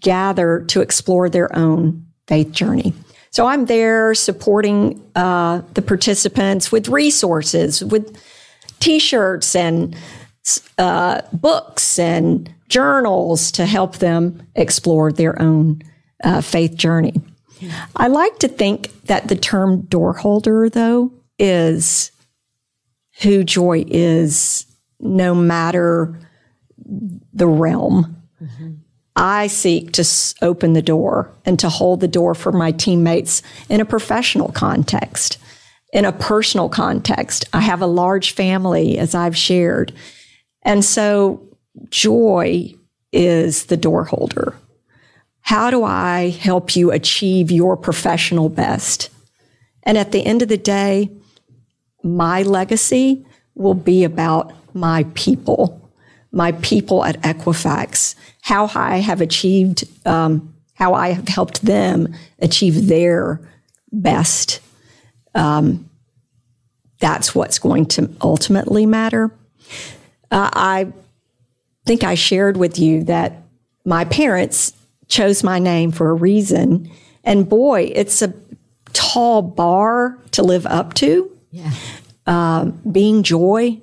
gather 0.00 0.64
to 0.68 0.80
explore 0.80 1.28
their 1.28 1.56
own 1.56 2.06
faith 2.26 2.52
journey. 2.52 2.92
So 3.30 3.46
I'm 3.46 3.66
there 3.66 4.14
supporting 4.14 5.00
uh, 5.14 5.62
the 5.74 5.82
participants 5.82 6.72
with 6.72 6.88
resources, 6.88 7.84
with 7.84 8.20
t-shirts 8.80 9.54
and 9.54 9.96
uh, 10.78 11.22
books 11.32 11.98
and 11.98 12.52
journals 12.68 13.52
to 13.52 13.66
help 13.66 13.98
them 13.98 14.42
explore 14.56 15.12
their 15.12 15.40
own 15.40 15.82
uh, 16.24 16.40
faith 16.40 16.74
journey. 16.76 17.14
I 17.94 18.08
like 18.08 18.38
to 18.38 18.48
think 18.48 18.90
that 19.04 19.28
the 19.28 19.36
term 19.36 19.82
door 19.82 20.14
holder, 20.14 20.68
though, 20.68 21.12
is 21.38 22.10
who 23.22 23.44
joy 23.44 23.84
is 23.86 24.66
no 24.98 25.34
matter 25.34 26.18
the 27.32 27.46
realm. 27.46 28.16
Mm-hmm. 28.42 28.72
I 29.20 29.48
seek 29.48 29.92
to 29.92 30.34
open 30.40 30.72
the 30.72 30.80
door 30.80 31.30
and 31.44 31.58
to 31.58 31.68
hold 31.68 32.00
the 32.00 32.08
door 32.08 32.34
for 32.34 32.52
my 32.52 32.72
teammates 32.72 33.42
in 33.68 33.82
a 33.82 33.84
professional 33.84 34.50
context, 34.50 35.36
in 35.92 36.06
a 36.06 36.12
personal 36.12 36.70
context. 36.70 37.44
I 37.52 37.60
have 37.60 37.82
a 37.82 37.86
large 37.86 38.32
family, 38.32 38.96
as 38.96 39.14
I've 39.14 39.36
shared. 39.36 39.92
And 40.62 40.82
so 40.82 41.46
joy 41.90 42.72
is 43.12 43.66
the 43.66 43.76
door 43.76 44.04
holder. 44.04 44.54
How 45.42 45.70
do 45.70 45.84
I 45.84 46.30
help 46.30 46.74
you 46.74 46.90
achieve 46.90 47.50
your 47.50 47.76
professional 47.76 48.48
best? 48.48 49.10
And 49.82 49.98
at 49.98 50.12
the 50.12 50.24
end 50.24 50.40
of 50.40 50.48
the 50.48 50.56
day, 50.56 51.10
my 52.02 52.42
legacy 52.42 53.26
will 53.54 53.74
be 53.74 54.02
about 54.02 54.54
my 54.74 55.04
people, 55.14 55.92
my 56.32 56.52
people 56.52 57.04
at 57.04 57.20
Equifax, 57.20 58.14
how 58.42 58.70
I 58.74 58.98
have 58.98 59.20
achieved, 59.20 59.84
um, 60.06 60.54
how 60.74 60.94
I 60.94 61.10
have 61.10 61.28
helped 61.28 61.62
them 61.62 62.14
achieve 62.38 62.86
their 62.88 63.40
best. 63.92 64.60
Um, 65.34 65.88
that's 66.98 67.34
what's 67.34 67.58
going 67.58 67.86
to 67.86 68.10
ultimately 68.20 68.86
matter. 68.86 69.30
Uh, 70.30 70.50
I 70.52 70.92
think 71.86 72.04
I 72.04 72.14
shared 72.14 72.56
with 72.56 72.78
you 72.78 73.04
that 73.04 73.42
my 73.84 74.04
parents 74.04 74.72
chose 75.08 75.42
my 75.42 75.58
name 75.58 75.92
for 75.92 76.10
a 76.10 76.14
reason. 76.14 76.90
And 77.24 77.48
boy, 77.48 77.90
it's 77.94 78.22
a 78.22 78.32
tall 78.92 79.42
bar 79.42 80.18
to 80.32 80.42
live 80.42 80.66
up 80.66 80.94
to. 80.94 81.30
Yeah. 81.50 81.72
Um, 82.26 82.80
being 82.90 83.22
joy. 83.22 83.80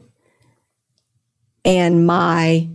And 1.66 2.08
my 2.08 2.68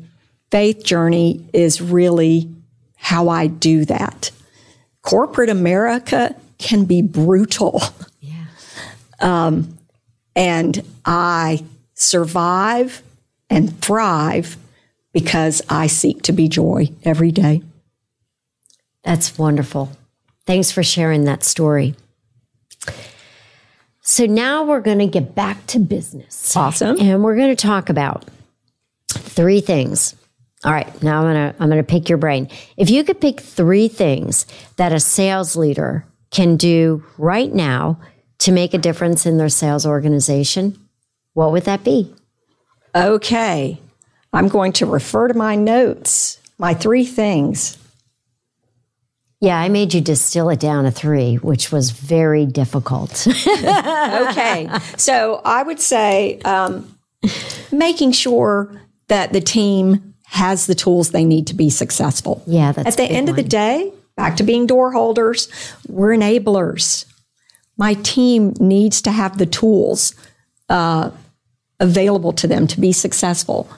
faith 0.53 0.85
journey 0.85 1.45
is 1.55 1.81
really 1.81 2.49
how 2.97 3.31
I 3.31 3.47
do 3.47 3.87
that. 3.87 4.31
Corporate 5.01 5.49
America 5.49 6.37
can 6.59 6.85
be 6.85 7.03
brutal. 7.03 7.83
Yeah. 8.21 8.45
Um, 9.19 9.79
and 10.37 10.85
I 11.07 11.65
survive 11.95 13.03
and 13.49 13.77
thrive 13.81 14.57
because 15.13 15.63
I 15.69 15.87
seek 15.87 16.23
to 16.23 16.33
be 16.33 16.49
joy 16.49 16.91
every 17.03 17.33
day. 17.33 17.63
That's 19.03 19.39
wonderful. 19.39 19.91
Thanks 20.47 20.71
for 20.71 20.83
sharing 20.83 21.25
that 21.25 21.45
story. 21.45 21.95
So 24.03 24.27
now 24.27 24.65
we're 24.65 24.81
going 24.81 24.99
to 24.99 25.07
get 25.07 25.35
back 25.35 25.67
to 25.69 25.79
business. 25.79 26.55
Awesome. 26.55 27.01
And 27.01 27.25
we're 27.25 27.37
going 27.37 27.57
to 27.57 27.61
talk 27.61 27.89
about 27.89 28.29
three 29.09 29.61
things. 29.61 30.15
All 30.65 30.73
right, 30.73 31.03
now 31.03 31.23
I'm 31.23 31.35
going 31.35 31.53
to 31.53 31.63
I'm 31.63 31.71
to 31.71 31.83
pick 31.83 32.09
your 32.09 32.19
brain. 32.19 32.49
If 32.77 32.89
you 32.89 33.03
could 33.03 33.21
pick 33.21 33.41
3 33.41 33.89
things 33.89 34.47
that 34.77 34.93
a 34.93 35.01
sales 35.01 35.57
leader 35.57 36.07
can 36.31 36.57
do 36.57 37.05
right 37.19 37.53
now 37.53 38.01
to 38.39 38.53
make 38.53 38.75
a 38.75 38.79
difference 38.79 39.27
in 39.27 39.39
their 39.39 39.49
sales 39.49 39.87
organization, 39.87 40.79
what 41.35 41.53
would 41.53 41.65
that 41.65 41.85
be? 41.85 42.13
Okay. 42.95 43.79
I'm 44.33 44.49
going 44.49 44.73
to 44.75 44.87
refer 44.87 45.29
to 45.29 45.35
my 45.35 45.57
notes, 45.57 46.41
my 46.59 46.75
three 46.75 47.05
things. 47.05 47.79
Yeah, 49.41 49.59
I 49.59 49.69
made 49.69 49.93
you 49.93 50.01
distill 50.01 50.51
it 50.51 50.61
down 50.61 50.85
to 50.85 50.91
three, 50.91 51.37
which 51.37 51.73
was 51.73 51.91
very 51.91 52.47
difficult. 52.47 53.27
okay. 53.47 54.71
So 54.97 55.43
I 55.45 55.63
would 55.65 55.81
say 55.81 56.39
um, 56.45 56.97
making 57.73 58.13
sure 58.13 58.81
that 59.09 59.33
the 59.33 59.41
team 59.41 60.12
has 60.33 60.65
the 60.65 60.75
tools 60.75 61.11
they 61.11 61.27
need 61.27 61.47
to 61.47 61.55
be 61.55 61.69
successful. 61.69 62.43
Yeah, 62.47 62.73
that's 62.73 62.89
at 62.89 62.97
the 62.97 63.05
end 63.05 63.29
one. 63.29 63.31
of 63.31 63.37
the 63.37 63.49
day. 63.49 63.93
Back 64.17 64.37
to 64.37 64.43
being 64.43 64.67
door 64.67 64.91
holders, 64.91 65.49
we're 65.89 66.17
enablers. 66.17 67.05
My 67.77 67.95
team 67.95 68.55
needs 68.59 69.03
to 69.03 69.11
have 69.11 69.37
the 69.37 69.45
tools 69.45 70.15
uh, 70.71 71.11
available 71.81 72.33
to 72.33 72.47
them 72.47 72.67
to 72.69 72.81
be 72.81 72.93
successful. 72.93 73.71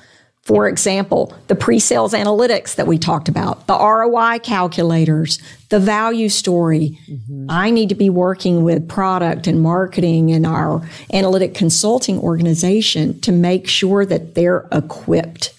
For 0.42 0.68
example, 0.68 1.34
the 1.48 1.56
pre 1.56 1.80
sales 1.80 2.12
analytics 2.12 2.76
that 2.76 2.86
we 2.86 2.98
talked 2.98 3.28
about, 3.28 3.66
the 3.66 3.76
ROI 3.76 4.38
calculators, 4.40 5.40
the 5.70 5.80
value 5.80 6.28
story. 6.28 7.00
Mm-hmm. 7.10 7.46
I 7.48 7.70
need 7.70 7.88
to 7.88 7.96
be 7.96 8.10
working 8.10 8.62
with 8.62 8.88
product 8.88 9.48
and 9.48 9.60
marketing 9.60 10.30
and 10.30 10.46
our 10.46 10.88
analytic 11.12 11.52
consulting 11.54 12.20
organization 12.20 13.20
to 13.22 13.32
make 13.32 13.66
sure 13.66 14.06
that 14.06 14.36
they're 14.36 14.68
equipped 14.70 15.52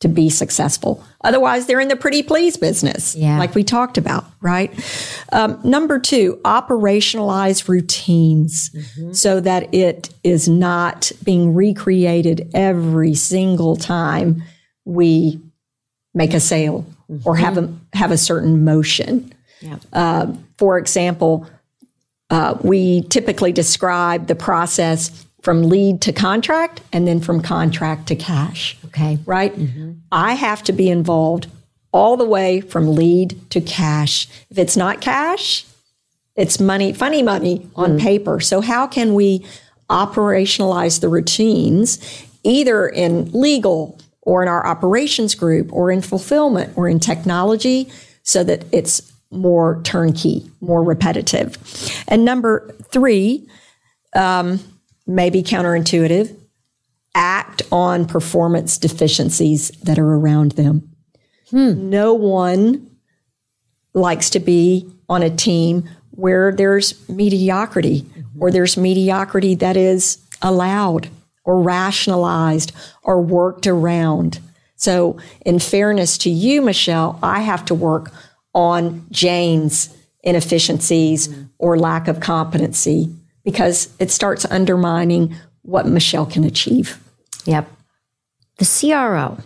to 0.00 0.08
be 0.08 0.28
successful. 0.28 1.02
Otherwise, 1.22 1.66
they're 1.66 1.80
in 1.80 1.88
the 1.88 1.96
pretty 1.96 2.22
please 2.22 2.56
business, 2.56 3.14
yeah. 3.14 3.38
like 3.38 3.54
we 3.54 3.64
talked 3.64 3.96
about, 3.96 4.26
right? 4.40 4.72
Um, 5.32 5.58
number 5.64 5.98
two, 5.98 6.38
operationalize 6.44 7.66
routines 7.66 8.70
mm-hmm. 8.70 9.12
so 9.12 9.40
that 9.40 9.72
it 9.74 10.10
is 10.22 10.48
not 10.48 11.12
being 11.24 11.54
recreated 11.54 12.50
every 12.54 13.14
single 13.14 13.76
time 13.76 14.42
we 14.84 15.40
make 16.14 16.34
a 16.34 16.40
sale 16.40 16.84
mm-hmm. 17.10 17.26
or 17.26 17.36
have 17.36 17.56
a, 17.56 17.72
have 17.94 18.10
a 18.10 18.18
certain 18.18 18.64
motion. 18.64 19.32
Yeah. 19.60 19.78
Uh, 19.94 20.34
for 20.58 20.78
example, 20.78 21.48
uh, 22.28 22.56
we 22.62 23.02
typically 23.02 23.52
describe 23.52 24.26
the 24.26 24.34
process 24.34 25.25
from 25.46 25.62
lead 25.62 26.00
to 26.00 26.12
contract 26.12 26.80
and 26.92 27.06
then 27.06 27.20
from 27.20 27.40
contract 27.40 28.08
to 28.08 28.16
cash. 28.16 28.76
Okay. 28.86 29.16
Right? 29.26 29.54
Mm-hmm. 29.54 29.92
I 30.10 30.34
have 30.34 30.64
to 30.64 30.72
be 30.72 30.90
involved 30.90 31.46
all 31.92 32.16
the 32.16 32.24
way 32.24 32.60
from 32.60 32.96
lead 32.96 33.38
to 33.50 33.60
cash. 33.60 34.26
If 34.50 34.58
it's 34.58 34.76
not 34.76 35.00
cash, 35.00 35.64
it's 36.34 36.58
money, 36.58 36.92
funny 36.92 37.22
money 37.22 37.64
on 37.76 37.90
mm-hmm. 37.90 37.98
paper. 37.98 38.40
So, 38.40 38.60
how 38.60 38.88
can 38.88 39.14
we 39.14 39.46
operationalize 39.88 41.00
the 41.00 41.08
routines 41.08 42.00
either 42.42 42.88
in 42.88 43.30
legal 43.30 44.00
or 44.22 44.42
in 44.42 44.48
our 44.48 44.66
operations 44.66 45.36
group 45.36 45.72
or 45.72 45.92
in 45.92 46.02
fulfillment 46.02 46.72
or 46.76 46.88
in 46.88 46.98
technology 46.98 47.88
so 48.24 48.42
that 48.42 48.64
it's 48.72 49.12
more 49.30 49.80
turnkey, 49.84 50.50
more 50.60 50.82
repetitive? 50.82 51.56
And 52.08 52.24
number 52.24 52.74
three, 52.90 53.48
um, 54.16 54.58
maybe 55.06 55.42
counterintuitive, 55.42 56.36
act 57.14 57.62
on 57.72 58.06
performance 58.06 58.76
deficiencies 58.78 59.70
that 59.82 59.98
are 59.98 60.14
around 60.14 60.52
them. 60.52 60.90
Hmm. 61.50 61.88
No 61.88 62.12
one 62.12 62.90
likes 63.94 64.30
to 64.30 64.40
be 64.40 64.90
on 65.08 65.22
a 65.22 65.34
team 65.34 65.88
where 66.10 66.52
there's 66.52 67.08
mediocrity 67.08 68.02
mm-hmm. 68.02 68.42
or 68.42 68.50
there's 68.50 68.76
mediocrity 68.76 69.54
that 69.56 69.76
is 69.76 70.18
allowed 70.42 71.08
or 71.44 71.62
rationalized 71.62 72.72
or 73.02 73.22
worked 73.22 73.66
around. 73.66 74.40
So, 74.74 75.18
in 75.46 75.58
fairness 75.58 76.18
to 76.18 76.30
you, 76.30 76.60
Michelle, 76.60 77.18
I 77.22 77.40
have 77.40 77.64
to 77.66 77.74
work 77.74 78.12
on 78.52 79.06
Jane's 79.10 79.96
inefficiencies 80.22 81.28
mm-hmm. 81.28 81.44
or 81.58 81.78
lack 81.78 82.08
of 82.08 82.20
competency 82.20 83.14
because 83.46 83.94
it 84.00 84.10
starts 84.10 84.44
undermining 84.46 85.36
what 85.62 85.86
Michelle 85.86 86.26
can 86.26 86.42
achieve. 86.42 87.00
Yep. 87.44 87.70
The 88.58 88.66
CRO. 88.66 89.38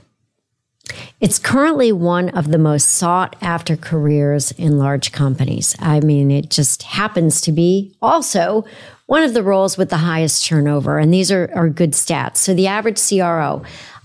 It's 1.20 1.38
currently 1.38 1.92
one 1.92 2.30
of 2.30 2.50
the 2.50 2.58
most 2.58 2.92
sought 2.92 3.36
after 3.42 3.76
careers 3.76 4.52
in 4.52 4.78
large 4.78 5.12
companies. 5.12 5.76
I 5.78 6.00
mean, 6.00 6.30
it 6.30 6.48
just 6.48 6.82
happens 6.82 7.42
to 7.42 7.52
be 7.52 7.94
also 8.00 8.64
one 9.04 9.22
of 9.22 9.34
the 9.34 9.42
roles 9.42 9.76
with 9.76 9.90
the 9.90 9.98
highest 9.98 10.46
turnover. 10.46 10.98
And 10.98 11.12
these 11.12 11.30
are, 11.30 11.50
are 11.54 11.68
good 11.68 11.92
stats. 11.92 12.38
So 12.38 12.54
the 12.54 12.68
average 12.68 12.98
CRO, 13.06 13.62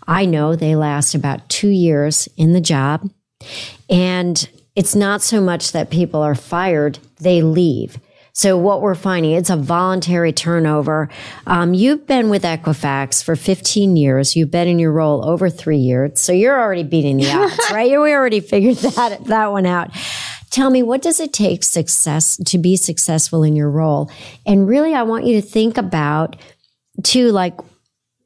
I 0.08 0.26
know 0.26 0.58
they 0.58 0.76
last 0.76 1.16
about 1.16 1.48
two 1.48 1.70
years 1.70 2.28
in 2.36 2.52
the 2.52 2.62
job. 2.62 3.10
And 3.90 4.50
it's 4.76 4.94
not 4.94 5.22
so 5.22 5.40
much 5.40 5.72
that 5.72 5.90
people 5.90 6.22
are 6.22 6.36
fired, 6.36 7.00
they 7.22 7.42
leave. 7.42 7.98
So 8.36 8.58
what 8.58 8.82
we're 8.82 8.96
finding, 8.96 9.32
it's 9.32 9.50
a 9.50 9.56
voluntary 9.56 10.34
turnover. 10.34 11.08
Um, 11.48 11.74
you've 11.74 12.06
been 12.06 12.30
with 12.30 12.44
Equifax 12.44 13.24
for 13.24 13.38
15 13.38 13.96
years. 13.96 14.36
You've 14.36 14.52
been 14.52 14.68
in 14.68 14.78
your 14.78 14.92
role 14.92 15.24
over 15.24 15.50
three 15.50 15.78
years. 15.78 16.20
So 16.20 16.34
you're 16.34 16.60
already 16.60 16.84
beating 16.84 17.16
the 17.16 17.32
odds, 17.32 17.58
right? 17.72 17.90
We 17.90 18.12
already 18.12 18.42
figured 18.42 18.76
that, 18.76 19.24
that 19.28 19.52
one 19.54 19.66
out. 19.66 19.92
Tell 20.50 20.70
me, 20.70 20.84
what 20.84 21.02
does 21.02 21.22
it 21.22 21.32
take 21.32 21.64
success 21.64 22.36
to 22.48 22.58
be 22.58 22.76
successful 22.76 23.42
in 23.42 23.56
your 23.56 23.70
role? 23.70 24.12
And 24.46 24.68
really, 24.68 24.94
I 24.94 25.04
want 25.04 25.24
you 25.26 25.40
to 25.40 25.48
think 25.48 25.78
about 25.78 26.36
too, 27.04 27.32
like 27.32 27.58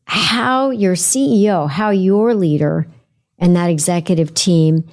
how 0.06 0.72
your 0.72 0.96
CEO, 0.96 1.70
how 1.70 1.92
your 1.92 2.34
leader 2.34 2.88
and 3.38 3.56
that 3.56 3.70
executive 3.70 4.34
team 4.34 4.90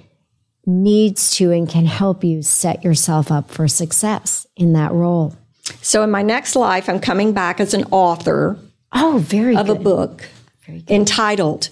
needs 0.67 1.37
to 1.37 1.53
and 1.53 1.69
can 1.69 1.87
help 1.87 2.25
you 2.25 2.43
set 2.43 2.85
yourself 2.85 3.31
up 3.31 3.51
for 3.51 3.69
success 3.69 4.47
in 4.57 4.73
that 4.73 4.93
role. 4.93 5.35
So, 5.81 6.03
in 6.03 6.11
my 6.11 6.23
next 6.23 6.57
life, 6.57 6.89
I'm 6.89 7.01
coming 7.01 7.33
back 7.33 7.61
as 7.61 7.75
an 7.75 7.85
author. 7.91 8.59
Oh, 8.93 9.19
very 9.25 9.57
of 9.57 9.67
good. 9.67 9.77
a 9.77 9.81
book 9.81 10.29
entitled 10.89 11.71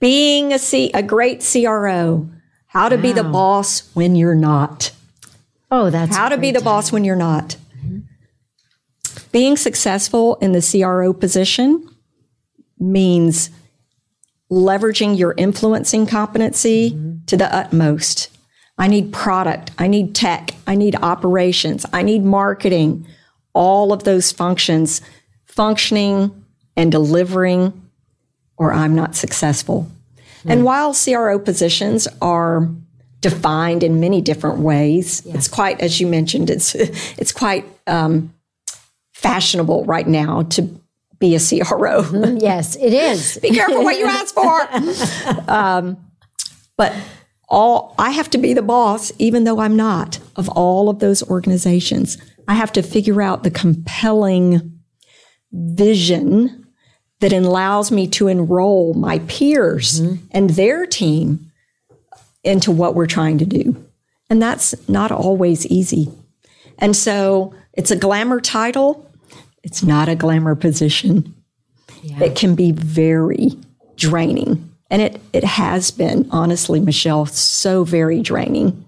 "Being 0.00 0.52
a, 0.52 0.58
C- 0.58 0.90
a 0.94 1.02
Great 1.02 1.44
CRO: 1.44 2.28
How 2.66 2.88
to 2.88 2.96
wow. 2.96 3.02
Be 3.02 3.12
the 3.12 3.24
Boss 3.24 3.90
When 3.94 4.14
You're 4.16 4.34
Not." 4.34 4.92
Oh, 5.70 5.90
that's 5.90 6.16
how 6.16 6.28
to 6.28 6.38
be 6.38 6.50
the 6.50 6.60
boss 6.60 6.90
when 6.92 7.04
you're 7.04 7.16
not. 7.16 7.56
Mm-hmm. 7.76 7.98
Being 9.32 9.56
successful 9.56 10.36
in 10.36 10.52
the 10.52 10.62
CRO 10.62 11.12
position 11.12 11.88
means 12.78 13.50
leveraging 14.50 15.18
your 15.18 15.34
influencing 15.36 16.06
competency 16.06 16.90
mm-hmm. 16.90 17.24
to 17.26 17.36
the 17.36 17.54
utmost. 17.54 18.30
I 18.78 18.86
need 18.86 19.12
product, 19.12 19.72
I 19.78 19.88
need 19.88 20.14
tech, 20.14 20.54
I 20.66 20.76
need 20.76 20.94
operations, 20.96 21.84
I 21.92 22.02
need 22.02 22.24
marketing, 22.24 23.06
all 23.52 23.92
of 23.92 24.04
those 24.04 24.30
functions 24.30 25.00
functioning 25.46 26.44
and 26.76 26.92
delivering, 26.92 27.72
or 28.56 28.72
I'm 28.72 28.94
not 28.94 29.16
successful. 29.16 29.90
Mm-hmm. 30.16 30.50
And 30.50 30.64
while 30.64 30.94
CRO 30.94 31.40
positions 31.40 32.06
are 32.22 32.68
defined 33.20 33.82
in 33.82 33.98
many 33.98 34.20
different 34.20 34.60
ways, 34.60 35.22
yeah. 35.26 35.34
it's 35.34 35.48
quite, 35.48 35.80
as 35.80 36.00
you 36.00 36.06
mentioned, 36.06 36.48
it's 36.48 36.74
it's 37.18 37.32
quite 37.32 37.66
um, 37.88 38.32
fashionable 39.12 39.84
right 39.84 40.06
now 40.06 40.42
to 40.42 40.70
be 41.18 41.34
a 41.34 41.38
CRO. 41.38 42.02
Mm-hmm. 42.02 42.38
Yes, 42.38 42.76
it 42.76 42.92
is. 42.92 43.38
be 43.42 43.50
careful 43.50 43.82
what 43.82 43.98
you 43.98 44.06
ask 44.08 44.34
for. 44.34 45.50
um, 45.50 45.96
but 46.76 46.94
all 47.48 47.94
I 47.98 48.10
have 48.10 48.30
to 48.30 48.38
be 48.38 48.54
the 48.54 48.62
boss, 48.62 49.10
even 49.18 49.44
though 49.44 49.60
I'm 49.60 49.76
not, 49.76 50.18
of 50.36 50.48
all 50.50 50.88
of 50.88 50.98
those 50.98 51.22
organizations. 51.28 52.18
I 52.46 52.54
have 52.54 52.72
to 52.72 52.82
figure 52.82 53.20
out 53.20 53.42
the 53.42 53.50
compelling 53.50 54.80
vision 55.52 56.66
that 57.20 57.32
allows 57.32 57.90
me 57.90 58.06
to 58.06 58.28
enroll 58.28 58.94
my 58.94 59.18
peers 59.20 60.00
mm-hmm. 60.00 60.24
and 60.30 60.50
their 60.50 60.86
team 60.86 61.50
into 62.44 62.70
what 62.70 62.94
we're 62.94 63.06
trying 63.06 63.38
to 63.38 63.44
do. 63.44 63.84
And 64.30 64.40
that's 64.40 64.88
not 64.88 65.10
always 65.10 65.66
easy. 65.66 66.10
And 66.78 66.94
so 66.94 67.54
it's 67.72 67.90
a 67.90 67.96
glamour 67.96 68.40
title, 68.40 69.07
it's 69.62 69.82
not 69.82 70.08
a 70.08 70.14
glamour 70.14 70.54
position. 70.54 71.34
Yeah. 72.02 72.24
It 72.24 72.36
can 72.36 72.54
be 72.54 72.72
very 72.72 73.50
draining. 73.96 74.70
And 74.90 75.02
it, 75.02 75.20
it 75.32 75.44
has 75.44 75.90
been, 75.90 76.28
honestly, 76.30 76.80
Michelle, 76.80 77.26
so 77.26 77.84
very 77.84 78.20
draining 78.20 78.84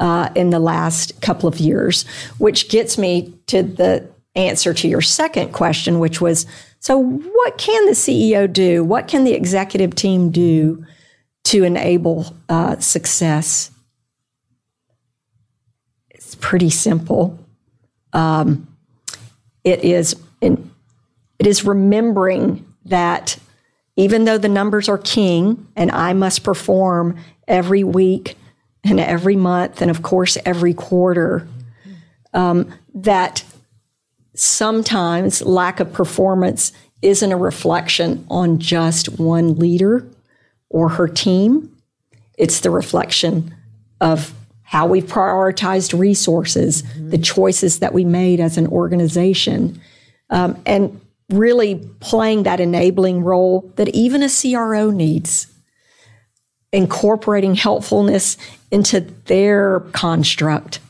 uh, 0.00 0.30
in 0.34 0.50
the 0.50 0.58
last 0.58 1.20
couple 1.20 1.48
of 1.48 1.58
years, 1.58 2.04
which 2.38 2.68
gets 2.68 2.98
me 2.98 3.32
to 3.46 3.62
the 3.62 4.08
answer 4.34 4.74
to 4.74 4.88
your 4.88 5.00
second 5.00 5.52
question, 5.52 5.98
which 5.98 6.20
was 6.20 6.46
so, 6.80 6.98
what 6.98 7.58
can 7.58 7.86
the 7.86 7.92
CEO 7.92 8.52
do? 8.52 8.84
What 8.84 9.08
can 9.08 9.24
the 9.24 9.32
executive 9.32 9.94
team 9.94 10.30
do 10.30 10.84
to 11.44 11.64
enable 11.64 12.32
uh, 12.48 12.78
success? 12.78 13.72
It's 16.10 16.36
pretty 16.36 16.70
simple. 16.70 17.38
Um, 18.12 18.68
it 19.66 19.84
is 19.84 20.16
in, 20.40 20.70
it 21.38 21.46
is 21.46 21.64
remembering 21.64 22.64
that 22.86 23.36
even 23.96 24.24
though 24.24 24.38
the 24.38 24.48
numbers 24.48 24.88
are 24.88 24.96
king 24.96 25.66
and 25.74 25.90
I 25.90 26.12
must 26.12 26.44
perform 26.44 27.18
every 27.48 27.82
week 27.82 28.36
and 28.84 29.00
every 29.00 29.34
month 29.34 29.82
and 29.82 29.90
of 29.90 30.02
course 30.02 30.38
every 30.46 30.72
quarter, 30.72 31.48
um, 32.32 32.72
that 32.94 33.44
sometimes 34.34 35.42
lack 35.42 35.80
of 35.80 35.92
performance 35.92 36.72
isn't 37.02 37.32
a 37.32 37.36
reflection 37.36 38.24
on 38.30 38.60
just 38.60 39.18
one 39.18 39.56
leader 39.56 40.06
or 40.70 40.90
her 40.90 41.08
team. 41.08 41.76
It's 42.38 42.60
the 42.60 42.70
reflection 42.70 43.52
of 44.00 44.32
how 44.66 44.86
we've 44.86 45.06
prioritized 45.06 45.98
resources, 45.98 46.82
mm-hmm. 46.82 47.10
the 47.10 47.18
choices 47.18 47.78
that 47.78 47.94
we 47.94 48.04
made 48.04 48.40
as 48.40 48.58
an 48.58 48.66
organization, 48.68 49.80
um, 50.30 50.60
and 50.66 51.00
really 51.30 51.76
playing 52.00 52.42
that 52.44 52.60
enabling 52.60 53.22
role 53.22 53.72
that 53.76 53.88
even 53.88 54.22
a 54.22 54.28
CRO 54.28 54.90
needs, 54.90 55.46
incorporating 56.72 57.54
helpfulness 57.54 58.36
into 58.70 59.00
their 59.00 59.80
construct. 59.92 60.80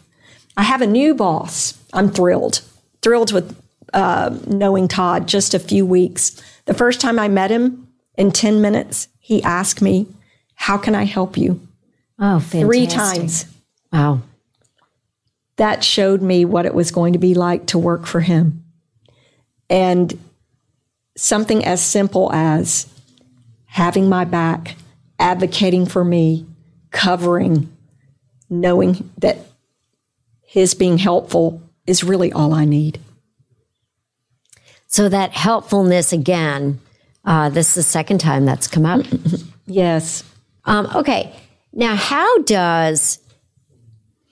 I 0.56 0.62
have 0.62 0.82
a 0.82 0.86
new 0.86 1.14
boss. 1.14 1.78
I'm 1.92 2.10
thrilled, 2.10 2.62
thrilled 3.02 3.32
with 3.32 3.56
uh, 3.92 4.36
knowing 4.46 4.88
Todd 4.88 5.28
just 5.28 5.54
a 5.54 5.58
few 5.58 5.86
weeks. 5.86 6.42
The 6.64 6.74
first 6.74 7.00
time 7.00 7.18
I 7.18 7.28
met 7.28 7.50
him, 7.50 7.86
in 8.16 8.32
10 8.32 8.60
minutes, 8.60 9.08
he 9.18 9.42
asked 9.42 9.82
me, 9.82 10.06
How 10.54 10.78
can 10.78 10.94
I 10.94 11.04
help 11.04 11.36
you? 11.36 11.60
Oh, 12.18 12.40
fantastic. 12.40 12.62
Three 12.62 12.86
times. 12.86 13.44
Wow. 13.96 14.20
That 15.56 15.82
showed 15.82 16.20
me 16.20 16.44
what 16.44 16.66
it 16.66 16.74
was 16.74 16.90
going 16.90 17.14
to 17.14 17.18
be 17.18 17.32
like 17.32 17.66
to 17.68 17.78
work 17.78 18.04
for 18.04 18.20
him. 18.20 18.62
And 19.70 20.18
something 21.16 21.64
as 21.64 21.82
simple 21.82 22.30
as 22.30 22.86
having 23.64 24.06
my 24.10 24.26
back, 24.26 24.76
advocating 25.18 25.86
for 25.86 26.04
me, 26.04 26.44
covering, 26.90 27.74
knowing 28.50 29.10
that 29.16 29.38
his 30.42 30.74
being 30.74 30.98
helpful 30.98 31.62
is 31.86 32.04
really 32.04 32.30
all 32.30 32.52
I 32.52 32.66
need. 32.66 33.00
So 34.88 35.08
that 35.08 35.32
helpfulness 35.32 36.12
again, 36.12 36.80
uh, 37.24 37.48
this 37.48 37.70
is 37.70 37.74
the 37.76 37.82
second 37.82 38.18
time 38.18 38.44
that's 38.44 38.68
come 38.68 38.84
up. 38.84 39.06
yes. 39.66 40.22
Um, 40.66 40.86
okay. 40.94 41.34
Now, 41.72 41.96
how 41.96 42.42
does 42.42 43.20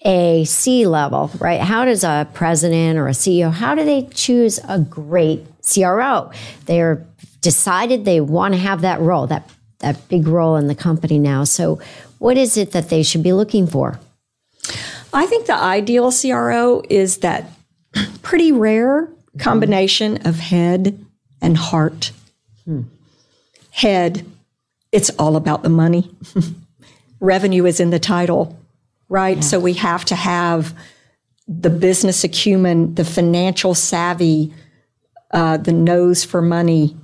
a 0.05 0.45
C 0.45 0.87
level, 0.87 1.31
right? 1.39 1.61
How 1.61 1.85
does 1.85 2.05
a 2.05 2.29
president 2.35 2.99
or 2.99 3.09
a 3.09 3.13
CEO, 3.13 3.51
how 3.51 3.75
do 3.75 3.85
they 3.85 4.07
choose 4.13 4.61
a 4.69 4.79
great 4.79 5.47
CRO? 5.63 6.31
They're 6.67 7.05
decided 7.41 8.05
they 8.05 8.21
want 8.21 8.55
to 8.55 8.61
have 8.61 8.81
that 8.83 9.01
role, 9.01 9.27
that 9.29 9.49
that 9.81 10.09
big 10.09 10.27
role 10.27 10.57
in 10.57 10.67
the 10.67 10.75
company 10.75 11.19
now. 11.19 11.45
So, 11.45 11.81
what 12.19 12.37
is 12.37 12.57
it 12.57 12.73
that 12.73 12.89
they 12.89 13.03
should 13.03 13.23
be 13.23 13.33
looking 13.33 13.67
for? 13.67 13.99
I 15.13 15.27
think 15.27 15.47
the 15.47 15.55
ideal 15.55 16.11
CRO 16.11 16.83
is 16.89 17.19
that 17.19 17.51
pretty 18.23 18.51
rare 18.51 19.09
combination 19.39 20.27
of 20.27 20.37
head 20.37 20.99
and 21.41 21.57
heart. 21.57 22.13
Head, 23.71 24.25
it's 24.91 25.11
all 25.11 25.37
about 25.37 25.63
the 25.63 25.69
money. 25.69 26.11
Revenue 27.21 27.67
is 27.67 27.79
in 27.79 27.91
the 27.91 27.99
title 27.99 28.59
right? 29.09 29.37
Yeah. 29.37 29.43
So 29.43 29.61
we 29.61 29.75
have 29.75 30.05
to 30.07 30.15
have 30.15 30.75
the 31.47 31.71
business 31.71 32.25
acumen, 32.25 32.95
the 32.95 33.05
financial 33.05 33.75
savvy, 33.75 34.53
uh, 35.33 35.57
the 35.59 35.73
nose 35.73 36.25
for 36.25 36.41
money, 36.41 36.97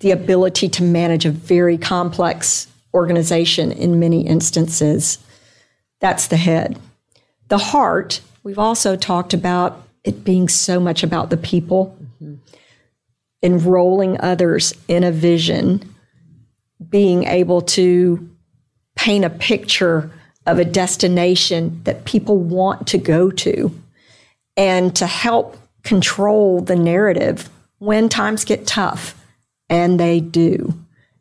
the 0.00 0.10
ability 0.10 0.68
to 0.68 0.82
manage 0.82 1.26
a 1.26 1.30
very 1.30 1.76
complex 1.76 2.68
organization 2.92 3.72
in 3.72 3.98
many 3.98 4.26
instances. 4.26 5.18
That's 6.00 6.28
the 6.28 6.36
head. 6.36 6.78
The 7.48 7.58
heart, 7.58 8.20
we've 8.42 8.58
also 8.58 8.96
talked 8.96 9.34
about 9.34 9.82
it 10.04 10.24
being 10.24 10.48
so 10.48 10.78
much 10.78 11.02
about 11.02 11.30
the 11.30 11.36
people, 11.36 11.96
mm-hmm. 12.22 12.36
enrolling 13.42 14.20
others 14.20 14.74
in 14.88 15.04
a 15.04 15.10
vision, 15.10 15.94
being 16.88 17.24
able 17.24 17.62
to 17.62 18.28
paint 18.94 19.24
a 19.24 19.30
picture 19.30 20.10
of 20.46 20.58
a 20.58 20.64
destination 20.64 21.80
that 21.84 22.04
people 22.04 22.38
want 22.38 22.86
to 22.88 22.98
go 22.98 23.30
to 23.30 23.74
and 24.56 24.94
to 24.96 25.06
help 25.06 25.56
control 25.82 26.60
the 26.60 26.76
narrative 26.76 27.48
when 27.78 28.08
times 28.08 28.44
get 28.44 28.66
tough. 28.66 29.20
And 29.70 29.98
they 29.98 30.20
do, 30.20 30.74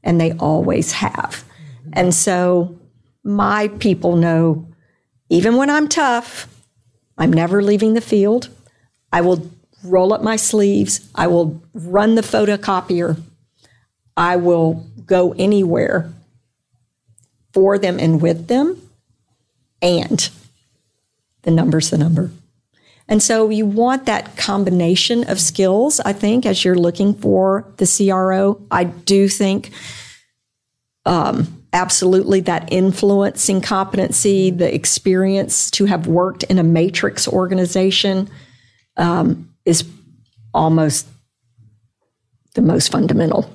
and 0.04 0.20
they 0.20 0.34
always 0.34 0.92
have. 0.92 1.46
And 1.94 2.14
so 2.14 2.78
my 3.24 3.70
people 3.80 4.18
know 4.18 4.68
even 5.30 5.56
when 5.56 5.70
I'm 5.70 5.88
tough, 5.88 6.48
I'm 7.18 7.32
never 7.32 7.64
leaving 7.64 7.94
the 7.94 8.02
field. 8.02 8.50
I 9.14 9.22
will 9.22 9.50
roll 9.84 10.14
up 10.14 10.22
my 10.22 10.36
sleeves. 10.36 11.10
I 11.16 11.28
will 11.28 11.64
run 11.74 12.16
the 12.16 12.22
photocopier. 12.22 13.20
I 14.18 14.36
will 14.36 14.86
go 15.06 15.34
anywhere 15.40 16.12
for 17.54 17.78
them 17.78 17.98
and 18.00 18.22
with 18.22 18.48
them 18.48 18.83
and 19.84 20.30
the 21.44 21.52
number's 21.52 21.92
the 21.92 21.98
number. 21.98 22.32
And 23.08 23.22
so 23.22 23.50
you 23.50 23.66
want 23.66 24.06
that 24.06 24.38
combination 24.38 25.26
of 25.30 25.40
skills, 25.40 26.00
I 26.00 26.14
think, 26.14 26.46
as 26.46 26.64
you're 26.64 26.74
looking 26.74 27.14
for 27.14 27.72
the 27.78 27.86
CRO. 27.86 28.62
I 28.72 28.86
do 28.86 29.28
think 29.28 29.72
um, 31.06 31.64
absolutely 31.74 32.40
that 32.42 32.72
influencing 32.72 33.60
competency, 33.60 34.52
the 34.52 34.74
experience 34.74 35.70
to 35.72 35.86
have 35.86 36.08
worked 36.08 36.44
in 36.44 36.60
a 36.60 36.64
matrix 36.64 37.28
organization 37.28 38.30
um, 38.96 39.50
is 39.66 39.84
almost 40.54 41.08
the 42.54 42.62
most 42.62 42.90
fundamental. 42.90 43.50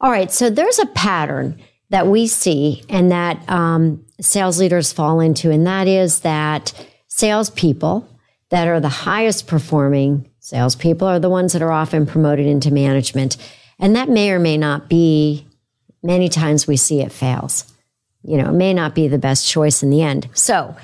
All 0.00 0.10
right, 0.10 0.30
so 0.30 0.50
there's 0.50 0.78
a 0.78 0.86
pattern 0.86 1.62
that 1.90 2.06
we 2.06 2.26
see 2.26 2.82
and 2.88 3.12
that 3.12 3.48
um, 3.48 4.04
sales 4.22 4.58
leaders 4.58 4.92
fall 4.92 5.20
into, 5.20 5.50
and 5.50 5.66
that 5.66 5.88
is 5.88 6.20
that 6.20 6.72
salespeople 7.08 8.08
that 8.50 8.68
are 8.68 8.80
the 8.80 8.88
highest 8.88 9.46
performing 9.46 10.30
salespeople 10.40 11.06
are 11.08 11.18
the 11.18 11.30
ones 11.30 11.52
that 11.52 11.62
are 11.62 11.72
often 11.72 12.06
promoted 12.06 12.46
into 12.46 12.70
management. 12.70 13.36
And 13.78 13.96
that 13.96 14.08
may 14.08 14.30
or 14.30 14.38
may 14.38 14.56
not 14.56 14.88
be, 14.88 15.46
many 16.02 16.28
times 16.28 16.66
we 16.66 16.76
see 16.76 17.00
it 17.00 17.12
fails. 17.12 17.72
You 18.22 18.36
know, 18.36 18.50
it 18.50 18.54
may 18.54 18.74
not 18.74 18.94
be 18.94 19.08
the 19.08 19.18
best 19.18 19.48
choice 19.48 19.82
in 19.82 19.90
the 19.90 20.02
end. 20.02 20.28
So, 20.34 20.76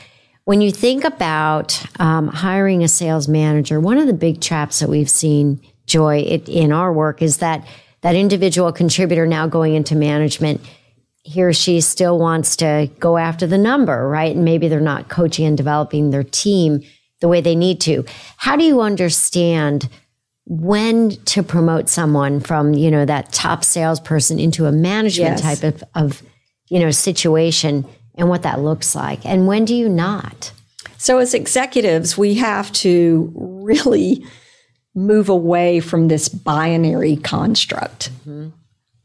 when 0.45 0.63
you 0.63 0.71
think 0.71 1.05
about 1.05 1.85
um, 2.01 2.29
hiring 2.29 2.83
a 2.83 2.89
sales 2.89 3.29
manager, 3.29 3.79
one 3.79 3.99
of 3.99 4.07
the 4.07 4.15
big 4.15 4.41
traps 4.41 4.81
that 4.81 4.89
we've 4.89 5.11
seen, 5.11 5.61
Joy, 5.85 6.21
it, 6.21 6.49
in 6.49 6.73
our 6.73 6.91
work 6.91 7.21
is 7.21 7.39
that 7.39 7.67
that 8.01 8.15
individual 8.15 8.73
contributor 8.73 9.27
now 9.27 9.47
going 9.47 9.75
into 9.75 9.95
management 9.95 10.63
he 11.29 11.43
or 11.43 11.53
she 11.53 11.79
still 11.83 12.19
wants 12.19 12.57
to 12.57 12.89
go 12.99 13.19
after 13.19 13.47
the 13.47 13.59
number, 13.59 14.09
right? 14.09 14.35
And 14.35 14.47
maybe 14.47 14.67
they're 14.67 14.81
not 14.81 15.11
coaching 15.11 15.45
and 15.45 15.59
developing 15.59 16.09
their 16.09 16.25
team 16.25 16.81
the 17.21 17.29
way 17.29 17.43
they 17.43 17.55
need 17.55 17.83
to. 17.83 18.07
How 18.39 18.57
do 18.57 18.65
you 18.65 18.81
understand 18.81 19.91
when 20.47 21.11
to 21.27 21.43
promote 21.43 21.91
someone 21.91 22.41
from, 22.41 22.73
you 22.73 22.91
know, 22.91 23.05
that 23.05 23.31
top 23.31 23.63
salesperson 23.63 24.39
into 24.39 24.65
a 24.65 24.73
management 24.73 25.39
yes. 25.39 25.61
type 25.61 25.75
of, 25.75 25.85
of, 25.95 26.23
you 26.71 26.81
know, 26.81 26.91
situation 26.91 27.85
and 28.15 28.31
what 28.31 28.43
that 28.45 28.61
looks 28.61 28.95
like? 28.95 29.27
And 29.27 29.47
when 29.47 29.67
do 29.67 29.75
you 29.75 29.91
not? 29.91 30.51
So, 30.97 31.19
as 31.19 31.35
executives, 31.35 32.17
we 32.17 32.35
have 32.35 32.73
to 32.73 33.31
really 33.37 34.25
move 34.95 35.29
away 35.29 35.81
from 35.81 36.09
this 36.09 36.31
binary 36.31 37.17
construct. 37.17 38.11
Mm-hmm. 38.21 38.49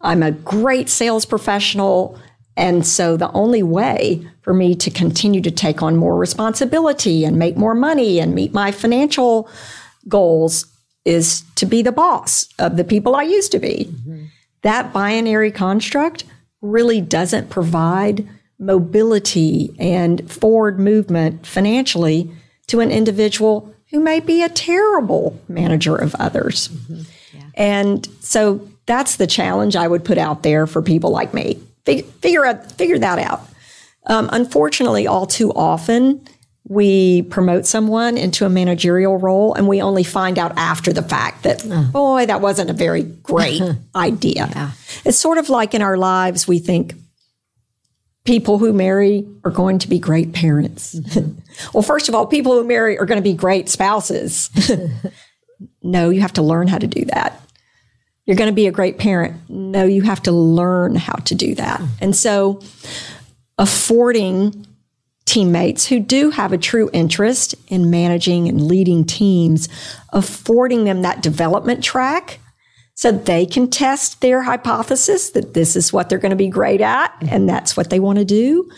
I'm 0.04 0.22
a 0.22 0.32
great 0.32 0.89
sales 0.89 1.26
professional. 1.26 2.20
And 2.56 2.86
so 2.86 3.18
the 3.18 3.32
only 3.32 3.64
way 3.64 4.28
for 4.41 4.54
me 4.54 4.76
to 4.76 4.91
continue 4.91 5.41
to 5.41 5.51
take 5.51 5.82
on 5.82 5.95
more 5.95 6.16
responsibility 6.16 7.26
and 7.26 7.39
make 7.39 7.58
more 7.58 7.74
money 7.74 8.20
and 8.20 8.36
meet 8.36 8.54
my 8.54 8.72
financial 8.72 9.49
goals 10.08 10.66
is 11.06 11.43
to 11.56 11.66
be 11.66 11.82
the 11.82 11.91
boss 11.91 12.47
of 12.60 12.78
the 12.78 12.84
people 12.84 13.16
I 13.16 13.24
used 13.24 13.51
to 13.54 13.60
be. 13.60 13.89
Mm-hmm. 13.89 14.26
That 14.62 14.93
binary 14.93 15.51
construct 15.51 16.26
really 16.62 17.01
doesn't 17.01 17.49
provide 17.49 18.28
mobility 18.60 19.76
and 19.80 20.30
forward 20.32 20.80
movement 20.80 21.45
financially 21.45 22.32
to 22.68 22.80
an 22.80 22.91
individual 22.91 23.74
who 23.91 23.99
may 23.99 24.20
be 24.20 24.41
a 24.41 24.49
terrible 24.49 25.39
manager 25.47 25.95
of 25.95 26.16
others. 26.16 26.70
Mm-hmm. 26.70 27.01
Yeah. 27.34 27.43
And 27.56 28.08
so 28.22 28.68
that's 28.86 29.16
the 29.16 29.28
challenge 29.28 29.76
I 29.76 29.88
would 29.88 30.04
put 30.04 30.18
out 30.18 30.44
there 30.44 30.68
for 30.68 30.82
people 30.82 31.12
like 31.12 31.34
me. 31.34 31.60
Fig- 31.86 32.06
figure 32.06 32.46
out, 32.46 32.72
figure 32.74 33.00
that 33.00 33.20
out. 33.20 33.42
Um, 34.06 34.30
unfortunately, 34.32 35.08
all 35.08 35.26
too 35.26 35.52
often, 35.52 36.26
we 36.68 37.24
promote 37.24 37.66
someone 37.66 38.18
into 38.18 38.46
a 38.46 38.50
managerial 38.50 39.18
role 39.18 39.54
and 39.54 39.68
we 39.68 39.82
only 39.82 40.04
find 40.04 40.40
out 40.40 40.54
after 40.58 40.94
the 40.94 41.02
fact 41.02 41.44
that, 41.44 41.66
uh. 41.70 41.84
boy, 41.92 42.26
that 42.26 42.42
wasn't 42.42 42.70
a 42.70 42.74
very 42.74 43.04
great 43.04 43.62
idea. 43.96 44.50
Yeah. 44.52 44.72
It's 45.06 45.18
sort 45.18 45.38
of 45.38 45.50
like 45.50 45.74
in 45.74 45.82
our 45.82 45.98
lives, 45.98 46.48
we 46.48 46.60
think 46.60 46.96
people 48.24 48.58
who 48.58 48.72
marry 48.72 49.26
are 49.44 49.52
going 49.52 49.80
to 49.80 49.90
be 49.90 50.00
great 50.00 50.34
parents. 50.34 50.96
Mm-hmm. 50.96 51.40
well, 51.74 51.84
first 51.84 52.08
of 52.08 52.16
all, 52.16 52.26
people 52.26 52.54
who 52.54 52.64
marry 52.64 52.98
are 52.98 53.06
going 53.06 53.22
to 53.22 53.30
be 53.30 53.34
great 53.34 53.68
spouses. 53.68 54.50
no, 55.82 56.10
you 56.10 56.22
have 56.22 56.34
to 56.34 56.42
learn 56.42 56.68
how 56.68 56.78
to 56.78 56.88
do 56.88 57.04
that. 57.06 57.43
You're 58.26 58.38
going 58.38 58.50
to 58.50 58.56
be 58.56 58.68
a 58.68 58.72
great 58.72 58.98
parent. 58.98 59.50
No, 59.50 59.86
you 59.86 60.02
have 60.04 60.22
to 60.24 60.32
learn 60.32 60.96
how 60.96 61.16
to 61.16 61.36
do 61.36 61.56
that. 61.56 61.80
Mm-hmm. 61.80 61.94
And 62.02 62.16
so, 62.16 62.62
affording 63.58 64.66
teammates 65.26 65.88
who 65.88 66.00
do 66.00 66.32
have 66.32 66.54
a 66.54 66.58
true 66.58 66.90
interest 66.94 67.56
in 67.68 67.90
managing 67.90 68.48
and 68.48 68.62
leading 68.62 69.06
teams, 69.06 69.70
affording 70.12 70.84
them 70.84 71.02
that 71.02 71.22
development 71.22 71.84
track 71.84 72.40
so 72.96 73.12
they 73.12 73.46
can 73.46 73.70
test 73.70 74.22
their 74.22 74.44
hypothesis 74.44 75.32
that 75.32 75.54
this 75.54 75.76
is 75.76 75.92
what 75.92 76.10
they're 76.10 76.20
going 76.20 76.30
to 76.30 76.36
be 76.36 76.48
great 76.48 76.82
at 76.82 77.14
and 77.30 77.50
that's 77.50 77.76
what 77.76 77.90
they 77.90 78.00
want 78.00 78.20
to 78.20 78.26
do 78.26 78.70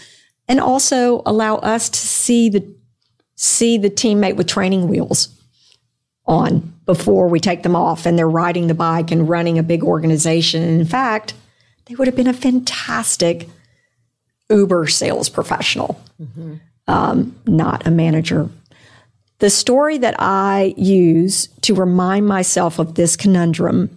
and 0.48 0.60
also 0.60 1.22
allow 1.26 1.56
us 1.58 1.89
to 1.89 2.00
see 2.00 2.50
the 2.50 2.76
see 3.36 3.78
the 3.78 3.89
teammate 3.89 4.36
with 4.36 4.48
training 4.48 4.88
wheels 4.88 5.34
on 6.28 6.73
before 6.86 7.28
we 7.28 7.39
take 7.39 7.63
them 7.63 7.76
off 7.76 8.05
and 8.05 8.17
they're 8.17 8.30
riding 8.30 8.67
the 8.67 8.73
bike 8.73 9.11
and 9.11 9.30
running 9.30 9.57
a 9.57 9.63
big 9.63 9.84
organization. 9.84 10.63
And 10.63 10.80
in 10.80 10.88
fact 10.88 11.34
they 11.86 11.95
would 11.95 12.07
have 12.07 12.15
been 12.15 12.28
a 12.28 12.34
fantastic 12.34 13.47
uber 14.49 14.88
sales 14.88 15.30
professional. 15.30 16.01
Mm-hmm. 16.21 16.55
um, 16.88 17.36
not 17.45 17.86
a 17.86 17.91
manager. 17.91 18.49
The 19.39 19.49
story 19.49 19.97
that 19.97 20.15
i 20.17 20.73
use 20.78 21.47
to 21.61 21.76
remind 21.76 22.26
myself 22.26 22.80
of 22.80 22.95
this 22.95 23.15
conundrum 23.17 23.89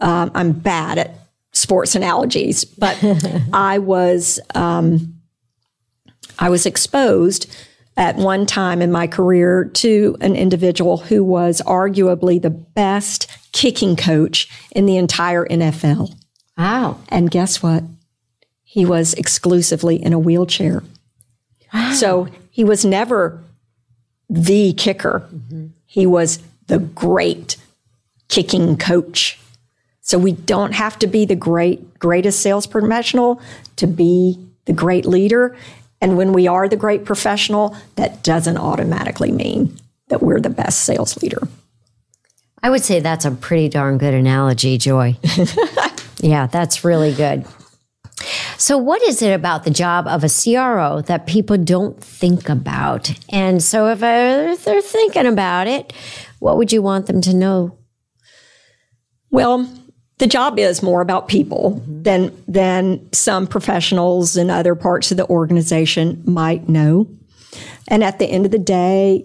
um, 0.00 0.30
I'm 0.34 0.52
bad 0.52 0.98
at 0.98 1.10
sports 1.52 1.94
analogies, 1.94 2.64
but 2.64 2.98
I 3.52 3.78
was 3.78 4.40
um, 4.54 5.14
I 6.38 6.48
was 6.48 6.66
exposed 6.66 7.54
at 8.00 8.16
one 8.16 8.46
time 8.46 8.80
in 8.80 8.90
my 8.90 9.06
career 9.06 9.66
to 9.66 10.16
an 10.22 10.34
individual 10.34 10.96
who 10.96 11.22
was 11.22 11.60
arguably 11.66 12.40
the 12.40 12.48
best 12.48 13.28
kicking 13.52 13.94
coach 13.94 14.48
in 14.72 14.86
the 14.86 14.96
entire 14.96 15.46
NFL. 15.46 16.14
Wow! 16.56 16.98
And 17.10 17.30
guess 17.30 17.62
what? 17.62 17.84
He 18.64 18.86
was 18.86 19.12
exclusively 19.14 20.02
in 20.02 20.14
a 20.14 20.18
wheelchair. 20.18 20.82
Wow. 21.74 21.92
So 21.92 22.28
he 22.50 22.64
was 22.64 22.86
never 22.86 23.38
the 24.30 24.72
kicker. 24.72 25.28
Mm-hmm. 25.32 25.66
He 25.84 26.06
was 26.06 26.40
the 26.68 26.78
great 26.78 27.58
kicking 28.28 28.78
coach. 28.78 29.38
So 30.00 30.18
we 30.18 30.32
don't 30.32 30.72
have 30.72 30.98
to 31.00 31.06
be 31.06 31.26
the 31.26 31.36
great, 31.36 31.98
greatest 31.98 32.40
sales 32.40 32.66
professional 32.66 33.42
to 33.76 33.86
be 33.86 34.38
the 34.64 34.72
great 34.72 35.04
leader. 35.04 35.56
And 36.00 36.16
when 36.16 36.32
we 36.32 36.46
are 36.46 36.68
the 36.68 36.76
great 36.76 37.04
professional, 37.04 37.76
that 37.96 38.22
doesn't 38.22 38.56
automatically 38.56 39.32
mean 39.32 39.76
that 40.08 40.22
we're 40.22 40.40
the 40.40 40.50
best 40.50 40.82
sales 40.82 41.22
leader. 41.22 41.46
I 42.62 42.70
would 42.70 42.82
say 42.82 43.00
that's 43.00 43.24
a 43.24 43.30
pretty 43.30 43.68
darn 43.68 43.98
good 43.98 44.14
analogy, 44.14 44.76
Joy. 44.78 45.16
yeah, 46.20 46.46
that's 46.46 46.84
really 46.84 47.14
good. 47.14 47.46
So, 48.58 48.76
what 48.76 49.00
is 49.02 49.22
it 49.22 49.32
about 49.32 49.64
the 49.64 49.70
job 49.70 50.06
of 50.06 50.22
a 50.22 50.28
CRO 50.28 51.00
that 51.06 51.26
people 51.26 51.56
don't 51.56 51.98
think 52.02 52.50
about? 52.50 53.10
And 53.30 53.62
so, 53.62 53.88
if, 53.88 54.02
if 54.02 54.64
they're 54.64 54.82
thinking 54.82 55.24
about 55.24 55.66
it, 55.66 55.94
what 56.38 56.58
would 56.58 56.70
you 56.70 56.82
want 56.82 57.06
them 57.06 57.22
to 57.22 57.34
know? 57.34 57.78
Well, 59.30 59.66
the 60.20 60.26
job 60.26 60.58
is 60.58 60.82
more 60.82 61.00
about 61.00 61.28
people 61.28 61.80
mm-hmm. 61.80 62.02
than 62.02 62.42
than 62.46 63.12
some 63.12 63.46
professionals 63.46 64.36
in 64.36 64.50
other 64.50 64.74
parts 64.74 65.10
of 65.10 65.16
the 65.16 65.26
organization 65.26 66.22
might 66.26 66.68
know. 66.68 67.08
And 67.88 68.04
at 68.04 68.18
the 68.18 68.26
end 68.26 68.44
of 68.44 68.52
the 68.52 68.58
day, 68.58 69.24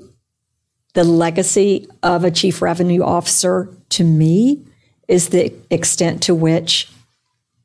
the 0.93 1.03
legacy 1.03 1.87
of 2.01 2.23
a 2.23 2.31
chief 2.31 2.61
revenue 2.61 3.03
officer 3.03 3.69
to 3.89 4.03
me 4.03 4.65
is 5.07 5.29
the 5.29 5.53
extent 5.69 6.23
to 6.23 6.33
which 6.33 6.89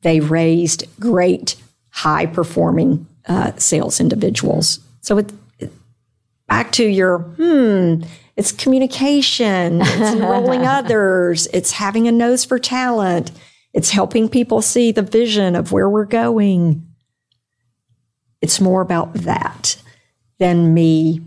they 0.01 0.19
raised 0.19 0.85
great, 0.99 1.55
high 1.89 2.25
performing 2.25 3.07
uh, 3.27 3.53
sales 3.55 4.01
individuals. 4.01 4.79
So 5.01 5.19
it, 5.19 5.31
back 6.47 6.73
to 6.73 6.85
your 6.85 7.19
hmm 7.19 8.03
it's 8.37 8.51
communication, 8.51 9.81
it's 9.81 10.15
enrolling 10.15 10.65
others, 10.65 11.47
it's 11.47 11.71
having 11.71 12.07
a 12.07 12.11
nose 12.11 12.45
for 12.45 12.59
talent, 12.59 13.31
it's 13.73 13.91
helping 13.91 14.29
people 14.29 14.61
see 14.61 14.91
the 14.91 15.01
vision 15.01 15.55
of 15.55 15.71
where 15.71 15.89
we're 15.89 16.05
going. 16.05 16.85
It's 18.41 18.59
more 18.59 18.81
about 18.81 19.13
that 19.13 19.81
than 20.39 20.73
me 20.73 21.21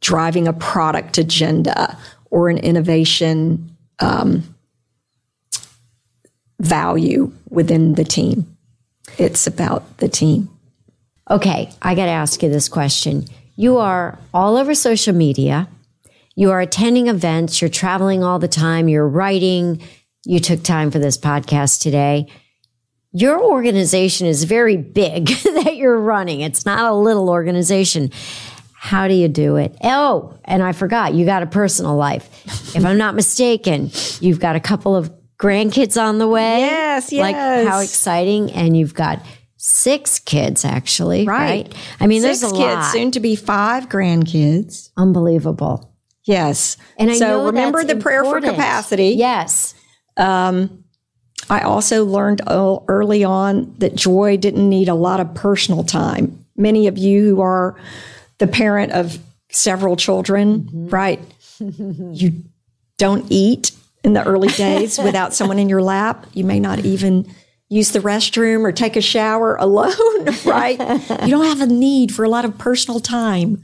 driving 0.00 0.48
a 0.48 0.52
product 0.52 1.18
agenda 1.18 1.98
or 2.30 2.48
an 2.48 2.58
innovation 2.58 3.70
um, 3.98 4.42
value 6.60 7.32
within 7.48 7.94
the 7.94 8.04
team. 8.04 8.46
It's 9.18 9.46
about 9.46 9.98
the 9.98 10.08
team. 10.08 10.48
Okay, 11.30 11.70
I 11.82 11.94
got 11.94 12.06
to 12.06 12.12
ask 12.12 12.42
you 12.42 12.48
this 12.48 12.68
question. 12.68 13.24
You 13.56 13.78
are 13.78 14.18
all 14.34 14.56
over 14.58 14.74
social 14.74 15.14
media. 15.14 15.68
You 16.34 16.50
are 16.50 16.60
attending 16.60 17.08
events. 17.08 17.62
You're 17.62 17.70
traveling 17.70 18.22
all 18.22 18.38
the 18.38 18.48
time. 18.48 18.88
You're 18.88 19.08
writing. 19.08 19.80
You 20.26 20.40
took 20.40 20.62
time 20.62 20.90
for 20.90 20.98
this 20.98 21.16
podcast 21.16 21.80
today. 21.80 22.26
Your 23.12 23.40
organization 23.42 24.26
is 24.26 24.44
very 24.44 24.76
big 24.76 25.28
that 25.54 25.76
you're 25.76 25.98
running. 25.98 26.42
It's 26.42 26.66
not 26.66 26.84
a 26.84 26.94
little 26.94 27.30
organization. 27.30 28.10
How 28.74 29.08
do 29.08 29.14
you 29.14 29.28
do 29.28 29.56
it? 29.56 29.74
Oh, 29.82 30.38
and 30.44 30.62
I 30.62 30.72
forgot, 30.72 31.14
you 31.14 31.24
got 31.24 31.42
a 31.42 31.46
personal 31.46 31.96
life. 31.96 32.28
if 32.76 32.84
I'm 32.84 32.98
not 32.98 33.14
mistaken, 33.14 33.90
you've 34.20 34.38
got 34.38 34.54
a 34.54 34.60
couple 34.60 34.94
of 34.94 35.10
grandkids 35.38 36.00
on 36.00 36.18
the 36.18 36.28
way. 36.28 36.60
Yes, 36.60 37.10
yes. 37.10 37.22
Like 37.22 37.36
how 37.36 37.80
exciting. 37.80 38.52
And 38.52 38.76
you've 38.76 38.94
got 38.94 39.24
six 39.56 40.18
kids 40.18 40.64
actually 40.64 41.24
right, 41.24 41.66
right? 41.66 41.74
i 42.00 42.06
mean 42.06 42.22
six 42.22 42.40
there's 42.40 42.52
a 42.52 42.54
kids 42.54 42.76
lot. 42.76 42.92
soon 42.92 43.10
to 43.10 43.20
be 43.20 43.36
five 43.36 43.88
grandkids. 43.88 44.90
Unbelievable. 44.96 45.92
Yes. 46.24 46.76
And 46.98 47.10
I 47.10 47.14
so 47.14 47.46
remember 47.46 47.84
the 47.84 47.92
important. 47.92 48.02
prayer 48.02 48.24
for 48.24 48.40
capacity. 48.40 49.10
Yes. 49.10 49.74
Um, 50.16 50.84
i 51.48 51.60
also 51.60 52.04
learned 52.04 52.42
early 52.48 53.22
on 53.22 53.74
that 53.78 53.94
joy 53.94 54.36
didn't 54.36 54.68
need 54.68 54.88
a 54.88 54.94
lot 54.94 55.20
of 55.20 55.34
personal 55.34 55.84
time. 55.84 56.44
Many 56.56 56.86
of 56.86 56.98
you 56.98 57.24
who 57.24 57.40
are 57.40 57.76
the 58.38 58.46
parent 58.46 58.92
of 58.92 59.18
several 59.50 59.96
children 59.96 60.60
mm-hmm. 60.60 60.88
right? 60.88 61.20
You 61.58 62.42
don't 62.98 63.26
eat 63.30 63.72
in 64.04 64.12
the 64.12 64.24
early 64.24 64.48
days 64.48 64.98
without 65.02 65.34
someone 65.34 65.58
in 65.58 65.68
your 65.68 65.82
lap. 65.82 66.26
You 66.34 66.44
may 66.44 66.60
not 66.60 66.80
even 66.80 67.26
use 67.68 67.90
the 67.90 67.98
restroom 67.98 68.62
or 68.62 68.70
take 68.70 68.96
a 68.96 69.00
shower 69.00 69.56
alone, 69.56 70.24
right? 70.44 70.78
you 71.22 71.30
don't 71.30 71.46
have 71.46 71.60
a 71.60 71.66
need 71.66 72.14
for 72.14 72.24
a 72.24 72.28
lot 72.28 72.44
of 72.44 72.56
personal 72.58 73.00
time. 73.00 73.60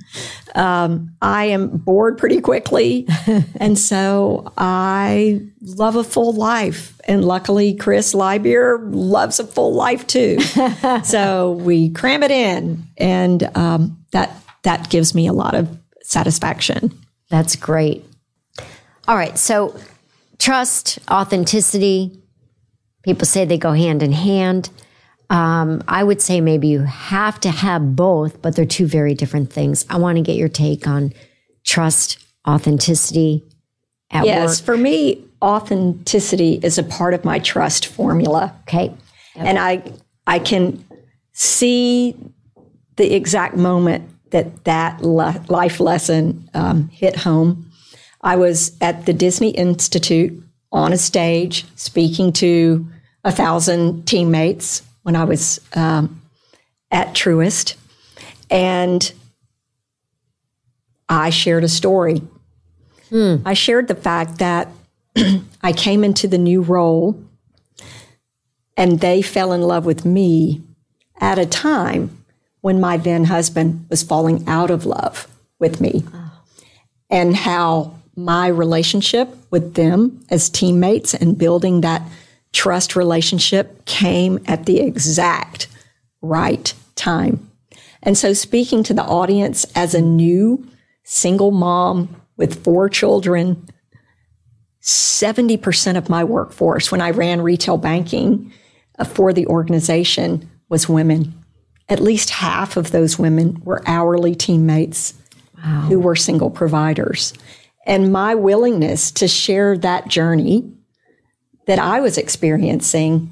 Um, 0.55 1.15
I 1.23 1.47
am 1.47 1.69
bored 1.69 2.19
pretty 2.19 2.41
quickly. 2.41 3.07
and 3.57 3.79
so 3.79 4.53
I 4.57 5.41
love 5.61 5.97
a 5.97 6.05
full 6.05 6.33
life. 6.33 7.01
And 7.05 7.25
luckily, 7.25 7.75
Chris 7.75 8.13
Lybeer 8.13 8.81
loves 8.91 9.39
a 9.39 9.47
full 9.47 9.75
life 9.75 10.07
too. 10.07 10.41
so 11.05 11.53
we 11.53 11.91
cram 11.91 12.23
it 12.23 12.31
in. 12.31 12.83
And 12.99 13.57
um, 13.57 14.05
that, 14.11 14.37
that 14.63 14.91
gives 14.91 15.15
me 15.15 15.29
a 15.29 15.33
lot 15.33 15.55
of 15.55 15.69
satisfaction. 16.03 16.93
That's 17.31 17.57
great. 17.57 18.05
All 19.07 19.17
right. 19.17 19.39
So 19.39 19.77
trust, 20.39 20.99
authenticity, 21.11 22.22
People 23.03 23.27
say 23.27 23.45
they 23.45 23.59
go 23.59 23.73
hand 23.73 24.03
in 24.03 24.13
hand. 24.13 24.71
Um, 25.31 25.83
I 25.89 26.05
would 26.05 26.21
say 26.21 26.41
maybe 26.41 26.69
you 26.69 26.81
have 26.81 27.41
to 27.41 27.51
have 27.51 27.97
both, 27.97 28.43
but 28.43 28.55
they're 28.55 28.67
two 28.67 28.87
very 28.87 29.15
different 29.15 29.53
things. 29.53 29.87
I 29.89 29.99
want 29.99 30.17
to 30.17 30.23
get 30.23 30.37
your 30.37 30.49
take 30.49 30.87
on 30.87 31.13
trust, 31.65 32.19
authenticity 32.47 33.43
at 34.11 34.27
yes, 34.27 34.61
work. 34.61 34.67
for 34.67 34.77
me, 34.77 35.25
authenticity 35.41 36.61
is 36.63 36.79
a 36.79 36.83
part 36.83 37.15
of 37.15 37.25
my 37.25 37.39
trust 37.39 37.87
formula. 37.87 38.55
Okay. 38.63 38.95
Yep. 39.35 39.47
And 39.47 39.59
I 39.59 39.83
I 40.27 40.39
can 40.39 40.85
see 41.33 42.15
the 42.97 43.15
exact 43.15 43.57
moment 43.57 44.09
that 44.31 44.65
that 44.65 45.03
le- 45.03 45.43
life 45.49 45.81
lesson 45.81 46.49
um, 46.55 46.89
hit 46.89 47.17
home. 47.17 47.71
I 48.21 48.37
was 48.37 48.77
at 48.81 49.07
the 49.07 49.13
Disney 49.13 49.51
Institute 49.51 50.43
on 50.73 50.93
a 50.93 50.99
stage 50.99 51.65
speaking 51.77 52.33
to 52.33 52.87
a 53.25 53.31
thousand 53.31 54.07
teammates 54.07 54.83
when 55.03 55.15
I 55.15 55.25
was 55.25 55.61
um, 55.75 56.23
at 56.91 57.09
Truist. 57.09 57.77
And 58.51 59.13
I 61.09 61.31
shared 61.31 61.65
a 61.65 61.69
story. 61.69 62.23
Hmm. 63.11 63.37
I 63.45 63.55
shared 63.55 63.89
the 63.89 63.95
fact 63.95 64.39
that 64.39 64.69
I 65.63 65.73
came 65.73 66.05
into 66.05 66.27
the 66.27 66.39
new 66.39 66.63
role 66.63 67.23
and 68.77 69.01
they 69.01 69.21
fell 69.21 69.53
in 69.53 69.63
love 69.63 69.85
with 69.85 70.05
me 70.05 70.63
at 71.21 71.39
a 71.39 71.47
time 71.47 72.25
when 72.63 72.81
my 72.81 72.97
then 72.97 73.25
husband 73.25 73.87
was 73.91 74.03
falling 74.03 74.49
out 74.49 74.71
of 74.71 74.87
love 74.87 75.29
with 75.59 75.81
me. 75.81 76.05
Oh. 76.13 76.43
And 77.11 77.37
how 77.37 77.97
my 78.17 78.47
relationship 78.47 79.29
with 79.51 79.75
them 79.75 80.25
as 80.31 80.51
teammates 80.51 81.15
and 81.15 81.39
building 81.39 81.81
that 81.81 82.03
trust 82.53 82.95
relationship 82.95 83.85
came 83.87 84.39
at 84.47 84.67
the 84.67 84.81
exact 84.81 85.69
right 86.21 86.75
time. 86.95 87.49
And 88.03 88.19
so, 88.19 88.33
speaking 88.33 88.83
to 88.85 88.95
the 88.95 89.05
audience 89.05 89.65
as 89.75 89.95
a 89.95 90.03
new 90.03 90.67
single 91.05 91.51
mom 91.51 92.15
with 92.37 92.63
four 92.65 92.89
children, 92.89 93.67
70% 94.83 95.97
of 95.97 96.09
my 96.09 96.25
workforce 96.25 96.91
when 96.91 97.01
I 97.01 97.11
ran 97.11 97.41
retail 97.41 97.79
banking 97.79 98.53
uh, 98.99 99.05
for 99.05 99.33
the 99.33 99.47
organization 99.47 100.51
was 100.69 100.89
women. 100.89 101.35
At 101.89 102.01
least 102.01 102.31
half 102.31 102.77
of 102.77 102.91
those 102.91 103.19
women 103.19 103.63
were 103.65 103.83
hourly 103.87 104.35
teammates 104.35 105.15
wow. 105.57 105.83
who 105.83 106.01
were 106.01 106.17
single 106.17 106.51
providers. 106.51 107.33
And 107.87 108.13
my 108.13 108.35
willingness 108.35 109.11
to 109.13 109.27
share 109.29 109.77
that 109.79 110.09
journey 110.09 110.71
that 111.67 111.79
I 111.79 112.01
was 112.01 112.19
experiencing 112.19 113.31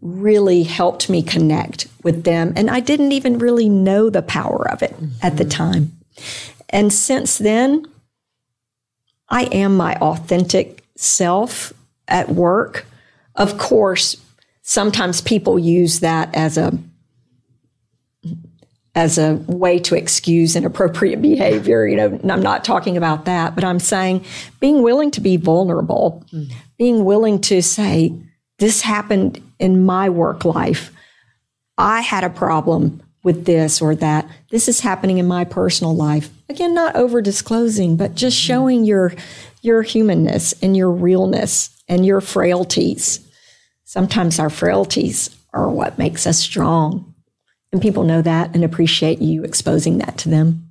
really 0.00 0.62
helped 0.62 1.10
me 1.10 1.22
connect 1.22 1.88
with 2.04 2.24
them. 2.24 2.52
And 2.56 2.70
I 2.70 2.80
didn't 2.80 3.12
even 3.12 3.38
really 3.38 3.68
know 3.68 4.10
the 4.10 4.22
power 4.22 4.70
of 4.70 4.82
it 4.82 4.92
mm-hmm. 4.92 5.08
at 5.22 5.36
the 5.36 5.44
time. 5.44 5.92
And 6.68 6.92
since 6.92 7.38
then, 7.38 7.86
I 9.28 9.44
am 9.44 9.76
my 9.76 9.96
authentic 9.96 10.84
self 10.96 11.72
at 12.06 12.30
work. 12.30 12.86
Of 13.34 13.58
course, 13.58 14.16
sometimes 14.62 15.20
people 15.20 15.58
use 15.58 16.00
that 16.00 16.34
as 16.34 16.56
a 16.56 16.78
as 18.98 19.16
a 19.16 19.34
way 19.46 19.78
to 19.78 19.94
excuse 19.94 20.56
inappropriate 20.56 21.22
behavior. 21.22 21.86
You 21.86 21.96
know, 21.96 22.20
I'm 22.28 22.42
not 22.42 22.64
talking 22.64 22.96
about 22.96 23.26
that, 23.26 23.54
but 23.54 23.62
I'm 23.62 23.78
saying 23.78 24.24
being 24.58 24.82
willing 24.82 25.12
to 25.12 25.20
be 25.20 25.36
vulnerable, 25.36 26.24
mm. 26.32 26.52
being 26.78 27.04
willing 27.04 27.40
to 27.42 27.62
say, 27.62 28.12
this 28.58 28.80
happened 28.80 29.40
in 29.60 29.86
my 29.86 30.08
work 30.08 30.44
life. 30.44 30.90
I 31.78 32.00
had 32.00 32.24
a 32.24 32.28
problem 32.28 33.00
with 33.22 33.44
this 33.44 33.80
or 33.80 33.94
that. 33.94 34.28
This 34.50 34.66
is 34.66 34.80
happening 34.80 35.18
in 35.18 35.28
my 35.28 35.44
personal 35.44 35.94
life. 35.94 36.28
Again, 36.48 36.74
not 36.74 36.96
over 36.96 37.22
disclosing, 37.22 37.96
but 37.96 38.16
just 38.16 38.36
showing 38.36 38.84
your 38.84 39.14
your 39.62 39.82
humanness 39.82 40.54
and 40.60 40.76
your 40.76 40.90
realness 40.90 41.70
and 41.88 42.04
your 42.04 42.20
frailties. 42.20 43.24
Sometimes 43.84 44.40
our 44.40 44.50
frailties 44.50 45.30
are 45.52 45.70
what 45.70 45.98
makes 45.98 46.26
us 46.26 46.40
strong. 46.40 47.14
And 47.72 47.82
people 47.82 48.04
know 48.04 48.22
that 48.22 48.54
and 48.54 48.64
appreciate 48.64 49.20
you 49.20 49.44
exposing 49.44 49.98
that 49.98 50.16
to 50.18 50.28
them. 50.28 50.68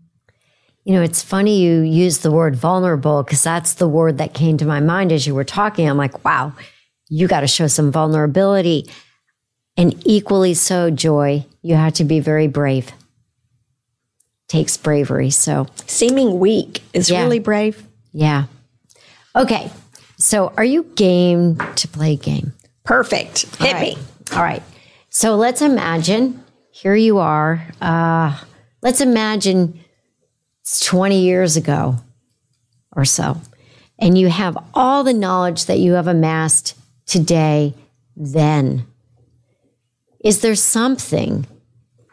You 0.84 0.94
know, 0.94 1.02
it's 1.02 1.22
funny 1.22 1.62
you 1.62 1.82
use 1.82 2.20
the 2.20 2.32
word 2.32 2.56
vulnerable 2.56 3.22
because 3.22 3.44
that's 3.44 3.74
the 3.74 3.90
word 3.90 4.18
that 4.20 4.34
came 4.34 4.58
to 4.58 4.66
my 4.66 4.80
mind 4.80 5.12
as 5.12 5.28
you 5.28 5.36
were 5.36 5.44
talking. 5.44 5.88
I'm 5.88 5.98
like, 5.98 6.24
wow, 6.24 6.54
you 7.10 7.28
got 7.28 7.42
to 7.42 7.48
show 7.48 7.68
some 7.68 7.92
vulnerability. 7.92 8.90
And 9.76 10.02
equally 10.08 10.54
so, 10.54 10.90
Joy, 10.90 11.46
you 11.62 11.76
have 11.76 11.94
to 11.96 12.04
be 12.04 12.20
very 12.20 12.48
brave. 12.48 12.92
Takes 14.48 14.78
bravery. 14.78 15.30
So, 15.30 15.68
seeming 15.88 16.40
weak 16.40 16.82
is 16.94 17.10
yeah. 17.10 17.22
really 17.22 17.40
brave. 17.40 17.86
Yeah. 18.14 18.46
Okay. 19.36 19.70
So, 20.18 20.54
are 20.56 20.64
you 20.64 20.84
game 20.96 21.58
to 21.76 21.88
play 21.90 22.14
a 22.14 22.16
game? 22.16 22.54
Perfect. 22.86 23.58
Hit 23.58 23.62
All 23.62 23.74
right. 23.74 23.98
me. 23.98 24.04
All 24.32 24.42
right. 24.42 24.64
So, 25.10 25.36
let's 25.36 25.62
imagine 25.62 26.42
here 26.82 26.96
you 26.96 27.18
are. 27.18 27.66
Uh, 27.82 28.38
let's 28.84 29.02
imagine 29.02 29.80
it's 30.62 30.86
20 30.86 31.22
years 31.22 31.58
ago 31.58 31.96
or 32.96 33.04
so, 33.04 33.42
and 33.98 34.16
you 34.16 34.28
have 34.28 34.56
all 34.76 35.04
the 35.04 35.14
knowledge 35.14 35.66
that 35.66 35.80
you 35.80 35.94
have 35.94 36.06
amassed 36.06 36.76
today, 37.08 37.74
then. 38.16 38.86
Is 40.24 40.42
there 40.42 40.54
something, 40.54 41.48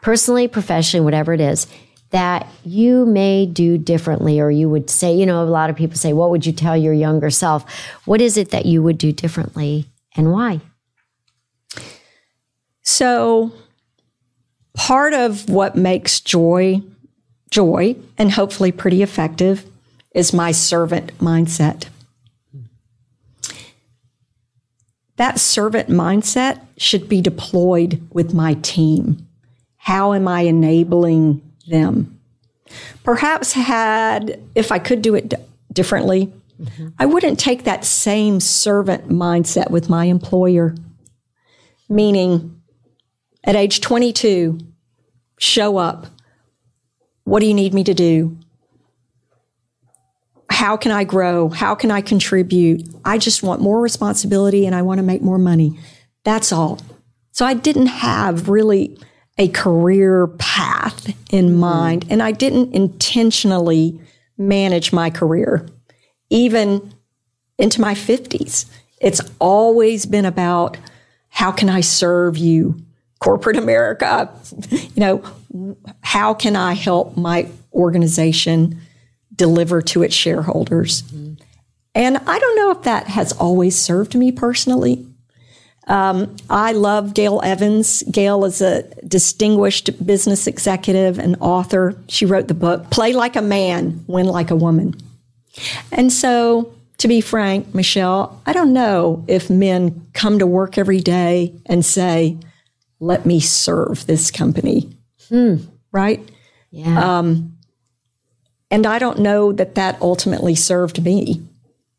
personally, 0.01 0.47
professionally, 0.47 1.03
whatever 1.03 1.33
it 1.33 1.41
is, 1.41 1.67
that 2.09 2.47
you 2.63 3.05
may 3.05 3.45
do 3.45 3.77
differently, 3.77 4.39
or 4.39 4.49
you 4.49 4.67
would 4.67 4.89
say, 4.89 5.13
you 5.13 5.27
know, 5.27 5.43
a 5.43 5.45
lot 5.45 5.69
of 5.69 5.75
people 5.75 5.97
say, 5.97 6.11
What 6.11 6.31
would 6.31 6.45
you 6.45 6.53
tell 6.53 6.75
your 6.75 6.93
younger 6.93 7.29
self? 7.29 7.69
What 8.05 8.19
is 8.19 8.35
it 8.35 8.49
that 8.49 8.65
you 8.65 8.81
would 8.81 8.97
do 8.97 9.11
differently 9.11 9.85
and 10.15 10.31
why? 10.31 10.61
So, 12.81 13.51
part 14.75 15.13
of 15.13 15.49
what 15.49 15.75
makes 15.75 16.19
joy 16.19 16.81
joy 17.49 17.95
and 18.17 18.31
hopefully 18.31 18.71
pretty 18.71 19.01
effective 19.01 19.65
is 20.13 20.33
my 20.33 20.51
servant 20.51 21.17
mindset. 21.19 21.87
That 25.17 25.39
servant 25.39 25.89
mindset 25.89 26.59
should 26.77 27.07
be 27.07 27.21
deployed 27.21 28.05
with 28.11 28.33
my 28.33 28.55
team. 28.55 29.25
How 29.77 30.13
am 30.13 30.27
I 30.27 30.41
enabling 30.41 31.41
them? 31.67 32.19
Perhaps 33.03 33.53
had 33.53 34.41
if 34.55 34.71
I 34.71 34.79
could 34.79 35.01
do 35.01 35.15
it 35.15 35.29
d- 35.29 35.37
differently, 35.71 36.33
mm-hmm. 36.61 36.89
I 36.99 37.05
wouldn't 37.05 37.39
take 37.39 37.63
that 37.63 37.85
same 37.85 38.41
servant 38.41 39.07
mindset 39.07 39.69
with 39.69 39.89
my 39.89 40.05
employer. 40.05 40.75
Meaning 41.87 42.54
at 43.45 43.55
age 43.55 43.79
22, 43.79 44.59
show 45.37 45.77
up. 45.77 46.07
What 47.23 47.39
do 47.39 47.45
you 47.45 47.53
need 47.53 47.73
me 47.73 47.83
to 47.85 47.93
do? 47.93 48.37
How 50.49 50.77
can 50.77 50.91
I 50.91 51.03
grow? 51.03 51.49
How 51.49 51.75
can 51.75 51.91
I 51.91 52.01
contribute? 52.01 52.87
I 53.03 53.17
just 53.17 53.43
want 53.43 53.61
more 53.61 53.81
responsibility 53.81 54.65
and 54.65 54.75
I 54.75 54.81
want 54.81 54.99
to 54.99 55.03
make 55.03 55.21
more 55.21 55.37
money. 55.37 55.79
That's 56.23 56.51
all. 56.51 56.79
So 57.31 57.45
I 57.45 57.53
didn't 57.53 57.87
have 57.87 58.49
really 58.49 58.97
a 59.37 59.49
career 59.49 60.27
path 60.27 61.07
in 61.31 61.47
mm-hmm. 61.49 61.59
mind, 61.59 62.05
and 62.09 62.23
I 62.23 62.31
didn't 62.31 62.73
intentionally 62.73 63.99
manage 64.37 64.93
my 64.93 65.09
career, 65.09 65.67
even 66.29 66.93
into 67.57 67.81
my 67.81 67.93
50s. 67.93 68.65
It's 69.01 69.21
always 69.39 70.05
been 70.05 70.25
about 70.25 70.77
how 71.29 71.51
can 71.51 71.69
I 71.69 71.81
serve 71.81 72.37
you? 72.37 72.84
Corporate 73.25 73.57
America, 73.57 74.29
you 74.69 74.89
know, 74.97 75.23
how 76.01 76.35
can 76.35 76.55
I 76.55 76.73
help 76.73 77.17
my 77.17 77.49
organization 77.73 78.79
deliver 79.35 79.81
to 79.81 80.03
its 80.03 80.13
shareholders? 80.13 81.01
Mm-hmm. 81.01 81.33
And 81.95 82.17
I 82.17 82.37
don't 82.37 82.55
know 82.55 82.69
if 82.69 82.83
that 82.83 83.07
has 83.07 83.31
always 83.31 83.75
served 83.75 84.13
me 84.13 84.31
personally. 84.31 85.07
Um, 85.87 86.35
I 86.51 86.73
love 86.73 87.15
Gail 87.15 87.41
Evans. 87.43 88.03
Gail 88.03 88.45
is 88.45 88.61
a 88.61 88.83
distinguished 89.07 90.05
business 90.05 90.45
executive 90.45 91.17
and 91.17 91.35
author. 91.39 91.95
She 92.07 92.27
wrote 92.27 92.47
the 92.47 92.53
book 92.53 92.91
Play 92.91 93.13
Like 93.13 93.35
a 93.35 93.41
Man, 93.41 94.03
Win 94.05 94.27
Like 94.27 94.51
a 94.51 94.55
Woman. 94.55 94.93
And 95.91 96.13
so, 96.13 96.71
to 96.99 97.07
be 97.07 97.21
frank, 97.21 97.73
Michelle, 97.73 98.39
I 98.45 98.53
don't 98.53 98.71
know 98.71 99.25
if 99.27 99.49
men 99.49 100.05
come 100.13 100.37
to 100.37 100.45
work 100.45 100.77
every 100.77 100.99
day 100.99 101.55
and 101.65 101.83
say, 101.83 102.37
let 102.99 103.25
me 103.25 103.39
serve 103.39 104.05
this 104.07 104.31
company. 104.31 104.89
Hmm. 105.29 105.55
Right? 105.91 106.27
Yeah. 106.71 107.19
Um, 107.19 107.57
and 108.71 108.85
I 108.85 108.99
don't 108.99 109.19
know 109.19 109.51
that 109.53 109.75
that 109.75 110.01
ultimately 110.01 110.55
served 110.55 111.03
me 111.03 111.41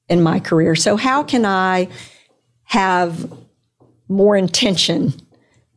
in 0.08 0.22
my 0.22 0.40
career. 0.40 0.74
So, 0.74 0.96
how 0.96 1.22
can 1.22 1.44
I 1.44 1.88
have 2.64 3.32
more 4.08 4.36
intention, 4.36 5.14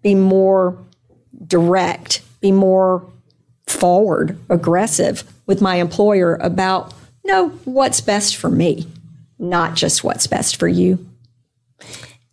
be 0.01 0.15
more 0.15 0.77
direct, 1.45 2.21
be 2.41 2.51
more 2.51 3.07
forward, 3.67 4.37
aggressive 4.49 5.23
with 5.45 5.61
my 5.61 5.75
employer 5.75 6.35
about 6.41 6.93
no, 7.25 7.49
what's 7.65 8.01
best 8.01 8.37
for 8.37 8.49
me, 8.49 8.87
not 9.37 9.75
just 9.75 10.03
what's 10.03 10.27
best 10.27 10.57
for 10.57 10.67
you. 10.67 11.05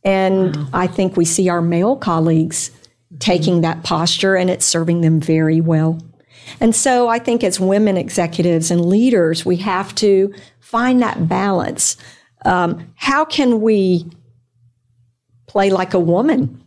And 0.04 0.56
wow. 0.56 0.68
I 0.72 0.86
think 0.86 1.16
we 1.16 1.24
see 1.24 1.48
our 1.48 1.60
male 1.60 1.96
colleagues 1.96 2.70
taking 3.18 3.60
that 3.62 3.82
posture 3.82 4.36
and 4.36 4.50
it's 4.50 4.66
serving 4.66 5.00
them 5.00 5.20
very 5.20 5.60
well. 5.60 6.00
And 6.60 6.74
so 6.74 7.08
I 7.08 7.18
think 7.18 7.42
as 7.42 7.58
women 7.58 7.96
executives 7.96 8.70
and 8.70 8.86
leaders, 8.86 9.44
we 9.44 9.56
have 9.56 9.94
to 9.96 10.32
find 10.60 11.02
that 11.02 11.28
balance. 11.28 11.96
Um, 12.44 12.92
how 12.94 13.24
can 13.24 13.60
we 13.60 14.06
play 15.46 15.70
like 15.70 15.94
a 15.94 16.00
woman? 16.00 16.62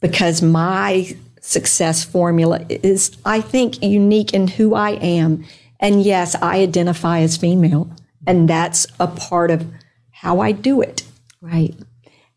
Because 0.00 0.42
my 0.42 1.16
success 1.40 2.04
formula 2.04 2.64
is, 2.68 3.16
I 3.24 3.40
think, 3.40 3.82
unique 3.82 4.32
in 4.32 4.48
who 4.48 4.74
I 4.74 4.90
am. 4.90 5.44
And 5.80 6.02
yes, 6.02 6.34
I 6.36 6.60
identify 6.60 7.20
as 7.20 7.36
female, 7.36 7.90
and 8.26 8.48
that's 8.48 8.86
a 9.00 9.08
part 9.08 9.50
of 9.50 9.66
how 10.10 10.40
I 10.40 10.52
do 10.52 10.80
it. 10.80 11.02
Right. 11.40 11.74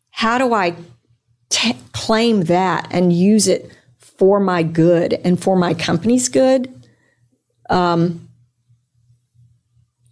How 0.09 0.39
do 0.39 0.53
I 0.53 0.75
t- 1.49 1.77
claim 1.93 2.43
that 2.43 2.87
and 2.91 3.13
use 3.13 3.47
it 3.47 3.71
for 3.99 4.39
my 4.39 4.63
good 4.63 5.13
and 5.13 5.41
for 5.41 5.55
my 5.55 5.73
company's 5.73 6.29
good? 6.29 6.71
Um, 7.69 8.25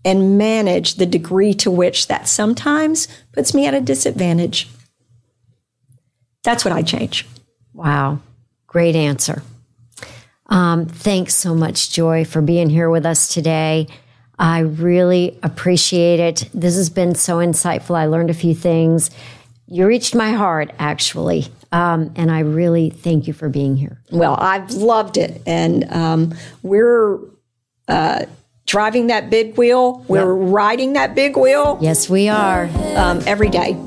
and 0.06 0.38
manage 0.38 0.96
the 0.96 1.06
degree 1.06 1.54
to 1.54 1.72
which 1.72 2.08
that 2.08 2.28
sometimes 2.28 3.08
puts 3.32 3.54
me 3.54 3.66
at 3.66 3.74
a 3.74 3.82
disadvantage. 3.82 4.68
That's 6.44 6.66
what 6.66 6.74
I 6.74 6.82
change. 6.82 7.26
Wow. 7.74 8.20
Great 8.68 8.96
answer. 8.96 9.44
Um, 10.48 10.86
thanks 10.86 11.34
so 11.36 11.56
much, 11.56 11.92
Joy, 11.92 12.26
for 12.26 12.42
being 12.42 12.70
here 12.70 12.90
with 12.90 13.06
us 13.06 13.34
today. 13.34 13.88
I 14.38 14.60
really 14.60 15.40
appreciate 15.42 16.20
it. 16.20 16.50
This 16.54 16.76
has 16.76 16.90
been 16.90 17.16
so 17.16 17.38
insightful. 17.38 17.96
I 17.96 18.08
learned 18.08 18.30
a 18.30 18.34
few 18.34 18.54
things. 18.54 19.10
You 19.68 19.88
reached 19.88 20.14
my 20.14 20.32
heart, 20.32 20.72
actually. 20.78 21.48
Um, 21.72 22.14
and 22.16 22.30
I 22.32 22.40
really 22.40 22.90
thank 22.90 23.28
you 23.28 23.34
for 23.34 23.50
being 23.50 23.76
here. 23.76 24.02
Well, 24.12 24.36
I've 24.40 24.72
loved 24.72 25.18
it. 25.18 25.42
And 25.48 25.92
um, 25.92 26.36
we're 26.62 27.20
uh, 27.88 28.26
driving 28.66 29.08
that 29.08 29.30
big 29.30 29.58
wheel, 29.58 30.06
we're 30.08 30.44
yep. 30.44 30.54
riding 30.54 30.94
that 30.94 31.16
big 31.16 31.38
wheel. 31.38 31.78
Yes, 31.82 32.10
we 32.10 32.30
are. 32.30 32.70
Um, 32.96 33.22
every 33.26 33.50
day. 33.50 33.78